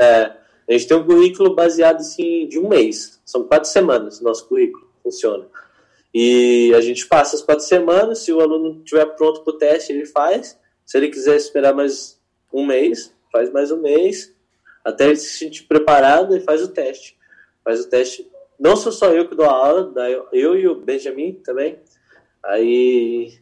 É, 0.00 0.32
a 0.68 0.72
gente 0.72 0.86
tem 0.86 0.96
um 0.96 1.04
currículo 1.04 1.56
baseado 1.56 1.96
assim, 2.02 2.46
de 2.46 2.60
um 2.60 2.68
mês. 2.68 3.20
São 3.24 3.42
quatro 3.42 3.68
semanas 3.68 4.20
o 4.20 4.24
nosso 4.24 4.46
currículo 4.46 4.88
funciona. 5.02 5.46
E 6.14 6.72
a 6.76 6.80
gente 6.80 7.04
passa 7.08 7.34
as 7.34 7.42
quatro 7.42 7.64
semanas, 7.64 8.20
se 8.20 8.32
o 8.32 8.40
aluno 8.40 8.78
estiver 8.78 9.06
pronto 9.16 9.40
para 9.40 9.54
o 9.54 9.58
teste, 9.58 9.90
ele 9.92 10.06
faz. 10.06 10.56
Se 10.84 10.98
ele 10.98 11.08
quiser 11.08 11.36
esperar 11.36 11.74
mais 11.74 12.20
um 12.52 12.66
mês, 12.66 13.14
faz 13.30 13.50
mais 13.50 13.70
um 13.70 13.80
mês, 13.80 14.34
até 14.84 15.06
ele 15.06 15.16
se 15.16 15.38
sentir 15.38 15.64
preparado 15.64 16.36
e 16.36 16.40
faz 16.40 16.62
o 16.62 16.68
teste. 16.68 17.16
Faz 17.64 17.80
o 17.80 17.88
teste. 17.88 18.30
Não 18.58 18.76
sou 18.76 18.92
só 18.92 19.12
eu 19.12 19.28
que 19.28 19.34
dou 19.34 19.46
a 19.46 19.52
aula, 19.52 19.92
eu 20.32 20.56
e 20.56 20.66
o 20.68 20.74
Benjamin 20.74 21.34
também. 21.44 21.80
Aí, 22.44 23.32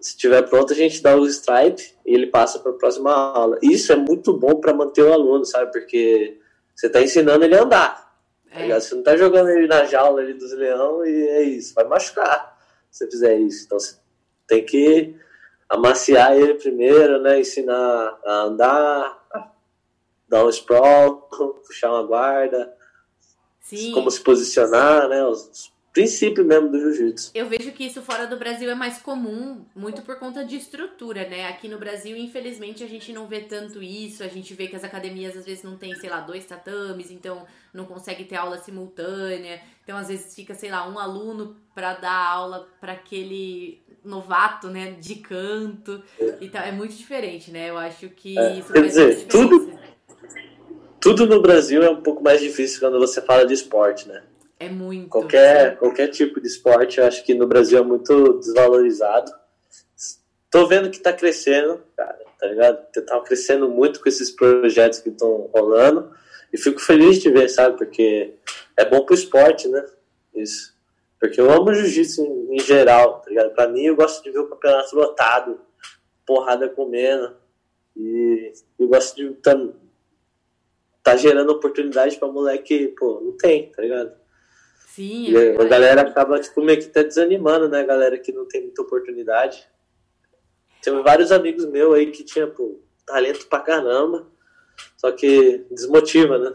se 0.00 0.10
estiver 0.10 0.42
pronto, 0.42 0.72
a 0.72 0.76
gente 0.76 1.02
dá 1.02 1.16
o 1.16 1.26
stripe 1.26 1.94
e 2.04 2.14
ele 2.14 2.26
passa 2.26 2.58
para 2.58 2.72
a 2.72 2.76
próxima 2.76 3.12
aula. 3.12 3.58
Isso 3.62 3.92
é 3.92 3.96
muito 3.96 4.32
bom 4.32 4.60
para 4.60 4.74
manter 4.74 5.02
o 5.02 5.12
aluno, 5.12 5.44
sabe? 5.44 5.70
Porque 5.70 6.38
você 6.74 6.86
está 6.86 7.00
ensinando 7.00 7.44
ele 7.44 7.56
a 7.56 7.62
andar. 7.62 8.06
Tá 8.50 8.60
é. 8.60 8.80
Você 8.80 8.94
não 8.94 9.00
está 9.00 9.16
jogando 9.16 9.50
ele 9.50 9.66
na 9.66 9.84
jaula 9.84 10.20
ali 10.20 10.34
dos 10.34 10.52
leão 10.52 11.04
e 11.04 11.28
é 11.28 11.42
isso. 11.42 11.74
Vai 11.74 11.84
machucar 11.84 12.56
se 12.90 13.04
você 13.04 13.10
fizer 13.10 13.36
isso. 13.38 13.64
Então, 13.66 13.78
você 13.78 13.96
tem 14.46 14.64
que 14.64 15.14
amaciar 15.68 16.36
ele 16.36 16.54
primeiro, 16.54 17.20
né? 17.20 17.40
Ensinar 17.40 18.18
a 18.24 18.32
andar, 18.42 19.26
dar 20.28 20.44
um 20.44 20.48
sprawl, 20.48 21.28
puxar 21.66 21.90
uma 21.90 22.02
guarda, 22.02 22.72
Sim. 23.60 23.92
como 23.92 24.10
se 24.10 24.20
posicionar, 24.20 25.08
né? 25.08 25.24
Os 25.24 25.72
princípio 25.96 26.44
mesmo 26.44 26.68
do 26.68 26.78
jiu-jitsu. 26.78 27.30
Eu 27.34 27.46
vejo 27.46 27.72
que 27.72 27.84
isso 27.84 28.02
fora 28.02 28.26
do 28.26 28.36
Brasil 28.36 28.70
é 28.70 28.74
mais 28.74 28.98
comum, 28.98 29.64
muito 29.74 30.02
por 30.02 30.18
conta 30.18 30.44
de 30.44 30.54
estrutura, 30.54 31.26
né? 31.26 31.48
Aqui 31.48 31.68
no 31.68 31.78
Brasil, 31.78 32.14
infelizmente, 32.18 32.84
a 32.84 32.86
gente 32.86 33.14
não 33.14 33.26
vê 33.26 33.40
tanto 33.40 33.82
isso. 33.82 34.22
A 34.22 34.28
gente 34.28 34.52
vê 34.52 34.66
que 34.66 34.76
as 34.76 34.84
academias 34.84 35.34
às 35.34 35.46
vezes 35.46 35.64
não 35.64 35.78
tem, 35.78 35.94
sei 35.94 36.10
lá, 36.10 36.20
dois 36.20 36.44
tatames, 36.44 37.10
então 37.10 37.46
não 37.72 37.86
consegue 37.86 38.24
ter 38.24 38.36
aula 38.36 38.58
simultânea. 38.58 39.58
Então, 39.82 39.96
às 39.96 40.08
vezes 40.08 40.34
fica, 40.34 40.52
sei 40.52 40.70
lá, 40.70 40.86
um 40.86 40.98
aluno 40.98 41.56
para 41.74 41.94
dar 41.94 42.26
aula 42.26 42.68
para 42.78 42.92
aquele 42.92 43.80
novato, 44.04 44.68
né, 44.68 44.96
de 45.00 45.14
canto. 45.14 46.02
Então, 46.42 46.60
é 46.60 46.72
muito 46.72 46.94
diferente, 46.94 47.50
né? 47.50 47.70
Eu 47.70 47.78
acho 47.78 48.10
que 48.10 48.38
é, 48.38 48.58
isso 48.58 48.70
quer 48.70 48.82
dizer, 48.82 49.26
tudo 49.28 49.74
tudo 51.00 51.26
no 51.26 51.40
Brasil 51.40 51.82
é 51.82 51.88
um 51.88 52.02
pouco 52.02 52.22
mais 52.22 52.40
difícil 52.40 52.80
quando 52.80 52.98
você 52.98 53.22
fala 53.22 53.46
de 53.46 53.54
esporte, 53.54 54.06
né? 54.06 54.22
É 54.58 54.68
muito. 54.68 55.08
Qualquer, 55.10 55.76
qualquer 55.78 56.08
tipo 56.08 56.40
de 56.40 56.46
esporte, 56.46 56.98
eu 56.98 57.06
acho 57.06 57.24
que 57.24 57.34
no 57.34 57.46
Brasil 57.46 57.78
é 57.78 57.82
muito 57.82 58.38
desvalorizado. 58.38 59.30
Tô 60.50 60.66
vendo 60.66 60.90
que 60.90 60.98
tá 60.98 61.12
crescendo, 61.12 61.82
cara, 61.96 62.18
tá 62.38 62.46
ligado? 62.46 62.86
Tá 63.04 63.20
crescendo 63.20 63.68
muito 63.68 64.00
com 64.00 64.08
esses 64.08 64.30
projetos 64.30 65.00
que 65.00 65.10
estão 65.10 65.50
rolando. 65.52 66.10
E 66.52 66.56
fico 66.56 66.80
feliz 66.80 67.18
de 67.18 67.30
ver, 67.30 67.48
sabe? 67.48 67.76
Porque 67.76 68.34
é 68.76 68.84
bom 68.84 69.04
pro 69.04 69.14
esporte, 69.14 69.68
né? 69.68 69.84
Isso. 70.34 70.74
Porque 71.20 71.40
eu 71.40 71.50
amo 71.50 71.74
jiu-jitsu 71.74 72.22
em, 72.22 72.56
em, 72.56 72.60
geral, 72.60 73.20
tá 73.20 73.28
ligado? 73.28 73.54
Pra 73.54 73.68
mim, 73.68 73.82
eu 73.82 73.96
gosto 73.96 74.22
de 74.22 74.30
ver 74.30 74.38
o 74.38 74.48
campeonato 74.48 74.96
lotado, 74.96 75.60
porrada 76.24 76.68
comendo. 76.68 77.36
E 77.96 78.52
eu 78.78 78.88
gosto 78.88 79.16
de 79.16 79.30
tá, 79.36 79.54
tá 81.02 81.16
gerando 81.16 81.50
oportunidade 81.50 82.16
pra 82.16 82.28
moleque, 82.28 82.94
pô, 82.98 83.20
não 83.20 83.32
tem, 83.32 83.70
tá 83.72 83.82
ligado? 83.82 84.12
Sim, 84.96 85.36
é 85.36 85.60
a 85.60 85.64
galera 85.64 86.00
acaba 86.00 86.40
tipo, 86.40 86.62
meio 86.62 86.80
que 86.80 86.86
tá 86.86 87.02
desanimando, 87.02 87.68
né? 87.68 87.80
A 87.80 87.86
galera 87.86 88.18
que 88.18 88.32
não 88.32 88.48
tem 88.48 88.62
muita 88.62 88.80
oportunidade. 88.80 89.68
Tem 90.82 91.02
vários 91.02 91.30
amigos 91.30 91.66
meus 91.66 91.94
aí 91.94 92.10
que 92.10 92.24
tinha 92.24 92.46
pô, 92.46 92.80
talento 93.04 93.46
pra 93.46 93.60
caramba, 93.60 94.26
só 94.96 95.12
que 95.12 95.66
desmotiva, 95.70 96.38
né? 96.38 96.54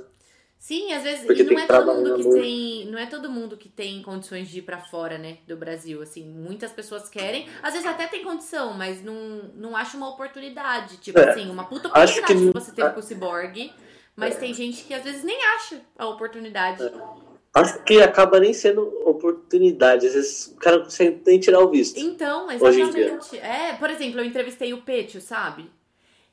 Sim, 0.58 0.91
às 0.91 1.04
vezes 1.04 1.27
Porque 1.27 1.43
não 1.43 1.60
é 1.60 1.67
todo 1.67 1.93
mundo 1.93 2.17
que 2.17 2.30
tem, 2.41 2.86
não 2.88 2.97
é 2.97 3.06
todo 3.06 3.30
mundo 3.30 3.58
que 3.58 3.69
tem 3.69 4.01
condições 4.01 4.49
de 4.49 4.58
ir 4.58 4.62
para 4.63 4.80
fora, 4.80 5.19
né, 5.19 5.38
do 5.47 5.56
Brasil, 5.56 6.01
assim, 6.01 6.23
muitas 6.23 6.71
pessoas 6.71 7.10
querem, 7.10 7.47
às 7.62 7.73
vezes 7.73 7.88
até 7.88 8.08
tem 8.08 8.23
condição, 8.23 8.73
mas 8.73 9.04
não, 9.04 9.51
não 9.54 9.75
acha 9.75 9.97
uma 9.97 10.10
oportunidade, 10.10 10.97
tipo 10.97 11.19
é, 11.19 11.30
assim, 11.30 11.47
uma 11.49 11.65
puta 11.65 11.89
oportunidade 11.89 12.34
que, 12.34 12.45
que 12.47 12.54
você 12.54 12.71
teve 12.71 12.89
com 12.91 12.99
o 12.99 13.04
Cyborg, 13.04 13.71
mas 14.15 14.36
é. 14.36 14.39
tem 14.39 14.54
gente 14.54 14.84
que 14.84 14.93
às 14.95 15.04
vezes 15.04 15.23
nem 15.23 15.38
acha 15.56 15.82
a 15.95 16.08
oportunidade. 16.08 16.84
É. 16.84 17.30
Acho 17.53 17.83
que 17.83 18.01
acaba 18.01 18.39
nem 18.39 18.53
sendo 18.53 18.83
oportunidade. 19.05 20.07
Às 20.07 20.13
vezes 20.13 20.47
o 20.47 20.55
cara 20.55 20.77
não 20.77 20.83
consegue 20.85 21.21
nem 21.25 21.39
tirar 21.39 21.59
o 21.59 21.69
visto. 21.69 21.99
Então, 21.99 22.49
exatamente. 22.49 23.37
É, 23.39 23.73
por 23.73 23.89
exemplo, 23.89 24.21
eu 24.21 24.25
entrevistei 24.25 24.73
o 24.73 24.81
Petio, 24.81 25.19
sabe? 25.19 25.69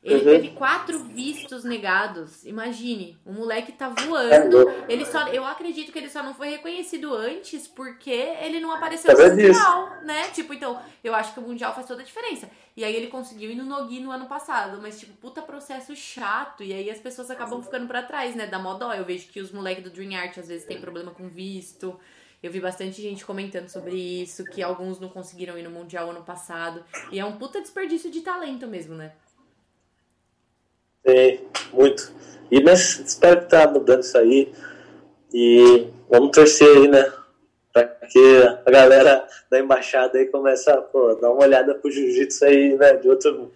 Ele 0.01 0.15
uhum. 0.15 0.25
teve 0.25 0.51
quatro 0.51 1.01
vistos 1.01 1.65
negados. 1.65 2.45
Imagine, 2.45 3.19
o 3.27 3.33
moleque 3.33 3.73
tá 3.73 3.89
voando. 3.89 4.69
É, 4.69 4.85
ele 4.89 5.05
só, 5.05 5.27
eu 5.29 5.45
acredito 5.45 5.91
que 5.91 5.99
ele 5.99 6.09
só 6.09 6.23
não 6.23 6.35
foi 6.35 6.51
reconhecido 6.51 7.13
antes 7.13 7.67
porque 7.67 8.11
ele 8.11 8.61
não 8.61 8.71
apareceu 8.71 9.13
no 9.13 9.37
mundial, 9.37 9.97
né? 10.05 10.29
Tipo, 10.29 10.55
então, 10.55 10.81
eu 11.03 11.15
acho 11.17 11.35
que 11.35 11.41
o 11.41 11.43
mundial 11.43 11.75
faz 11.75 11.87
toda 11.87 12.03
a 12.03 12.05
diferença. 12.05 12.49
E 12.77 12.85
aí 12.85 12.95
ele 12.95 13.09
conseguiu 13.09 13.51
ir 13.51 13.57
no 13.57 13.65
Nogi 13.65 13.99
no 13.99 14.13
ano 14.13 14.27
passado, 14.27 14.81
mas 14.81 15.01
tipo, 15.01 15.13
puta 15.15 15.43
processo 15.43 15.97
chato. 15.97 16.63
E 16.63 16.73
aí 16.73 16.89
as 16.89 17.01
pessoas 17.01 17.29
acabam 17.29 17.61
ficando 17.61 17.89
para 17.89 18.01
trás, 18.01 18.37
né? 18.37 18.47
Da 18.47 18.59
modó. 18.61 18.95
Eu 18.95 19.05
vejo 19.05 19.27
que 19.29 19.41
os 19.41 19.51
moleques 19.51 19.83
do 19.83 19.91
Dream 19.91 20.17
Art 20.17 20.39
às 20.39 20.47
vezes 20.47 20.65
têm 20.65 20.81
problema 20.81 21.11
com 21.11 21.29
visto. 21.29 21.99
Eu 22.41 22.53
vi 22.53 22.61
bastante 22.61 23.03
gente 23.03 23.27
comentando 23.27 23.69
sobre 23.69 23.97
isso, 23.97 24.45
que 24.45 24.63
alguns 24.63 25.01
não 25.01 25.09
conseguiram 25.09 25.59
ir 25.59 25.65
no 25.65 25.71
mundial 25.71 26.11
ano 26.11 26.23
passado. 26.23 26.85
E 27.11 27.19
é 27.19 27.25
um 27.25 27.37
puta 27.37 27.61
desperdício 27.61 28.13
de 28.13 28.21
talento 28.21 28.65
mesmo, 28.69 28.95
né? 28.95 29.13
Sim, 31.09 31.41
muito. 31.73 32.13
E 32.51 32.63
mas 32.63 32.99
espero 33.01 33.41
que 33.41 33.49
tá 33.49 33.67
mudando 33.67 34.03
isso 34.03 34.19
aí. 34.19 34.53
E 35.33 35.87
vamos 36.09 36.31
torcer 36.33 36.69
aí, 36.69 36.89
né? 36.89 37.11
Pra 37.73 37.85
que 37.85 38.43
a 38.67 38.71
galera 38.71 39.27
da 39.51 39.59
embaixada 39.59 40.19
aí 40.19 40.27
comece 40.27 40.71
a 40.71 40.77
pô, 40.83 41.15
dar 41.15 41.31
uma 41.31 41.45
olhada 41.45 41.75
pro 41.75 41.91
jiu-jitsu 41.91 42.45
aí, 42.45 42.77
né? 42.77 42.97
De 42.97 43.09
outro, 43.09 43.53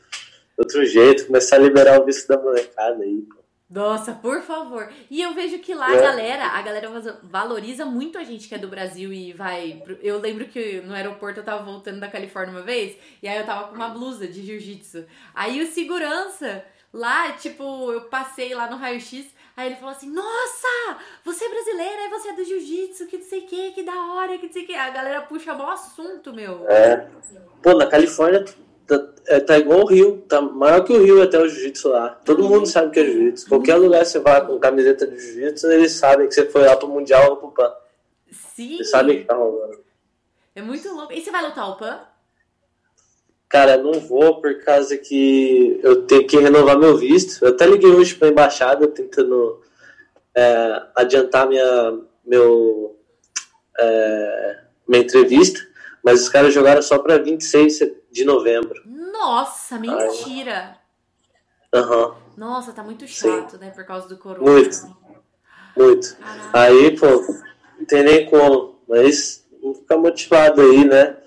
outro 0.56 0.84
jeito, 0.86 1.26
começar 1.26 1.56
a 1.56 1.60
liberar 1.60 2.00
o 2.00 2.04
visto 2.06 2.26
da 2.26 2.40
molecada 2.40 3.02
aí, 3.02 3.22
pô. 3.22 3.42
Nossa, 3.68 4.12
por 4.12 4.42
favor. 4.42 4.92
E 5.10 5.22
eu 5.22 5.32
vejo 5.32 5.58
que 5.58 5.74
lá 5.74 5.94
é. 5.94 5.98
a 5.98 6.02
galera, 6.02 6.46
a 6.46 6.60
galera 6.60 7.18
valoriza 7.22 7.86
muito 7.86 8.18
a 8.18 8.24
gente 8.24 8.46
que 8.46 8.54
é 8.54 8.58
do 8.58 8.68
Brasil 8.68 9.10
e 9.10 9.32
vai. 9.32 9.82
Eu 10.02 10.18
lembro 10.18 10.44
que 10.44 10.82
no 10.82 10.92
aeroporto 10.92 11.40
eu 11.40 11.44
tava 11.44 11.64
voltando 11.64 11.98
da 11.98 12.08
Califórnia 12.08 12.54
uma 12.54 12.62
vez, 12.62 12.98
e 13.22 13.28
aí 13.28 13.38
eu 13.38 13.46
tava 13.46 13.68
com 13.68 13.74
uma 13.74 13.88
blusa 13.88 14.26
de 14.26 14.44
jiu-jitsu. 14.44 15.06
Aí 15.34 15.62
o 15.62 15.66
segurança 15.66 16.62
Lá, 16.92 17.32
tipo, 17.32 17.90
eu 17.90 18.02
passei 18.02 18.54
lá 18.54 18.70
no 18.70 18.76
raio-x, 18.76 19.26
aí 19.56 19.68
ele 19.68 19.76
falou 19.76 19.92
assim: 19.92 20.10
Nossa, 20.10 20.98
você 21.24 21.46
é 21.46 21.48
brasileira, 21.48 22.02
aí 22.02 22.10
você 22.10 22.28
é 22.28 22.32
do 22.34 22.44
jiu-jitsu, 22.44 23.06
que 23.06 23.16
não 23.16 23.24
sei 23.24 23.40
o 23.40 23.46
que, 23.46 23.72
que 23.72 23.82
da 23.82 23.94
hora, 23.94 24.36
que 24.36 24.46
não 24.46 24.52
sei 24.52 24.64
o 24.64 24.66
que. 24.66 24.74
A 24.74 24.90
galera 24.90 25.22
puxa 25.22 25.54
bom 25.54 25.70
assunto, 25.70 26.34
meu. 26.34 26.68
É. 26.68 27.08
Pô, 27.62 27.72
na 27.72 27.86
Califórnia 27.86 28.44
tá, 28.86 29.08
é, 29.26 29.40
tá 29.40 29.58
igual 29.58 29.80
o 29.80 29.86
Rio, 29.86 30.18
tá 30.28 30.42
maior 30.42 30.84
que 30.84 30.92
o 30.92 31.02
Rio 31.02 31.22
até 31.22 31.38
o 31.38 31.48
jiu-jitsu 31.48 31.88
lá. 31.88 32.10
Todo 32.10 32.46
mundo 32.46 32.66
sabe 32.66 32.90
que 32.90 33.00
é 33.00 33.04
jiu-jitsu. 33.06 33.48
Qualquer 33.48 33.76
lugar 33.76 34.00
que 34.00 34.06
você 34.06 34.18
vai 34.18 34.46
com 34.46 34.58
camiseta 34.58 35.06
de 35.06 35.18
jiu-jitsu, 35.18 35.72
eles 35.72 35.92
sabem 35.92 36.28
que 36.28 36.34
você 36.34 36.44
foi 36.50 36.66
lá 36.66 36.76
pro 36.76 36.88
Mundial 36.88 37.30
ou 37.30 37.36
pro 37.36 37.52
PAN. 37.52 37.72
Sim. 38.30 38.74
Eles 38.74 38.90
sabem 38.90 39.20
que 39.20 39.24
tá 39.24 39.34
rolando. 39.34 39.82
É 40.54 40.60
muito 40.60 40.92
louco. 40.92 41.14
E 41.14 41.22
você 41.22 41.30
vai 41.30 41.42
lutar 41.42 41.70
o 41.70 41.76
PAN? 41.78 42.11
Cara, 43.52 43.76
não 43.76 44.00
vou 44.00 44.40
por 44.40 44.64
causa 44.64 44.96
que 44.96 45.78
eu 45.82 46.06
tenho 46.06 46.26
que 46.26 46.38
renovar 46.38 46.78
meu 46.78 46.96
visto. 46.96 47.44
Eu 47.44 47.50
até 47.50 47.66
liguei 47.66 47.90
hoje 47.90 48.14
para 48.14 48.28
a 48.28 48.30
embaixada 48.30 48.88
tentando 48.88 49.60
é, 50.34 50.82
adiantar 50.96 51.46
minha, 51.46 52.00
meu, 52.24 52.98
é, 53.78 54.58
minha 54.88 55.02
entrevista, 55.02 55.60
mas 56.02 56.22
os 56.22 56.30
caras 56.30 56.54
jogaram 56.54 56.80
só 56.80 56.98
para 56.98 57.18
26 57.18 57.80
de 58.10 58.24
novembro. 58.24 58.80
Nossa, 58.86 59.78
mentira! 59.78 60.78
Aham. 61.74 62.06
Uhum. 62.06 62.14
Nossa, 62.38 62.72
tá 62.72 62.82
muito 62.82 63.06
chato, 63.06 63.50
Sim. 63.50 63.58
né? 63.58 63.68
Por 63.68 63.84
causa 63.84 64.08
do 64.08 64.16
corona. 64.16 64.50
Muito. 64.50 64.78
Muito. 65.76 66.16
Caraca. 66.16 66.58
Aí, 66.58 66.98
pô, 66.98 67.06
não 67.78 67.84
tem 67.86 68.02
nem 68.02 68.24
como. 68.24 68.80
Mas 68.88 69.46
vamos 69.60 69.80
ficar 69.80 69.98
motivado 69.98 70.62
aí, 70.62 70.86
né? 70.86 71.18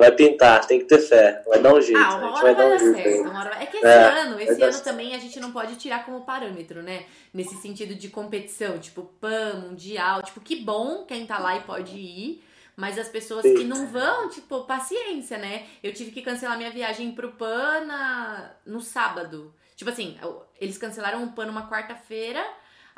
Vai 0.00 0.12
pintar, 0.12 0.66
tem 0.66 0.78
que 0.78 0.86
ter 0.86 0.98
fé, 0.98 1.42
vai 1.46 1.60
dar 1.60 1.74
um 1.74 1.80
jeito. 1.80 2.00
Ah, 2.00 2.16
uma 2.16 2.32
hora 2.32 2.42
vai, 2.42 2.54
vai 2.54 2.54
dar 2.54 2.74
um 2.74 2.94
certo. 2.94 3.20
Uma 3.20 3.40
hora... 3.40 3.62
É 3.62 3.66
que 3.66 3.76
esse 3.76 3.86
é, 3.86 4.20
ano, 4.22 4.40
esse 4.40 4.62
ano 4.62 4.80
também 4.80 5.14
a 5.14 5.18
gente 5.18 5.38
não 5.38 5.52
pode 5.52 5.76
tirar 5.76 6.06
como 6.06 6.22
parâmetro, 6.22 6.82
né? 6.82 7.04
Nesse 7.34 7.54
sentido 7.56 7.94
de 7.94 8.08
competição, 8.08 8.78
tipo 8.78 9.02
PAN, 9.20 9.66
Mundial, 9.66 10.22
tipo, 10.22 10.40
que 10.40 10.56
bom 10.56 11.04
quem 11.04 11.26
tá 11.26 11.38
lá 11.38 11.56
e 11.56 11.60
pode 11.60 11.96
ir. 11.96 12.42
Mas 12.74 12.98
as 12.98 13.10
pessoas 13.10 13.42
Sim. 13.42 13.54
que 13.54 13.64
não 13.64 13.88
vão, 13.88 14.30
tipo, 14.30 14.64
paciência, 14.64 15.36
né? 15.36 15.66
Eu 15.82 15.92
tive 15.92 16.10
que 16.12 16.22
cancelar 16.22 16.56
minha 16.56 16.70
viagem 16.70 17.12
pro 17.12 17.32
PAN 17.32 17.84
na... 17.84 18.52
no 18.64 18.80
sábado. 18.80 19.54
Tipo 19.76 19.90
assim, 19.90 20.16
eles 20.58 20.78
cancelaram 20.78 21.24
o 21.24 21.32
PAN 21.32 21.44
numa 21.46 21.68
quarta-feira. 21.68 22.42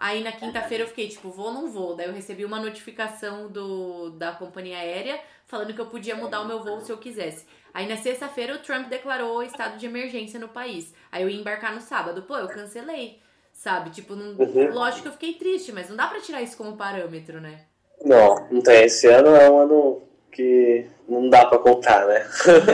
Aí 0.03 0.21
na 0.21 0.33
quinta-feira 0.33 0.83
eu 0.83 0.89
fiquei, 0.89 1.07
tipo, 1.07 1.31
vou 1.31 1.47
ou 1.47 1.53
não 1.53 1.71
vou? 1.71 1.95
Daí 1.95 2.09
eu 2.09 2.13
recebi 2.13 2.45
uma 2.45 2.59
notificação 2.59 3.47
do, 3.47 4.11
da 4.11 4.33
companhia 4.33 4.79
aérea 4.79 5.17
falando 5.47 5.73
que 5.73 5.81
eu 5.81 5.87
podia 5.87 6.17
mudar 6.17 6.41
o 6.41 6.45
meu 6.45 6.61
voo 6.61 6.81
se 6.81 6.91
eu 6.91 6.99
quisesse. 6.99 7.47
Aí 7.73 7.87
na 7.87 7.97
sexta-feira 7.97 8.57
o 8.57 8.59
Trump 8.59 8.89
declarou 8.89 9.45
estado 9.45 9.79
de 9.79 9.87
emergência 9.87 10.41
no 10.41 10.49
país. 10.49 10.93
Aí 11.13 11.23
eu 11.23 11.29
ia 11.29 11.39
embarcar 11.39 11.73
no 11.73 11.81
sábado. 11.81 12.23
Pô, 12.23 12.37
eu 12.37 12.49
cancelei. 12.49 13.21
sabe? 13.53 13.91
Tipo, 13.91 14.17
não, 14.17 14.35
uhum. 14.45 14.75
lógico 14.75 15.03
que 15.03 15.09
eu 15.09 15.13
fiquei 15.13 15.35
triste, 15.35 15.71
mas 15.71 15.89
não 15.89 15.95
dá 15.95 16.09
para 16.09 16.21
tirar 16.21 16.43
isso 16.43 16.57
como 16.57 16.77
parâmetro, 16.77 17.41
né? 17.41 17.61
Não, 18.05 18.49
não 18.51 18.61
tem. 18.61 18.87
Esse 18.87 19.07
ano 19.07 19.29
é 19.37 19.49
um 19.49 19.59
ano 19.61 20.03
que 20.33 20.85
não 21.09 21.31
dá 21.31 21.47
para 21.47 21.61
contar, 21.61 22.07
né? 22.07 22.27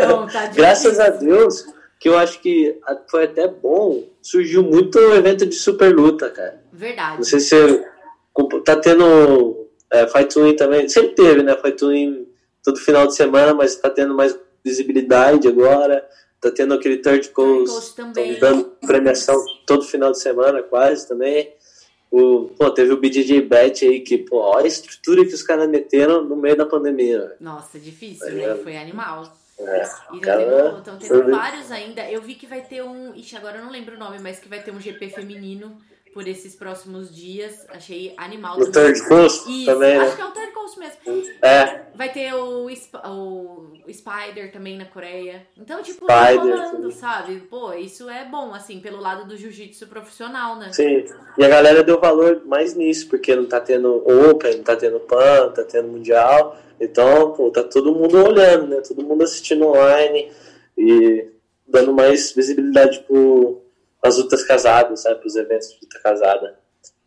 Não, 0.09 0.27
tá 0.27 0.47
Graças 0.57 0.99
a 0.99 1.11
Deus, 1.11 1.67
que 1.99 2.09
eu 2.09 2.17
acho 2.17 2.41
que 2.41 2.79
foi 3.11 3.25
até 3.25 3.49
bom, 3.49 4.05
surgiu 4.23 4.63
muito 4.63 4.99
evento 4.99 5.45
de 5.47 5.55
super 5.55 5.95
luta, 5.95 6.31
cara. 6.31 6.63
Verdade. 6.73 7.17
Não 7.17 7.25
sei 7.25 7.41
se 7.41 7.85
tá 8.65 8.77
tendo 8.77 9.69
é, 9.91 10.07
Fight 10.07 10.39
Win 10.39 10.55
também, 10.55 10.89
sempre 10.89 11.15
teve, 11.15 11.43
né? 11.43 11.57
Fight 11.57 11.85
Win 11.85 12.27
todo 12.63 12.79
final 12.79 13.07
de 13.07 13.15
semana, 13.15 13.53
mas 13.55 13.77
tá 13.77 13.91
tendo 13.91 14.15
mais 14.15 14.39
visibilidade 14.65 15.49
agora. 15.49 16.07
Tá 16.41 16.53
tendo 16.53 16.73
aquele 16.73 16.99
Third 16.99 17.31
Coast, 17.31 17.97
também. 17.97 18.39
dando 18.39 18.65
premiação 18.87 19.45
todo 19.67 19.83
final 19.83 20.13
de 20.13 20.21
semana, 20.21 20.63
quase 20.63 21.09
também. 21.09 21.53
O, 22.13 22.51
pô, 22.57 22.71
teve 22.71 22.93
o 22.93 22.97
BJJ 22.97 23.43
Bet 23.43 23.85
aí 23.85 24.01
que, 24.01 24.19
pô, 24.19 24.39
olha 24.39 24.65
a 24.65 24.69
estrutura 24.69 25.25
que 25.25 25.35
os 25.35 25.43
caras 25.43 25.69
meteram 25.69 26.25
no 26.25 26.37
meio 26.37 26.57
da 26.57 26.65
pandemia. 26.65 27.35
Nossa, 27.41 27.79
difícil, 27.79 28.25
tá 28.25 28.33
né? 28.33 28.55
Foi 28.63 28.77
animal. 28.77 29.37
É, 29.61 29.83
e 30.13 30.21
cara, 30.21 30.43
então 30.81 30.97
teve 30.99 31.23
vários 31.23 31.73
ainda. 31.73 32.09
Eu 32.09 32.23
vi 32.23 32.37
que 32.37 32.47
vai 32.47 32.63
ter 32.63 32.83
um. 32.83 33.13
Ixi, 33.15 33.37
agora 33.37 33.59
eu 33.59 33.65
não 33.65 33.73
lembro 33.73 33.97
o 33.97 33.99
nome, 33.99 34.19
mas 34.21 34.39
que 34.39 34.49
vai 34.49 34.63
ter 34.63 34.71
um 34.71 34.81
GP 34.81 35.11
feminino 35.11 35.77
por 36.13 36.27
esses 36.27 36.55
próximos 36.55 37.15
dias. 37.15 37.67
Achei 37.69 38.15
animal. 38.17 38.59
No 38.59 38.71
Third 38.71 39.07
Coast 39.07 39.51
Isso, 39.51 39.67
também, 39.67 39.99
né? 39.99 40.05
Acho 40.05 40.17
que 40.17 40.23
é 40.23 40.25
o 40.25 40.31
Third 40.31 40.53
Coast 40.53 40.79
mesmo. 40.79 40.99
É. 41.43 41.83
Vai 41.95 42.13
ter 42.13 42.35
o, 42.35 42.67
o, 42.67 43.73
o 43.87 43.93
Spider 43.93 44.53
também 44.53 44.77
na 44.77 44.85
Coreia. 44.85 45.47
Então, 45.57 45.83
tipo, 45.83 46.07
tá 46.07 46.31
rolando, 46.33 46.91
sabe? 46.93 47.41
Pô, 47.41 47.73
isso 47.73 48.09
é 48.09 48.25
bom, 48.25 48.55
assim, 48.55 48.81
pelo 48.81 49.01
lado 49.01 49.27
do 49.27 49.37
jiu-jitsu 49.37 49.87
profissional, 49.87 50.57
né? 50.57 50.73
Sim. 50.73 51.05
E 51.37 51.45
a 51.45 51.49
galera 51.49 51.83
deu 51.83 52.01
valor 52.01 52.43
mais 52.45 52.75
nisso, 52.75 53.09
porque 53.09 53.35
não 53.35 53.47
tá 53.47 53.61
tendo 53.61 53.97
Open, 54.31 54.57
não 54.57 54.65
tá 54.65 54.77
tendo 54.77 55.01
PAN, 55.01 55.53
tá 55.55 55.65
tendo 55.65 55.89
Mundial. 55.89 56.57
Então, 56.81 57.33
pô, 57.33 57.51
tá 57.51 57.65
todo 57.65 57.95
mundo 57.95 58.17
olhando, 58.25 58.67
né? 58.69 58.81
Todo 58.87 59.03
mundo 59.03 59.25
assistindo 59.25 59.67
online 59.67 60.31
e 60.77 61.27
dando 61.67 61.93
mais 61.93 62.33
visibilidade 62.33 63.01
pro 63.01 63.63
as 64.03 64.17
lutas 64.17 64.45
casadas, 64.45 65.01
sabe? 65.01 65.27
Os 65.27 65.37
eventos 65.37 65.69
de 65.69 65.79
luta 65.83 66.01
casada. 66.01 66.59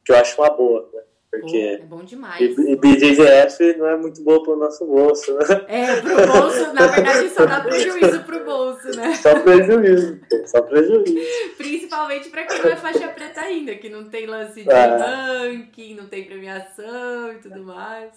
Que 0.03 0.11
eu 0.11 0.15
acho 0.17 0.39
uma 0.41 0.49
boa, 0.49 0.89
né? 0.93 1.01
Porque 1.31 1.57
é 1.57 1.77
bom 1.77 2.03
demais. 2.03 2.41
E, 2.41 2.71
e 2.71 2.75
BJJF 2.75 3.77
não 3.77 3.87
é 3.87 3.95
muito 3.95 4.21
boa 4.21 4.43
pro 4.43 4.57
nosso 4.57 4.85
bolso, 4.85 5.33
né? 5.35 5.65
É, 5.69 6.01
pro 6.01 6.27
bolso, 6.27 6.73
na 6.73 6.87
verdade, 6.87 7.29
só 7.29 7.45
dá 7.45 7.61
prejuízo 7.61 8.23
pro 8.23 8.43
bolso, 8.43 8.91
né? 8.97 9.15
Só 9.15 9.39
prejuízo, 9.39 10.19
só 10.45 10.61
prejuízo. 10.61 11.15
Principalmente 11.55 12.29
pra 12.29 12.45
quem 12.45 12.61
não 12.61 12.71
é 12.71 12.75
faixa 12.75 13.07
preta 13.07 13.39
ainda, 13.39 13.73
que 13.75 13.87
não 13.87 14.09
tem 14.09 14.25
lance 14.25 14.61
de 14.61 14.69
é. 14.69 14.97
ranking, 14.97 15.95
não 15.95 16.07
tem 16.07 16.25
premiação 16.25 17.31
e 17.31 17.37
tudo 17.37 17.63
mais. 17.63 18.11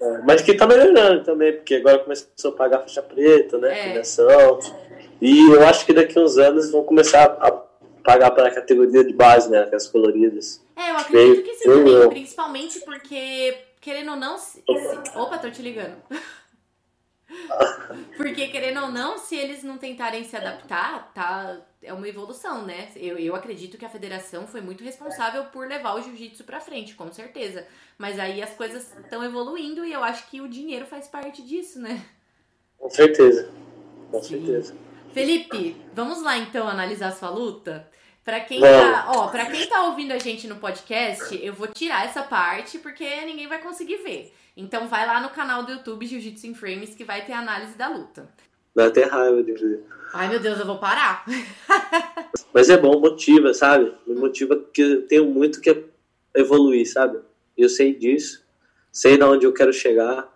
É, 0.00 0.18
mas 0.18 0.40
que 0.42 0.54
tá 0.54 0.64
melhorando 0.64 1.24
também, 1.24 1.54
porque 1.54 1.74
agora 1.74 1.98
começou 1.98 2.52
a 2.52 2.52
pagar 2.52 2.78
faixa 2.78 3.02
preta, 3.02 3.58
né? 3.58 3.76
É. 3.76 3.82
Premiação. 3.82 4.60
E 5.20 5.52
eu 5.52 5.66
acho 5.66 5.84
que 5.84 5.92
daqui 5.92 6.16
uns 6.16 6.38
anos 6.38 6.70
vão 6.70 6.84
começar 6.84 7.24
a 7.40 7.50
pagar 8.02 8.30
para 8.30 8.48
a 8.48 8.54
categoria 8.54 9.04
de 9.04 9.12
base, 9.12 9.50
né? 9.50 9.60
Aquelas 9.60 9.86
coloridas. 9.86 10.62
É, 10.76 10.90
eu 10.90 10.96
acredito 10.96 11.42
que 11.42 11.54
sim 11.54 11.64
também, 11.64 12.08
principalmente 12.08 12.80
porque, 12.80 13.56
querendo 13.80 14.12
ou 14.12 14.16
não. 14.16 14.38
Se, 14.38 14.62
se, 14.62 15.18
opa, 15.18 15.38
tô 15.38 15.50
te 15.50 15.62
ligando. 15.62 15.96
Porque, 18.16 18.48
querendo 18.48 18.82
ou 18.82 18.88
não, 18.90 19.18
se 19.18 19.36
eles 19.36 19.62
não 19.62 19.78
tentarem 19.78 20.24
se 20.24 20.36
adaptar, 20.36 21.12
tá, 21.14 21.60
é 21.82 21.92
uma 21.92 22.08
evolução, 22.08 22.64
né? 22.64 22.88
Eu, 22.96 23.18
eu 23.18 23.34
acredito 23.34 23.78
que 23.78 23.84
a 23.84 23.88
federação 23.88 24.46
foi 24.46 24.60
muito 24.60 24.84
responsável 24.84 25.44
por 25.46 25.66
levar 25.66 25.94
o 25.94 26.02
jiu-jitsu 26.02 26.44
pra 26.44 26.60
frente, 26.60 26.94
com 26.94 27.10
certeza. 27.12 27.66
Mas 27.98 28.18
aí 28.18 28.42
as 28.42 28.54
coisas 28.54 28.94
estão 28.98 29.24
evoluindo 29.24 29.84
e 29.84 29.92
eu 29.92 30.04
acho 30.04 30.28
que 30.30 30.40
o 30.40 30.48
dinheiro 30.48 30.86
faz 30.86 31.08
parte 31.08 31.42
disso, 31.42 31.80
né? 31.80 32.04
Com 32.78 32.90
certeza. 32.90 33.50
Com 34.10 34.22
Sim. 34.22 34.44
certeza. 34.44 34.74
Felipe, 35.12 35.76
vamos 35.94 36.22
lá 36.22 36.38
então 36.38 36.66
analisar 36.66 37.08
a 37.08 37.12
sua 37.12 37.28
luta? 37.28 37.86
Pra 38.24 38.40
quem, 38.40 38.60
tá, 38.60 39.06
ó, 39.08 39.28
pra 39.28 39.46
quem 39.46 39.66
tá 39.66 39.86
ouvindo 39.86 40.12
a 40.12 40.18
gente 40.18 40.46
no 40.46 40.56
podcast, 40.56 41.38
eu 41.44 41.52
vou 41.52 41.66
tirar 41.66 42.04
essa 42.04 42.22
parte 42.22 42.78
porque 42.78 43.04
ninguém 43.22 43.48
vai 43.48 43.60
conseguir 43.60 43.96
ver. 43.96 44.32
Então 44.56 44.88
vai 44.88 45.06
lá 45.06 45.20
no 45.20 45.30
canal 45.30 45.64
do 45.64 45.72
YouTube 45.72 46.06
Jiu-Jitsu 46.06 46.46
in 46.46 46.54
Frames 46.54 46.94
que 46.94 47.04
vai 47.04 47.24
ter 47.26 47.32
análise 47.32 47.74
da 47.76 47.88
luta. 47.88 48.28
Dá 48.74 48.86
até 48.86 49.04
raiva 49.04 49.42
de 49.42 49.52
ver. 49.52 49.84
Ai 50.14 50.28
meu 50.28 50.38
Deus, 50.38 50.58
eu 50.60 50.66
vou 50.66 50.78
parar. 50.78 51.24
Mas 52.54 52.70
é 52.70 52.76
bom, 52.76 53.00
motiva, 53.00 53.52
sabe? 53.52 53.92
Me 54.06 54.14
motiva 54.14 54.56
porque 54.56 54.82
eu 54.82 55.06
tenho 55.06 55.26
muito 55.26 55.60
que 55.60 55.84
evoluir, 56.34 56.90
sabe? 56.90 57.18
Eu 57.56 57.68
sei 57.68 57.94
disso, 57.94 58.44
sei 58.90 59.18
de 59.18 59.24
onde 59.24 59.46
eu 59.46 59.52
quero 59.52 59.72
chegar, 59.72 60.32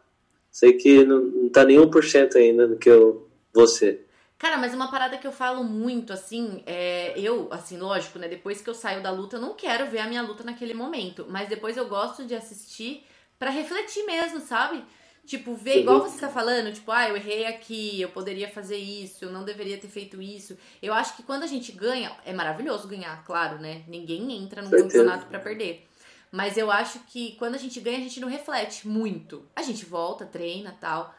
sei 0.50 0.72
que 0.72 1.04
não, 1.04 1.20
não 1.20 1.48
tá 1.48 1.64
nem 1.64 1.78
1% 1.78 2.36
ainda 2.36 2.66
do 2.66 2.76
que 2.76 2.90
eu 2.90 3.28
vou 3.54 3.66
ser. 3.66 4.05
Cara, 4.39 4.59
mas 4.59 4.74
uma 4.74 4.91
parada 4.91 5.16
que 5.16 5.26
eu 5.26 5.32
falo 5.32 5.64
muito, 5.64 6.12
assim, 6.12 6.62
é. 6.66 7.18
Eu, 7.18 7.49
assim, 7.51 7.78
lógico, 7.78 8.18
né? 8.18 8.28
Depois 8.28 8.61
que 8.61 8.68
eu 8.68 8.74
saio 8.74 9.03
da 9.03 9.11
luta, 9.11 9.37
eu 9.37 9.41
não 9.41 9.55
quero 9.55 9.87
ver 9.87 10.01
a 10.01 10.07
minha 10.07 10.22
luta 10.22 10.45
naquele 10.45 10.74
momento. 10.74 11.26
Mas 11.28 11.49
depois 11.49 11.76
eu 11.76 11.89
gosto 11.89 12.24
de 12.24 12.34
assistir 12.34 13.07
para 13.39 13.51
refletir 13.51 14.05
mesmo, 14.05 14.41
sabe? 14.41 14.84
Tipo, 15.26 15.57
ver 15.57 15.80
igual 15.80 16.01
você 16.03 16.20
tá 16.20 16.28
falando, 16.28 16.72
tipo, 16.72 16.93
ah, 16.93 17.09
eu 17.09 17.16
errei 17.16 17.47
aqui, 17.47 18.01
eu 18.01 18.11
poderia 18.11 18.49
fazer 18.49 18.76
isso, 18.76 19.24
eu 19.24 19.32
não 19.32 19.45
deveria 19.45 19.76
ter 19.76 19.89
feito 19.89 20.22
isso. 20.22 20.57
Eu 20.80 20.95
acho 20.95 21.16
que 21.16 21.22
quando 21.24 21.43
a 21.43 21.49
gente 21.49 21.72
ganha, 21.72 22.16
é 22.24 22.32
maravilhoso 22.32 22.87
ganhar, 22.87 23.24
claro, 23.24 23.59
né? 23.59 23.82
Ninguém 23.89 24.37
entra 24.37 24.62
num 24.62 24.70
campeonato 24.70 25.26
para 25.26 25.41
perder. 25.41 25.89
Mas 26.30 26.57
eu 26.57 26.70
acho 26.70 27.01
que 27.09 27.34
quando 27.39 27.57
a 27.57 27.59
gente 27.59 27.80
ganha, 27.80 27.99
a 27.99 28.03
gente 28.03 28.20
não 28.20 28.28
reflete 28.28 28.87
muito. 28.87 29.45
A 29.57 29.62
gente 29.62 29.84
volta, 29.84 30.24
treina 30.24 30.76
tal. 30.80 31.12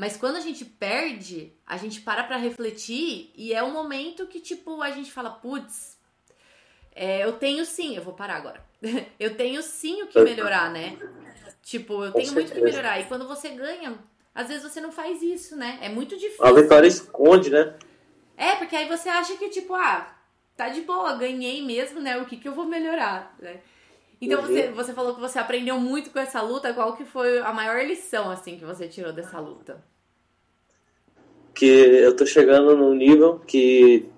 Mas 0.00 0.16
quando 0.16 0.36
a 0.36 0.40
gente 0.40 0.64
perde, 0.64 1.52
a 1.66 1.76
gente 1.76 2.00
para 2.00 2.24
pra 2.24 2.38
refletir 2.38 3.30
e 3.36 3.52
é 3.52 3.62
um 3.62 3.70
momento 3.70 4.26
que, 4.26 4.40
tipo, 4.40 4.80
a 4.80 4.90
gente 4.92 5.12
fala, 5.12 5.28
putz, 5.28 5.98
é, 6.94 7.22
eu 7.22 7.34
tenho 7.34 7.66
sim, 7.66 7.96
eu 7.96 8.02
vou 8.02 8.14
parar 8.14 8.36
agora. 8.36 8.64
eu 9.20 9.36
tenho 9.36 9.62
sim 9.62 10.02
o 10.02 10.06
que 10.06 10.18
melhorar, 10.22 10.70
né? 10.70 10.96
Tipo, 11.62 12.02
eu 12.02 12.12
tenho 12.12 12.32
muito 12.32 12.48
o 12.48 12.54
que 12.54 12.62
melhorar. 12.62 12.98
E 12.98 13.04
quando 13.04 13.28
você 13.28 13.50
ganha, 13.50 13.98
às 14.34 14.48
vezes 14.48 14.62
você 14.62 14.80
não 14.80 14.90
faz 14.90 15.20
isso, 15.20 15.54
né? 15.54 15.78
É 15.82 15.90
muito 15.90 16.16
difícil. 16.16 16.46
A 16.46 16.52
vitória 16.52 16.88
esconde, 16.88 17.50
né? 17.50 17.74
É, 18.38 18.56
porque 18.56 18.76
aí 18.76 18.88
você 18.88 19.10
acha 19.10 19.36
que, 19.36 19.50
tipo, 19.50 19.74
ah, 19.74 20.16
tá 20.56 20.70
de 20.70 20.80
boa, 20.80 21.14
ganhei 21.14 21.60
mesmo, 21.60 22.00
né? 22.00 22.16
O 22.16 22.24
que, 22.24 22.38
que 22.38 22.48
eu 22.48 22.54
vou 22.54 22.64
melhorar, 22.64 23.36
né? 23.38 23.60
Então 24.20 24.40
uhum. 24.40 24.46
você, 24.46 24.70
você 24.70 24.92
falou 24.92 25.14
que 25.14 25.20
você 25.20 25.38
aprendeu 25.38 25.78
muito 25.78 26.10
com 26.10 26.18
essa 26.18 26.42
luta. 26.42 26.74
Qual 26.74 26.94
que 26.94 27.04
foi 27.04 27.38
a 27.38 27.52
maior 27.52 27.84
lição, 27.84 28.30
assim, 28.30 28.58
que 28.58 28.64
você 28.64 28.86
tirou 28.86 29.12
dessa 29.12 29.40
luta? 29.40 29.82
que 31.54 31.66
eu 31.66 32.16
tô 32.16 32.24
chegando 32.24 32.76
num 32.76 32.94
nível 32.94 33.38
que 33.46 34.08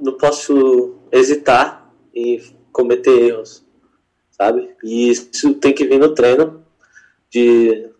não 0.00 0.16
posso 0.16 0.96
hesitar 1.10 1.90
em 2.14 2.40
cometer 2.72 3.30
erros, 3.30 3.64
sabe? 4.30 4.76
E 4.84 5.10
isso 5.10 5.54
tem 5.54 5.74
que 5.74 5.84
vir 5.84 5.98
no 5.98 6.14
treino, 6.14 6.64
de 7.30 7.90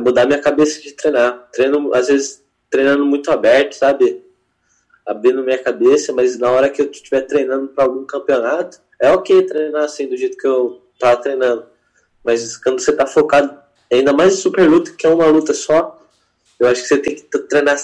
mudar 0.00 0.26
minha 0.26 0.40
cabeça 0.40 0.80
de 0.82 0.92
treinar. 0.92 1.48
Treino, 1.52 1.92
às 1.94 2.08
vezes, 2.08 2.44
treinando 2.68 3.06
muito 3.06 3.30
aberto, 3.30 3.72
sabe? 3.72 4.22
Abrindo 5.06 5.42
minha 5.42 5.58
cabeça, 5.58 6.12
mas 6.12 6.38
na 6.38 6.50
hora 6.50 6.68
que 6.68 6.82
eu 6.82 6.90
estiver 6.90 7.22
treinando 7.22 7.68
para 7.68 7.84
algum 7.84 8.04
campeonato, 8.04 8.78
é 9.02 9.10
ok 9.10 9.42
treinar 9.42 9.82
assim, 9.82 10.06
do 10.06 10.16
jeito 10.16 10.38
que 10.38 10.46
eu 10.46 10.80
tava 10.98 11.20
treinando. 11.20 11.66
Mas 12.22 12.56
quando 12.56 12.80
você 12.80 12.92
tá 12.92 13.04
focado, 13.04 13.58
ainda 13.92 14.12
mais 14.12 14.34
em 14.34 14.36
super 14.36 14.68
luta, 14.70 14.92
que 14.92 15.04
é 15.04 15.10
uma 15.10 15.26
luta 15.26 15.52
só, 15.52 16.00
eu 16.58 16.68
acho 16.68 16.82
que 16.82 16.88
você 16.88 16.98
tem 16.98 17.16
que 17.16 17.22
treinar, 17.22 17.76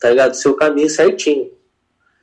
tá 0.00 0.10
ligado? 0.10 0.34
Seu 0.34 0.54
caminho 0.54 0.90
certinho. 0.90 1.52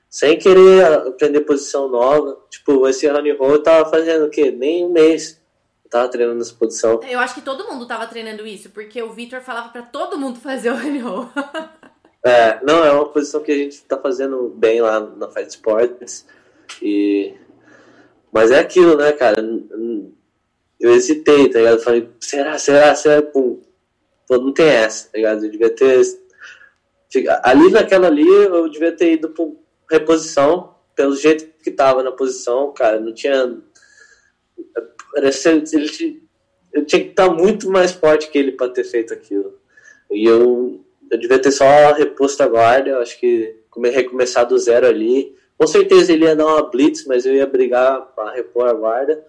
Sem 0.09 0.37
querer 0.37 0.83
aprender 1.07 1.41
posição 1.41 1.87
nova. 1.87 2.37
Tipo, 2.49 2.85
esse 2.85 3.07
honey 3.07 3.31
roll 3.31 3.51
eu 3.51 3.63
tava 3.63 3.89
fazendo 3.89 4.25
o 4.25 4.29
quê? 4.29 4.51
Nem 4.51 4.85
um 4.85 4.91
mês. 4.91 5.39
Eu 5.85 5.89
tava 5.89 6.09
treinando 6.09 6.41
essa 6.41 6.53
posição. 6.53 6.99
Eu 7.07 7.19
acho 7.19 7.35
que 7.35 7.41
todo 7.41 7.65
mundo 7.71 7.87
tava 7.87 8.07
treinando 8.07 8.45
isso, 8.45 8.71
porque 8.71 9.01
o 9.01 9.13
Victor 9.13 9.39
falava 9.39 9.69
para 9.69 9.83
todo 9.83 10.17
mundo 10.17 10.37
fazer 10.41 10.71
o 10.71 10.75
honey 10.75 10.99
roll. 10.99 11.29
é, 12.25 12.59
não, 12.61 12.83
é 12.83 12.91
uma 12.91 13.07
posição 13.07 13.41
que 13.41 13.53
a 13.53 13.57
gente 13.57 13.81
tá 13.83 13.97
fazendo 13.97 14.49
bem 14.49 14.81
lá 14.81 14.99
na 14.99 15.29
Fight 15.29 15.49
Sports. 15.49 16.25
E... 16.81 17.33
Mas 18.31 18.51
é 18.51 18.59
aquilo, 18.59 18.97
né, 18.97 19.11
cara? 19.11 19.43
Eu 20.79 20.93
hesitei, 20.93 21.49
tá 21.49 21.59
ligado? 21.59 21.81
falei, 21.81 22.09
será, 22.19 22.57
será, 22.57 22.95
será? 22.95 23.21
Pum 23.21 23.61
Pô, 24.29 24.37
não 24.37 24.53
tem 24.53 24.67
essa, 24.67 25.09
tá 25.09 25.17
ligado? 25.17 25.43
Eu 25.43 25.49
devia 25.49 25.71
ter. 25.71 26.01
Ali 27.41 27.71
naquela 27.71 28.05
ali, 28.05 28.27
eu 28.27 28.69
devia 28.69 28.91
ter 28.91 29.13
ido 29.13 29.29
por 29.29 29.57
reposição, 29.89 30.75
pelo 30.95 31.15
jeito 31.15 31.51
que 31.63 31.71
tava 31.71 32.03
na 32.03 32.11
posição, 32.11 32.71
cara. 32.71 32.99
Não 32.99 33.11
tinha. 33.11 33.57
Parecia, 35.11 35.53
ele, 35.53 36.21
eu 36.71 36.85
tinha 36.85 37.03
que 37.03 37.09
estar 37.09 37.29
muito 37.31 37.71
mais 37.71 37.91
forte 37.91 38.29
que 38.29 38.37
ele 38.37 38.51
para 38.51 38.71
ter 38.71 38.83
feito 38.83 39.11
aquilo. 39.11 39.57
E 40.11 40.25
eu, 40.25 40.85
eu 41.09 41.17
devia 41.17 41.39
ter 41.39 41.51
só 41.51 41.91
reposto 41.93 42.43
a 42.43 42.47
guarda, 42.47 42.99
acho 42.99 43.19
que 43.19 43.55
recomeçar 43.85 44.45
do 44.45 44.57
zero 44.59 44.85
ali, 44.85 45.35
Com 45.59 45.67
certeza 45.67 46.13
ele 46.13 46.23
ia 46.23 46.37
dar 46.37 46.45
uma 46.45 46.69
blitz, 46.69 47.05
mas 47.05 47.25
eu 47.25 47.33
ia 47.33 47.45
brigar 47.45 48.13
para 48.15 48.31
repor 48.31 48.65
a 48.65 48.73
guarda 48.73 49.21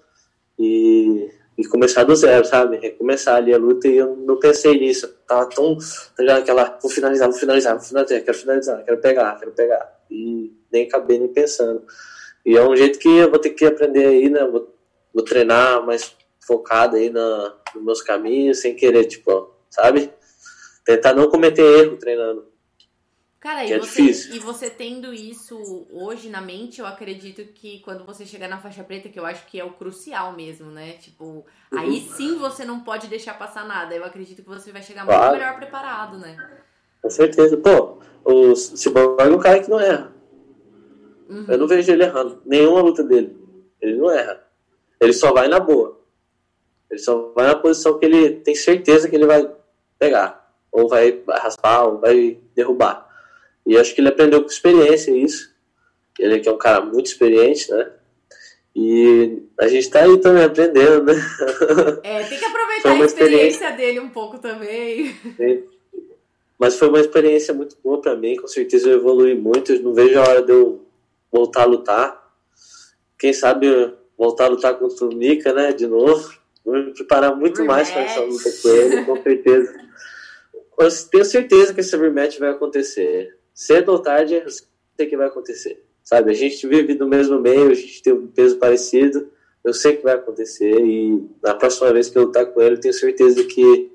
e, 0.57 1.29
e 1.59 1.67
começar 1.67 2.05
do 2.05 2.15
zero, 2.15 2.45
sabe? 2.45 2.77
Recomeçar 2.77 3.35
ali 3.35 3.53
a 3.53 3.59
luta 3.59 3.89
e 3.89 3.97
eu 3.97 4.15
não 4.15 4.39
pensei 4.39 4.79
nisso. 4.79 5.07
Eu 5.07 5.13
tava 5.27 5.47
tão. 5.47 5.77
Tá 5.77 6.23
ligado? 6.23 6.39
Aquela. 6.39 6.79
Vou 6.81 6.89
finalizar, 6.89 7.29
vou 7.29 7.37
finalizar, 7.37 7.77
vou 7.77 7.85
finalizar, 7.85 8.21
quero 8.23 8.39
finalizar, 8.39 8.85
quero 8.85 8.99
pegar, 8.99 9.41
quero 9.41 9.51
pegar. 9.51 10.01
E 10.09 10.55
nem 10.71 10.87
acabei 10.87 11.19
nem 11.19 11.27
pensando. 11.27 11.83
E 12.47 12.57
é 12.57 12.63
um 12.63 12.77
jeito 12.77 13.01
que 13.01 13.09
eu 13.09 13.29
vou 13.29 13.41
ter 13.41 13.51
que 13.51 13.67
aprender 13.67 14.07
aí, 14.07 14.31
né? 14.31 14.47
Vou, 14.47 14.73
vou 15.13 15.25
treinar 15.25 15.85
mais 15.85 16.15
focado 16.47 16.95
aí 16.95 17.11
na, 17.11 17.57
nos 17.75 17.85
meus 17.85 18.03
caminhos, 18.03 18.61
sem 18.61 18.77
querer, 18.77 19.07
tipo, 19.07 19.53
sabe? 19.69 20.13
Tentar 20.85 21.13
não 21.13 21.29
cometer 21.29 21.63
erro 21.63 21.97
treinando. 21.97 22.50
Cara, 23.41 23.65
e, 23.65 23.73
é 23.73 23.79
você, 23.79 24.03
difícil. 24.03 24.35
e 24.35 24.39
você 24.39 24.69
tendo 24.69 25.15
isso 25.15 25.87
hoje 25.91 26.29
na 26.29 26.43
mente, 26.43 26.79
eu 26.81 26.87
acredito 26.87 27.43
que 27.55 27.81
quando 27.81 28.05
você 28.05 28.27
chegar 28.27 28.49
na 28.49 28.59
faixa 28.59 28.85
preta, 28.85 29.09
que 29.09 29.19
eu 29.19 29.25
acho 29.25 29.47
que 29.47 29.59
é 29.59 29.65
o 29.65 29.73
crucial 29.73 30.35
mesmo, 30.35 30.71
né? 30.71 30.93
Tipo, 31.01 31.47
aí 31.73 31.89
Uhum. 31.89 32.15
sim 32.17 32.37
você 32.37 32.67
não 32.67 32.81
pode 32.81 33.09
deixar 33.09 33.39
passar 33.39 33.67
nada. 33.67 33.95
Eu 33.95 34.05
acredito 34.05 34.43
que 34.43 34.49
você 34.49 34.71
vai 34.71 34.83
chegar 34.83 35.07
Claro. 35.07 35.23
muito 35.23 35.41
melhor 35.41 35.57
preparado, 35.57 36.19
né? 36.19 36.37
Com 37.01 37.09
certeza. 37.09 37.57
Pô, 37.57 37.99
o 38.27 38.55
Cyborg 38.55 39.19
é 39.23 39.35
um 39.35 39.39
cara 39.39 39.61
que 39.61 39.71
não 39.71 39.81
erra. 39.81 40.13
Uhum. 41.31 41.47
Eu 41.49 41.57
não 41.59 41.67
vejo 41.67 41.91
ele 41.93 42.03
errando. 42.05 42.43
Nenhuma 42.45 42.83
luta 42.83 43.03
dele. 43.03 43.39
Ele 43.81 43.97
não 43.97 44.11
erra. 44.11 44.45
Ele 45.01 45.15
só 45.15 45.33
vai 45.33 45.49
na 45.49 45.59
boa. 45.59 45.99
Ele 46.91 47.01
só 47.01 47.33
vai 47.35 47.47
na 47.47 47.55
posição 47.57 47.99
que 47.99 48.05
ele 48.05 48.35
tem 48.41 48.55
certeza 48.55 49.09
que 49.09 49.17
ele 49.17 49.25
vai 49.27 49.51
pegar. 49.99 50.53
Ou 50.71 50.89
vai 50.89 51.23
raspar, 51.27 51.85
ou 51.85 51.99
vai 51.99 52.39
derrubar. 52.55 53.09
E 53.71 53.79
acho 53.79 53.95
que 53.95 54.01
ele 54.01 54.09
aprendeu 54.09 54.43
com 54.43 54.49
experiência 54.49 55.13
isso. 55.13 55.55
Ele 56.19 56.41
que 56.41 56.49
é 56.49 56.53
um 56.53 56.59
cara 56.59 56.81
muito 56.81 57.07
experiente, 57.07 57.71
né? 57.71 57.89
E 58.75 59.45
a 59.61 59.69
gente 59.69 59.89
tá 59.89 60.03
aí 60.03 60.19
também 60.19 60.43
aprendendo, 60.43 61.05
né? 61.05 61.15
É, 62.03 62.25
tem 62.25 62.37
que 62.37 62.45
aproveitar 62.45 62.91
a 62.91 62.95
uma 62.95 63.05
experiência 63.05 63.71
dele 63.71 64.01
um 64.01 64.09
pouco 64.09 64.41
também. 64.41 65.15
Mas 66.59 66.77
foi 66.77 66.89
uma 66.89 66.99
experiência 66.99 67.55
muito 67.55 67.77
boa 67.81 68.01
pra 68.01 68.17
mim, 68.17 68.35
com 68.35 68.49
certeza 68.49 68.89
eu 68.89 68.99
evolui 68.99 69.37
muito, 69.37 69.73
eu 69.73 69.81
não 69.83 69.95
vejo 69.95 70.19
a 70.19 70.23
hora 70.23 70.43
de 70.43 70.51
eu 70.51 70.85
voltar 71.31 71.63
a 71.63 71.67
lutar. 71.67 72.35
Quem 73.17 73.33
sabe 73.33 73.69
voltar 74.19 74.47
a 74.47 74.49
lutar 74.49 74.75
contra 74.81 75.07
o 75.07 75.15
Mika, 75.15 75.53
né, 75.53 75.73
de 75.73 75.87
novo. 75.87 76.35
Vou 76.65 76.75
me 76.75 76.93
preparar 76.93 77.37
muito 77.37 77.65
mais 77.65 77.89
para 77.89 78.03
essa 78.03 78.21
luta 78.21 78.51
com 78.63 78.69
ele, 78.69 79.05
com 79.05 79.23
certeza. 79.23 79.81
Eu 80.77 80.89
tenho 81.09 81.25
certeza 81.25 81.73
que 81.73 81.81
esse 81.81 81.97
rematch 81.97 82.37
vai 82.41 82.51
acontecer. 82.51 83.39
Cedo 83.55 83.93
ou 83.93 83.99
tarde, 83.99 84.35
eu 84.35 84.51
sei 84.51 85.07
que 85.07 85.17
vai 85.17 85.27
acontecer. 85.27 85.85
Sabe, 86.03 86.31
a 86.31 86.35
gente 86.35 86.67
vive 86.67 86.95
no 86.95 87.07
mesmo 87.07 87.39
meio, 87.39 87.71
a 87.71 87.75
gente 87.75 88.03
tem 88.03 88.13
um 88.13 88.27
peso 88.27 88.59
parecido, 88.59 89.31
eu 89.63 89.73
sei 89.73 89.97
que 89.97 90.03
vai 90.03 90.15
acontecer 90.15 90.85
e 90.85 91.29
na 91.43 91.55
próxima 91.55 91.93
vez 91.93 92.09
que 92.09 92.19
eu 92.19 92.25
lutar 92.25 92.47
com 92.47 92.61
ele, 92.61 92.77
eu 92.77 92.81
tenho 92.81 92.95
certeza 92.95 93.45
que 93.45 93.91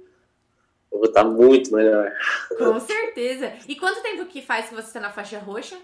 eu 0.92 1.00
vou 1.00 1.08
estar 1.08 1.24
muito 1.24 1.74
melhor. 1.74 2.12
Com 2.58 2.80
certeza. 2.80 3.54
E 3.68 3.76
quanto 3.76 4.02
tempo 4.02 4.26
que 4.26 4.42
faz 4.42 4.70
que 4.70 4.76
você 4.76 4.94
tá 4.94 5.00
na 5.00 5.12
faixa 5.12 5.40
roxa? 5.40 5.78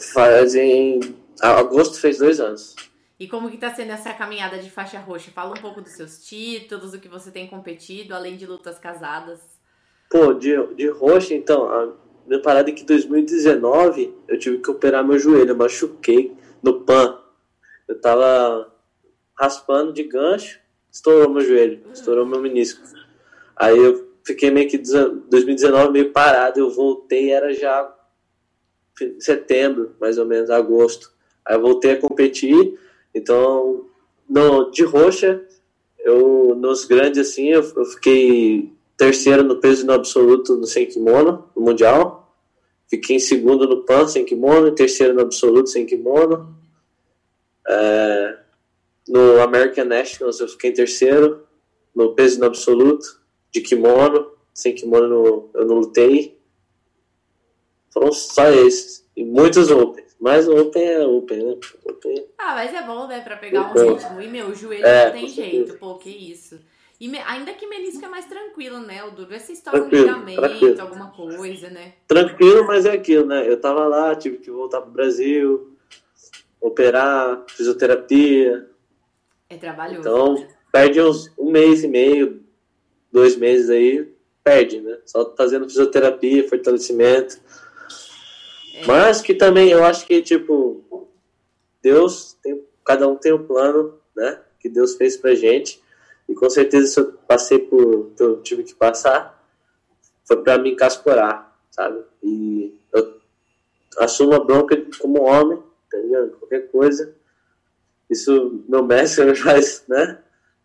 Fazem. 0.00 1.00
Agosto 1.40 2.00
fez 2.00 2.18
dois 2.18 2.40
anos. 2.40 2.74
E 3.20 3.28
como 3.28 3.50
que 3.50 3.58
tá 3.58 3.72
sendo 3.72 3.92
essa 3.92 4.12
caminhada 4.14 4.58
de 4.58 4.70
faixa 4.70 4.98
roxa? 4.98 5.30
Fala 5.30 5.50
um 5.50 5.60
pouco 5.60 5.80
dos 5.80 5.92
seus 5.92 6.24
títulos, 6.24 6.92
do 6.92 6.98
que 6.98 7.08
você 7.08 7.30
tem 7.30 7.46
competido, 7.46 8.14
além 8.14 8.36
de 8.36 8.46
lutas 8.46 8.78
casadas. 8.78 9.40
Pô, 10.10 10.32
de, 10.32 10.56
de 10.74 10.88
roxa, 10.88 11.34
então, 11.34 11.96
minha 12.26 12.40
parada 12.40 12.70
é 12.70 12.72
que 12.72 12.82
em 12.82 12.86
2019 12.86 14.14
eu 14.28 14.38
tive 14.38 14.58
que 14.58 14.70
operar 14.70 15.06
meu 15.06 15.18
joelho, 15.18 15.50
eu 15.50 15.56
machuquei 15.56 16.32
no 16.62 16.80
PAN. 16.80 17.18
Eu 17.88 18.00
tava 18.00 18.72
raspando 19.38 19.92
de 19.92 20.04
gancho, 20.04 20.60
estourou 20.90 21.28
meu 21.28 21.42
joelho, 21.42 21.82
estourou 21.92 22.24
meu 22.24 22.40
menisco. 22.40 22.80
Aí 23.56 23.76
eu 23.76 24.12
fiquei 24.24 24.50
meio 24.50 24.68
que 24.68 24.78
2019 24.78 25.90
meio 25.90 26.12
parado, 26.12 26.60
eu 26.60 26.70
voltei, 26.70 27.30
era 27.32 27.52
já 27.52 27.92
setembro, 29.18 29.96
mais 30.00 30.18
ou 30.18 30.26
menos, 30.26 30.50
agosto. 30.50 31.12
Aí 31.44 31.56
eu 31.56 31.60
voltei 31.60 31.92
a 31.92 32.00
competir, 32.00 32.78
então, 33.14 33.86
no, 34.28 34.70
de 34.70 34.84
roxa, 34.84 35.44
eu, 35.98 36.54
nos 36.54 36.84
grandes 36.84 37.28
assim, 37.28 37.48
eu, 37.48 37.62
eu 37.76 37.84
fiquei 37.84 38.72
terceiro 39.02 39.42
no 39.42 39.56
peso 39.56 39.84
no 39.84 39.92
absoluto 39.92 40.56
no 40.56 40.66
sem 40.66 40.86
kimono, 40.86 41.50
no 41.56 41.62
mundial. 41.62 42.32
Fiquei 42.88 43.16
em 43.16 43.18
segundo 43.18 43.66
no 43.66 43.82
pan 43.84 44.06
sem 44.06 44.24
kimono, 44.24 44.68
e 44.68 44.74
terceiro 44.74 45.12
no 45.12 45.22
absoluto 45.22 45.68
sem 45.68 45.84
kimono. 45.84 46.56
É, 47.66 48.38
no 49.08 49.40
American 49.40 49.86
Nationals 49.86 50.38
eu 50.38 50.46
fiquei 50.46 50.70
em 50.70 50.74
terceiro 50.74 51.44
no 51.94 52.14
peso 52.14 52.38
no 52.38 52.46
absoluto 52.46 53.20
de 53.50 53.60
kimono, 53.60 54.30
sem 54.54 54.72
kimono 54.72 55.08
no, 55.08 55.50
eu 55.54 55.66
não 55.66 55.76
lutei. 55.76 56.38
Foram 57.90 58.12
só 58.12 58.48
esses. 58.50 59.04
E 59.16 59.24
muitos 59.24 59.70
Open. 59.70 60.04
Mas 60.20 60.46
o 60.46 60.56
Open 60.56 60.82
é 60.82 61.04
Open, 61.04 61.38
né? 61.38 61.56
Open. 61.84 62.26
Ah, 62.38 62.54
mas 62.54 62.72
é 62.72 62.82
bom, 62.82 63.08
né, 63.08 63.20
pra 63.20 63.36
pegar 63.36 63.66
um 63.66 63.70
Então, 63.72 63.94
ritmo. 63.94 64.20
E, 64.20 64.28
meu, 64.28 64.46
o 64.46 64.54
joelho 64.54 64.86
é, 64.86 65.06
não 65.06 65.12
tem 65.12 65.28
jeito, 65.28 65.76
pô, 65.78 65.96
que 65.96 66.08
isso. 66.08 66.60
E 67.02 67.08
me- 67.08 67.18
ainda 67.18 67.52
que 67.52 67.66
menisco 67.66 68.04
é 68.04 68.08
mais 68.08 68.26
tranquilo, 68.26 68.78
né? 68.78 69.02
O 69.02 69.10
duro 69.10 69.34
é 69.34 69.38
se 69.40 69.54
um 69.54 69.56
Tranquilo, 69.72 70.24
ligamento, 70.24 70.80
alguma 70.80 71.10
coisa, 71.10 71.68
né? 71.68 71.94
Tranquilo, 72.06 72.64
mas 72.64 72.86
é 72.86 72.92
aquilo, 72.92 73.26
né? 73.26 73.44
Eu 73.50 73.60
tava 73.60 73.88
lá, 73.88 74.14
tive 74.14 74.36
que 74.38 74.52
voltar 74.52 74.80
pro 74.80 74.92
Brasil, 74.92 75.76
operar, 76.60 77.44
fisioterapia. 77.48 78.70
É 79.50 79.56
trabalhoso. 79.56 79.98
Então, 79.98 80.46
perde 80.70 81.00
uns 81.02 81.28
um 81.36 81.50
mês 81.50 81.82
e 81.82 81.88
meio, 81.88 82.40
dois 83.10 83.34
meses 83.34 83.68
aí, 83.68 84.08
perde, 84.44 84.80
né? 84.80 84.96
Só 85.04 85.34
fazendo 85.36 85.68
fisioterapia, 85.68 86.48
fortalecimento. 86.48 87.36
É. 88.76 88.86
Mas 88.86 89.20
que 89.20 89.34
também 89.34 89.70
eu 89.70 89.84
acho 89.84 90.06
que, 90.06 90.22
tipo, 90.22 91.08
Deus, 91.82 92.34
tem, 92.40 92.62
cada 92.84 93.08
um 93.08 93.16
tem 93.16 93.32
um 93.32 93.44
plano, 93.44 93.98
né? 94.14 94.40
Que 94.60 94.68
Deus 94.68 94.94
fez 94.94 95.16
pra 95.16 95.34
gente. 95.34 95.81
E 96.28 96.34
com 96.34 96.48
certeza, 96.48 96.86
se 96.86 97.00
eu 97.00 97.12
passei 97.26 97.58
por 97.58 98.10
que 98.16 98.22
eu 98.22 98.42
tive 98.42 98.62
que 98.62 98.74
passar, 98.74 99.42
foi 100.24 100.42
pra 100.42 100.58
me 100.58 100.72
encascorar, 100.72 101.56
sabe? 101.70 102.02
E 102.22 102.78
eu 102.92 103.20
assumo 103.98 104.34
a 104.34 104.44
bronca 104.44 104.76
como 104.98 105.22
homem, 105.22 105.62
tá 105.90 105.98
ligado? 105.98 106.30
Qualquer 106.38 106.70
coisa. 106.70 107.14
Isso 108.08 108.64
meu 108.68 108.82
mestre 108.82 109.24
me 109.24 109.34
faz, 109.34 109.84
né? 109.88 110.18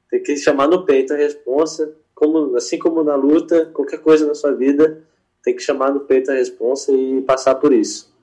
Tem 0.09 0.21
que 0.23 0.37
chamar 0.37 0.67
no 0.67 0.85
peito 0.85 1.13
a 1.13 1.17
responsa. 1.17 1.95
Como, 2.13 2.55
assim 2.55 2.79
como 2.79 3.03
na 3.03 3.15
luta, 3.15 3.67
qualquer 3.67 3.99
coisa 3.99 4.25
na 4.25 4.33
sua 4.33 4.51
vida, 4.51 5.03
tem 5.43 5.55
que 5.55 5.61
chamar 5.61 5.91
no 5.91 6.01
peito 6.01 6.31
a 6.31 6.33
responsa 6.33 6.91
e 6.91 7.21
passar 7.21 7.55
por 7.55 7.71
isso. 7.71 8.13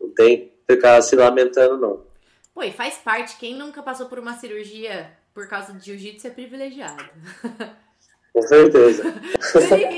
Não 0.00 0.10
tem 0.10 0.38
que 0.66 0.74
ficar 0.74 1.00
se 1.02 1.14
lamentando, 1.14 1.76
não. 1.76 2.02
Pô, 2.52 2.62
e 2.62 2.72
faz 2.72 2.96
parte. 2.96 3.38
Quem 3.38 3.56
nunca 3.56 3.82
passou 3.82 4.06
por 4.06 4.18
uma 4.18 4.34
cirurgia 4.34 5.10
por 5.34 5.48
causa 5.48 5.72
de 5.72 5.84
jiu-jitsu 5.84 6.26
é 6.26 6.30
privilegiado. 6.30 7.04
Com 8.32 8.42
certeza. 8.42 9.02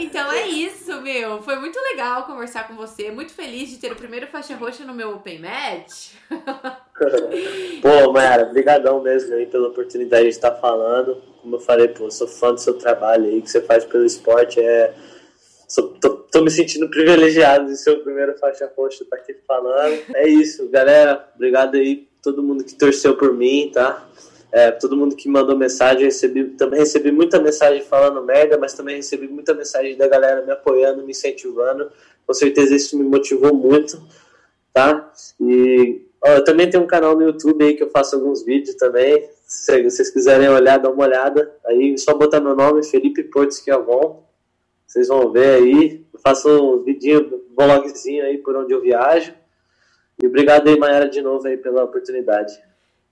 Então 0.00 0.32
é 0.32 0.46
isso, 0.46 1.02
meu. 1.02 1.42
Foi 1.42 1.56
muito 1.56 1.78
legal 1.78 2.24
conversar 2.24 2.66
com 2.66 2.74
você. 2.74 3.10
Muito 3.10 3.32
feliz 3.32 3.68
de 3.68 3.76
ter 3.76 3.92
o 3.92 3.96
primeiro 3.96 4.26
faixa 4.26 4.56
roxa 4.56 4.84
no 4.84 4.94
meu 4.94 5.14
Open 5.14 5.38
Match. 5.38 6.12
Pô, 7.82 8.12
Mayara, 8.12 8.46
brigadão 8.46 9.02
mesmo 9.02 9.34
aí 9.34 9.46
pela 9.46 9.68
oportunidade 9.68 10.24
de 10.24 10.30
estar 10.30 10.52
falando. 10.52 11.22
Como 11.42 11.56
eu 11.56 11.60
falei, 11.60 11.88
pô, 11.88 12.10
sou 12.10 12.26
fã 12.26 12.54
do 12.54 12.60
seu 12.60 12.74
trabalho 12.74 13.26
aí, 13.26 13.42
que 13.42 13.50
você 13.50 13.60
faz 13.60 13.84
pelo 13.84 14.04
esporte. 14.04 14.60
É... 14.60 14.94
Sou, 15.68 15.88
tô, 16.00 16.10
tô 16.10 16.42
me 16.42 16.50
sentindo 16.50 16.88
privilegiado 16.88 17.66
de 17.66 17.76
ser 17.76 17.90
o 17.90 18.02
primeiro 18.02 18.38
faixa 18.38 18.70
roxa 18.76 19.02
estar 19.02 19.16
aqui 19.16 19.34
falando. 19.46 20.00
É 20.14 20.26
isso, 20.26 20.68
galera. 20.70 21.28
Obrigado 21.34 21.74
aí 21.74 22.08
todo 22.22 22.42
mundo 22.42 22.64
que 22.64 22.74
torceu 22.74 23.16
por 23.16 23.34
mim, 23.34 23.70
tá? 23.74 24.06
É, 24.52 24.70
todo 24.70 24.94
mundo 24.94 25.16
que 25.16 25.30
mandou 25.30 25.56
mensagem, 25.56 26.04
recebi, 26.04 26.44
também 26.50 26.80
recebi 26.80 27.10
muita 27.10 27.40
mensagem 27.40 27.80
falando 27.80 28.22
merda, 28.22 28.58
mas 28.58 28.74
também 28.74 28.96
recebi 28.96 29.26
muita 29.26 29.54
mensagem 29.54 29.96
da 29.96 30.06
galera 30.06 30.44
me 30.44 30.52
apoiando, 30.52 31.02
me 31.02 31.12
incentivando. 31.12 31.90
Com 32.26 32.34
certeza 32.34 32.76
isso 32.76 32.98
me 32.98 33.02
motivou 33.02 33.54
muito, 33.54 33.98
tá? 34.70 35.10
E 35.40 36.06
ó, 36.22 36.32
eu 36.32 36.44
também 36.44 36.68
tenho 36.68 36.82
um 36.82 36.86
canal 36.86 37.16
no 37.16 37.22
YouTube 37.22 37.64
aí 37.64 37.74
que 37.74 37.82
eu 37.82 37.88
faço 37.88 38.14
alguns 38.14 38.44
vídeos 38.44 38.76
também. 38.76 39.26
Se 39.46 39.82
vocês 39.82 40.10
quiserem 40.10 40.50
olhar, 40.50 40.78
dá 40.78 40.90
uma 40.90 41.04
olhada. 41.04 41.50
Aí 41.64 41.94
é 41.94 41.96
só 41.96 42.12
botar 42.12 42.38
meu 42.38 42.54
nome, 42.54 42.84
Felipe 42.84 43.24
Porto 43.24 43.52
Esquiavon. 43.52 44.22
Vocês 44.86 45.08
vão 45.08 45.32
ver 45.32 45.62
aí. 45.62 46.04
Eu 46.12 46.20
faço 46.20 46.48
um 46.50 46.82
vidinho, 46.82 47.42
vlogzinho 47.56 48.22
aí 48.24 48.36
por 48.36 48.54
onde 48.54 48.74
eu 48.74 48.82
viajo. 48.82 49.32
E 50.22 50.26
obrigado 50.26 50.68
aí, 50.68 50.78
Mayara, 50.78 51.08
de 51.08 51.22
novo 51.22 51.46
aí 51.48 51.56
pela 51.56 51.84
oportunidade. 51.84 52.52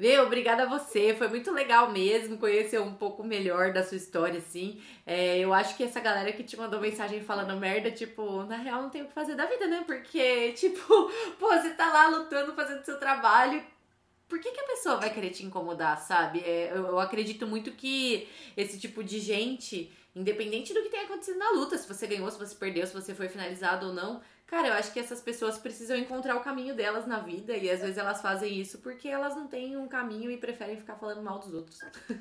Meu, 0.01 0.23
obrigada 0.23 0.63
a 0.63 0.67
você. 0.67 1.15
Foi 1.15 1.29
muito 1.29 1.53
legal 1.53 1.91
mesmo 1.93 2.39
conhecer 2.39 2.81
um 2.81 2.95
pouco 2.95 3.23
melhor 3.23 3.71
da 3.71 3.85
sua 3.85 3.99
história, 3.99 4.39
assim. 4.39 4.81
É, 5.05 5.39
eu 5.39 5.53
acho 5.53 5.77
que 5.77 5.83
essa 5.83 6.01
galera 6.01 6.33
que 6.33 6.43
te 6.43 6.57
mandou 6.57 6.81
mensagem 6.81 7.23
falando 7.23 7.55
merda, 7.61 7.91
tipo, 7.91 8.45
na 8.45 8.57
real 8.57 8.81
não 8.81 8.89
tem 8.89 9.03
o 9.03 9.05
que 9.09 9.13
fazer 9.13 9.35
da 9.35 9.45
vida, 9.45 9.67
né? 9.67 9.85
Porque, 9.87 10.53
tipo, 10.57 11.13
pô, 11.39 11.49
você 11.49 11.75
tá 11.75 11.93
lá 11.93 12.09
lutando, 12.09 12.55
fazendo 12.55 12.83
seu 12.83 12.99
trabalho. 12.99 13.63
Por 14.27 14.41
que, 14.41 14.51
que 14.51 14.61
a 14.61 14.69
pessoa 14.69 14.97
vai 14.97 15.13
querer 15.13 15.33
te 15.33 15.45
incomodar, 15.45 16.01
sabe? 16.01 16.41
É, 16.47 16.71
eu, 16.73 16.87
eu 16.87 16.99
acredito 16.99 17.47
muito 17.47 17.71
que 17.73 18.27
esse 18.57 18.81
tipo 18.81 19.05
de 19.05 19.21
gente, 19.21 19.93
independente 20.17 20.73
do 20.73 20.83
que 20.83 20.89
tenha 20.89 21.05
acontecido 21.05 21.39
na 21.39 21.51
luta, 21.51 21.77
se 21.77 21.87
você 21.87 22.07
ganhou, 22.07 22.31
se 22.31 22.39
você 22.39 22.55
perdeu, 22.55 22.87
se 22.87 22.95
você 22.95 23.15
foi 23.15 23.29
finalizado 23.29 23.89
ou 23.89 23.93
não, 23.93 24.23
Cara, 24.51 24.67
eu 24.67 24.75
acho 24.75 24.93
que 24.93 24.99
essas 24.99 25.21
pessoas 25.21 25.59
precisam 25.59 25.97
encontrar 25.97 26.35
o 26.35 26.41
caminho 26.41 26.75
delas 26.75 27.07
na 27.07 27.21
vida 27.21 27.57
e 27.57 27.71
às 27.71 27.81
vezes 27.81 27.97
elas 27.97 28.21
fazem 28.21 28.59
isso 28.59 28.79
porque 28.79 29.07
elas 29.07 29.37
não 29.37 29.47
têm 29.47 29.77
um 29.77 29.87
caminho 29.87 30.29
e 30.29 30.37
preferem 30.37 30.77
ficar 30.77 30.97
falando 30.97 31.23
mal 31.23 31.39
dos 31.39 31.55
outros. 31.55 31.79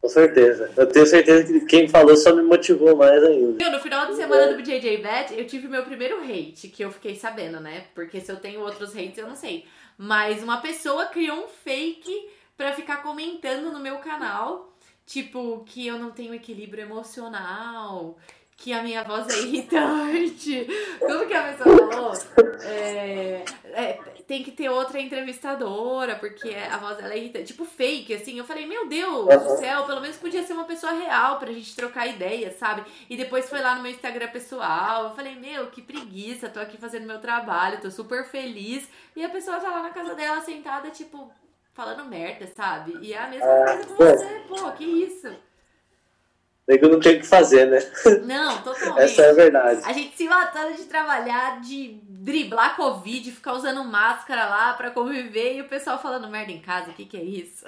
Com 0.00 0.08
certeza. 0.08 0.72
Eu 0.76 0.86
tenho 0.86 1.06
certeza 1.06 1.44
que 1.44 1.60
quem 1.66 1.88
falou 1.88 2.16
só 2.16 2.34
me 2.34 2.42
motivou 2.42 2.96
mais 2.96 3.22
ainda. 3.24 3.64
Eu, 3.64 3.72
no 3.72 3.80
final 3.80 4.06
de 4.06 4.14
semana 4.14 4.52
é. 4.52 4.54
do 4.54 4.62
JJ 4.62 4.98
Bet, 4.98 5.34
eu 5.36 5.44
tive 5.44 5.66
meu 5.66 5.82
primeiro 5.82 6.22
hate, 6.22 6.68
que 6.68 6.84
eu 6.84 6.90
fiquei 6.92 7.16
sabendo, 7.16 7.58
né? 7.58 7.86
Porque 7.96 8.20
se 8.20 8.30
eu 8.30 8.36
tenho 8.36 8.60
outros 8.60 8.96
hates, 8.96 9.18
eu 9.18 9.26
não 9.26 9.36
sei. 9.36 9.64
Mas 9.98 10.40
uma 10.42 10.60
pessoa 10.60 11.06
criou 11.06 11.44
um 11.44 11.48
fake 11.48 12.30
pra 12.56 12.72
ficar 12.72 13.02
comentando 13.02 13.72
no 13.72 13.80
meu 13.80 13.98
canal, 13.98 14.72
tipo, 15.04 15.64
que 15.66 15.86
eu 15.86 15.98
não 15.98 16.12
tenho 16.12 16.34
equilíbrio 16.34 16.82
emocional 16.82 18.16
que 18.56 18.72
a 18.72 18.82
minha 18.82 19.02
voz 19.02 19.28
é 19.28 19.40
irritante. 19.40 20.66
Como 21.00 21.26
que 21.26 21.34
a 21.34 21.52
pessoa 21.52 21.76
falou? 21.76 22.12
É, 22.62 23.44
é, 23.64 23.92
tem 24.26 24.42
que 24.42 24.52
ter 24.52 24.68
outra 24.68 25.00
entrevistadora, 25.00 26.14
porque 26.16 26.54
a 26.54 26.78
voz 26.78 26.96
dela 26.96 27.12
é 27.12 27.18
irritante. 27.18 27.46
Tipo, 27.46 27.64
fake, 27.64 28.14
assim. 28.14 28.38
Eu 28.38 28.44
falei, 28.44 28.66
meu 28.66 28.88
Deus 28.88 29.26
do 29.26 29.56
céu, 29.58 29.84
pelo 29.84 30.00
menos 30.00 30.16
podia 30.16 30.42
ser 30.42 30.52
uma 30.52 30.64
pessoa 30.64 30.92
real 30.92 31.38
pra 31.38 31.52
gente 31.52 31.74
trocar 31.74 32.06
ideia, 32.06 32.52
sabe? 32.52 32.84
E 33.10 33.16
depois 33.16 33.48
foi 33.50 33.60
lá 33.60 33.74
no 33.74 33.82
meu 33.82 33.90
Instagram 33.90 34.28
pessoal. 34.28 35.08
Eu 35.08 35.14
falei, 35.14 35.34
meu, 35.34 35.66
que 35.66 35.82
preguiça, 35.82 36.48
tô 36.48 36.60
aqui 36.60 36.78
fazendo 36.78 37.06
meu 37.06 37.20
trabalho, 37.20 37.80
tô 37.80 37.90
super 37.90 38.24
feliz. 38.24 38.88
E 39.16 39.24
a 39.24 39.28
pessoa 39.28 39.58
tá 39.58 39.70
lá 39.70 39.82
na 39.82 39.90
casa 39.90 40.14
dela 40.14 40.40
sentada, 40.40 40.90
tipo, 40.90 41.30
falando 41.72 42.04
merda, 42.04 42.46
sabe? 42.54 42.98
E 43.02 43.12
é 43.12 43.18
a 43.18 43.28
mesma 43.28 43.46
ah, 43.46 43.64
coisa 43.64 43.86
com 43.86 43.94
você, 43.96 44.42
pô, 44.48 44.72
que 44.72 44.84
isso? 44.84 45.28
Nego 46.66 46.88
não 46.88 47.00
tem 47.00 47.16
o 47.16 47.20
que 47.20 47.26
fazer, 47.26 47.66
né? 47.66 47.78
Não, 48.24 48.62
totalmente. 48.62 49.02
Essa 49.02 49.22
é 49.22 49.30
a 49.30 49.32
verdade. 49.32 49.82
A 49.84 49.92
gente 49.92 50.16
se 50.16 50.28
matando 50.28 50.76
de 50.76 50.84
trabalhar, 50.84 51.60
de 51.60 52.00
driblar 52.08 52.76
Covid, 52.76 53.32
ficar 53.32 53.54
usando 53.54 53.82
máscara 53.82 54.46
lá 54.46 54.72
pra 54.74 54.92
conviver 54.92 55.56
e 55.56 55.60
o 55.60 55.68
pessoal 55.68 56.00
falando 56.00 56.28
merda 56.28 56.52
em 56.52 56.60
casa. 56.60 56.90
O 56.90 56.94
que, 56.94 57.04
que 57.04 57.16
é 57.16 57.22
isso? 57.22 57.64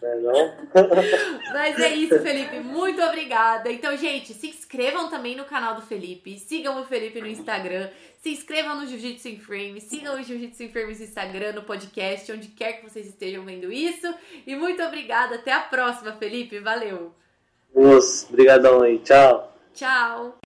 Não 0.00 0.08
é 0.08 0.16
não? 0.16 0.54
Mas 1.52 1.80
é 1.80 1.92
isso, 1.94 2.20
Felipe. 2.20 2.60
Muito 2.60 3.02
obrigada. 3.02 3.72
Então, 3.72 3.96
gente, 3.96 4.32
se 4.32 4.48
inscrevam 4.48 5.10
também 5.10 5.34
no 5.34 5.44
canal 5.44 5.74
do 5.74 5.82
Felipe. 5.82 6.38
Sigam 6.38 6.80
o 6.80 6.86
Felipe 6.86 7.20
no 7.20 7.26
Instagram. 7.26 7.90
Se 8.22 8.30
inscrevam 8.30 8.76
no 8.76 8.86
Jiu-Jitsu 8.86 9.28
em 9.28 9.40
Frame. 9.40 9.80
Sigam 9.80 10.14
o 10.14 10.22
Jiu-Jitsu 10.22 10.62
em 10.62 10.68
Frames 10.68 11.00
no 11.00 11.06
Instagram, 11.06 11.54
no 11.54 11.62
podcast, 11.62 12.30
onde 12.30 12.46
quer 12.48 12.74
que 12.74 12.88
vocês 12.88 13.08
estejam 13.08 13.44
vendo 13.44 13.72
isso. 13.72 14.14
E 14.46 14.54
muito 14.54 14.80
obrigada. 14.80 15.34
Até 15.34 15.52
a 15.52 15.60
próxima, 15.60 16.12
Felipe. 16.12 16.60
Valeu! 16.60 17.12
Moço, 17.74 18.26
obrigadão 18.28 18.82
aí. 18.82 18.98
Tchau. 18.98 19.52
Tchau. 19.74 20.34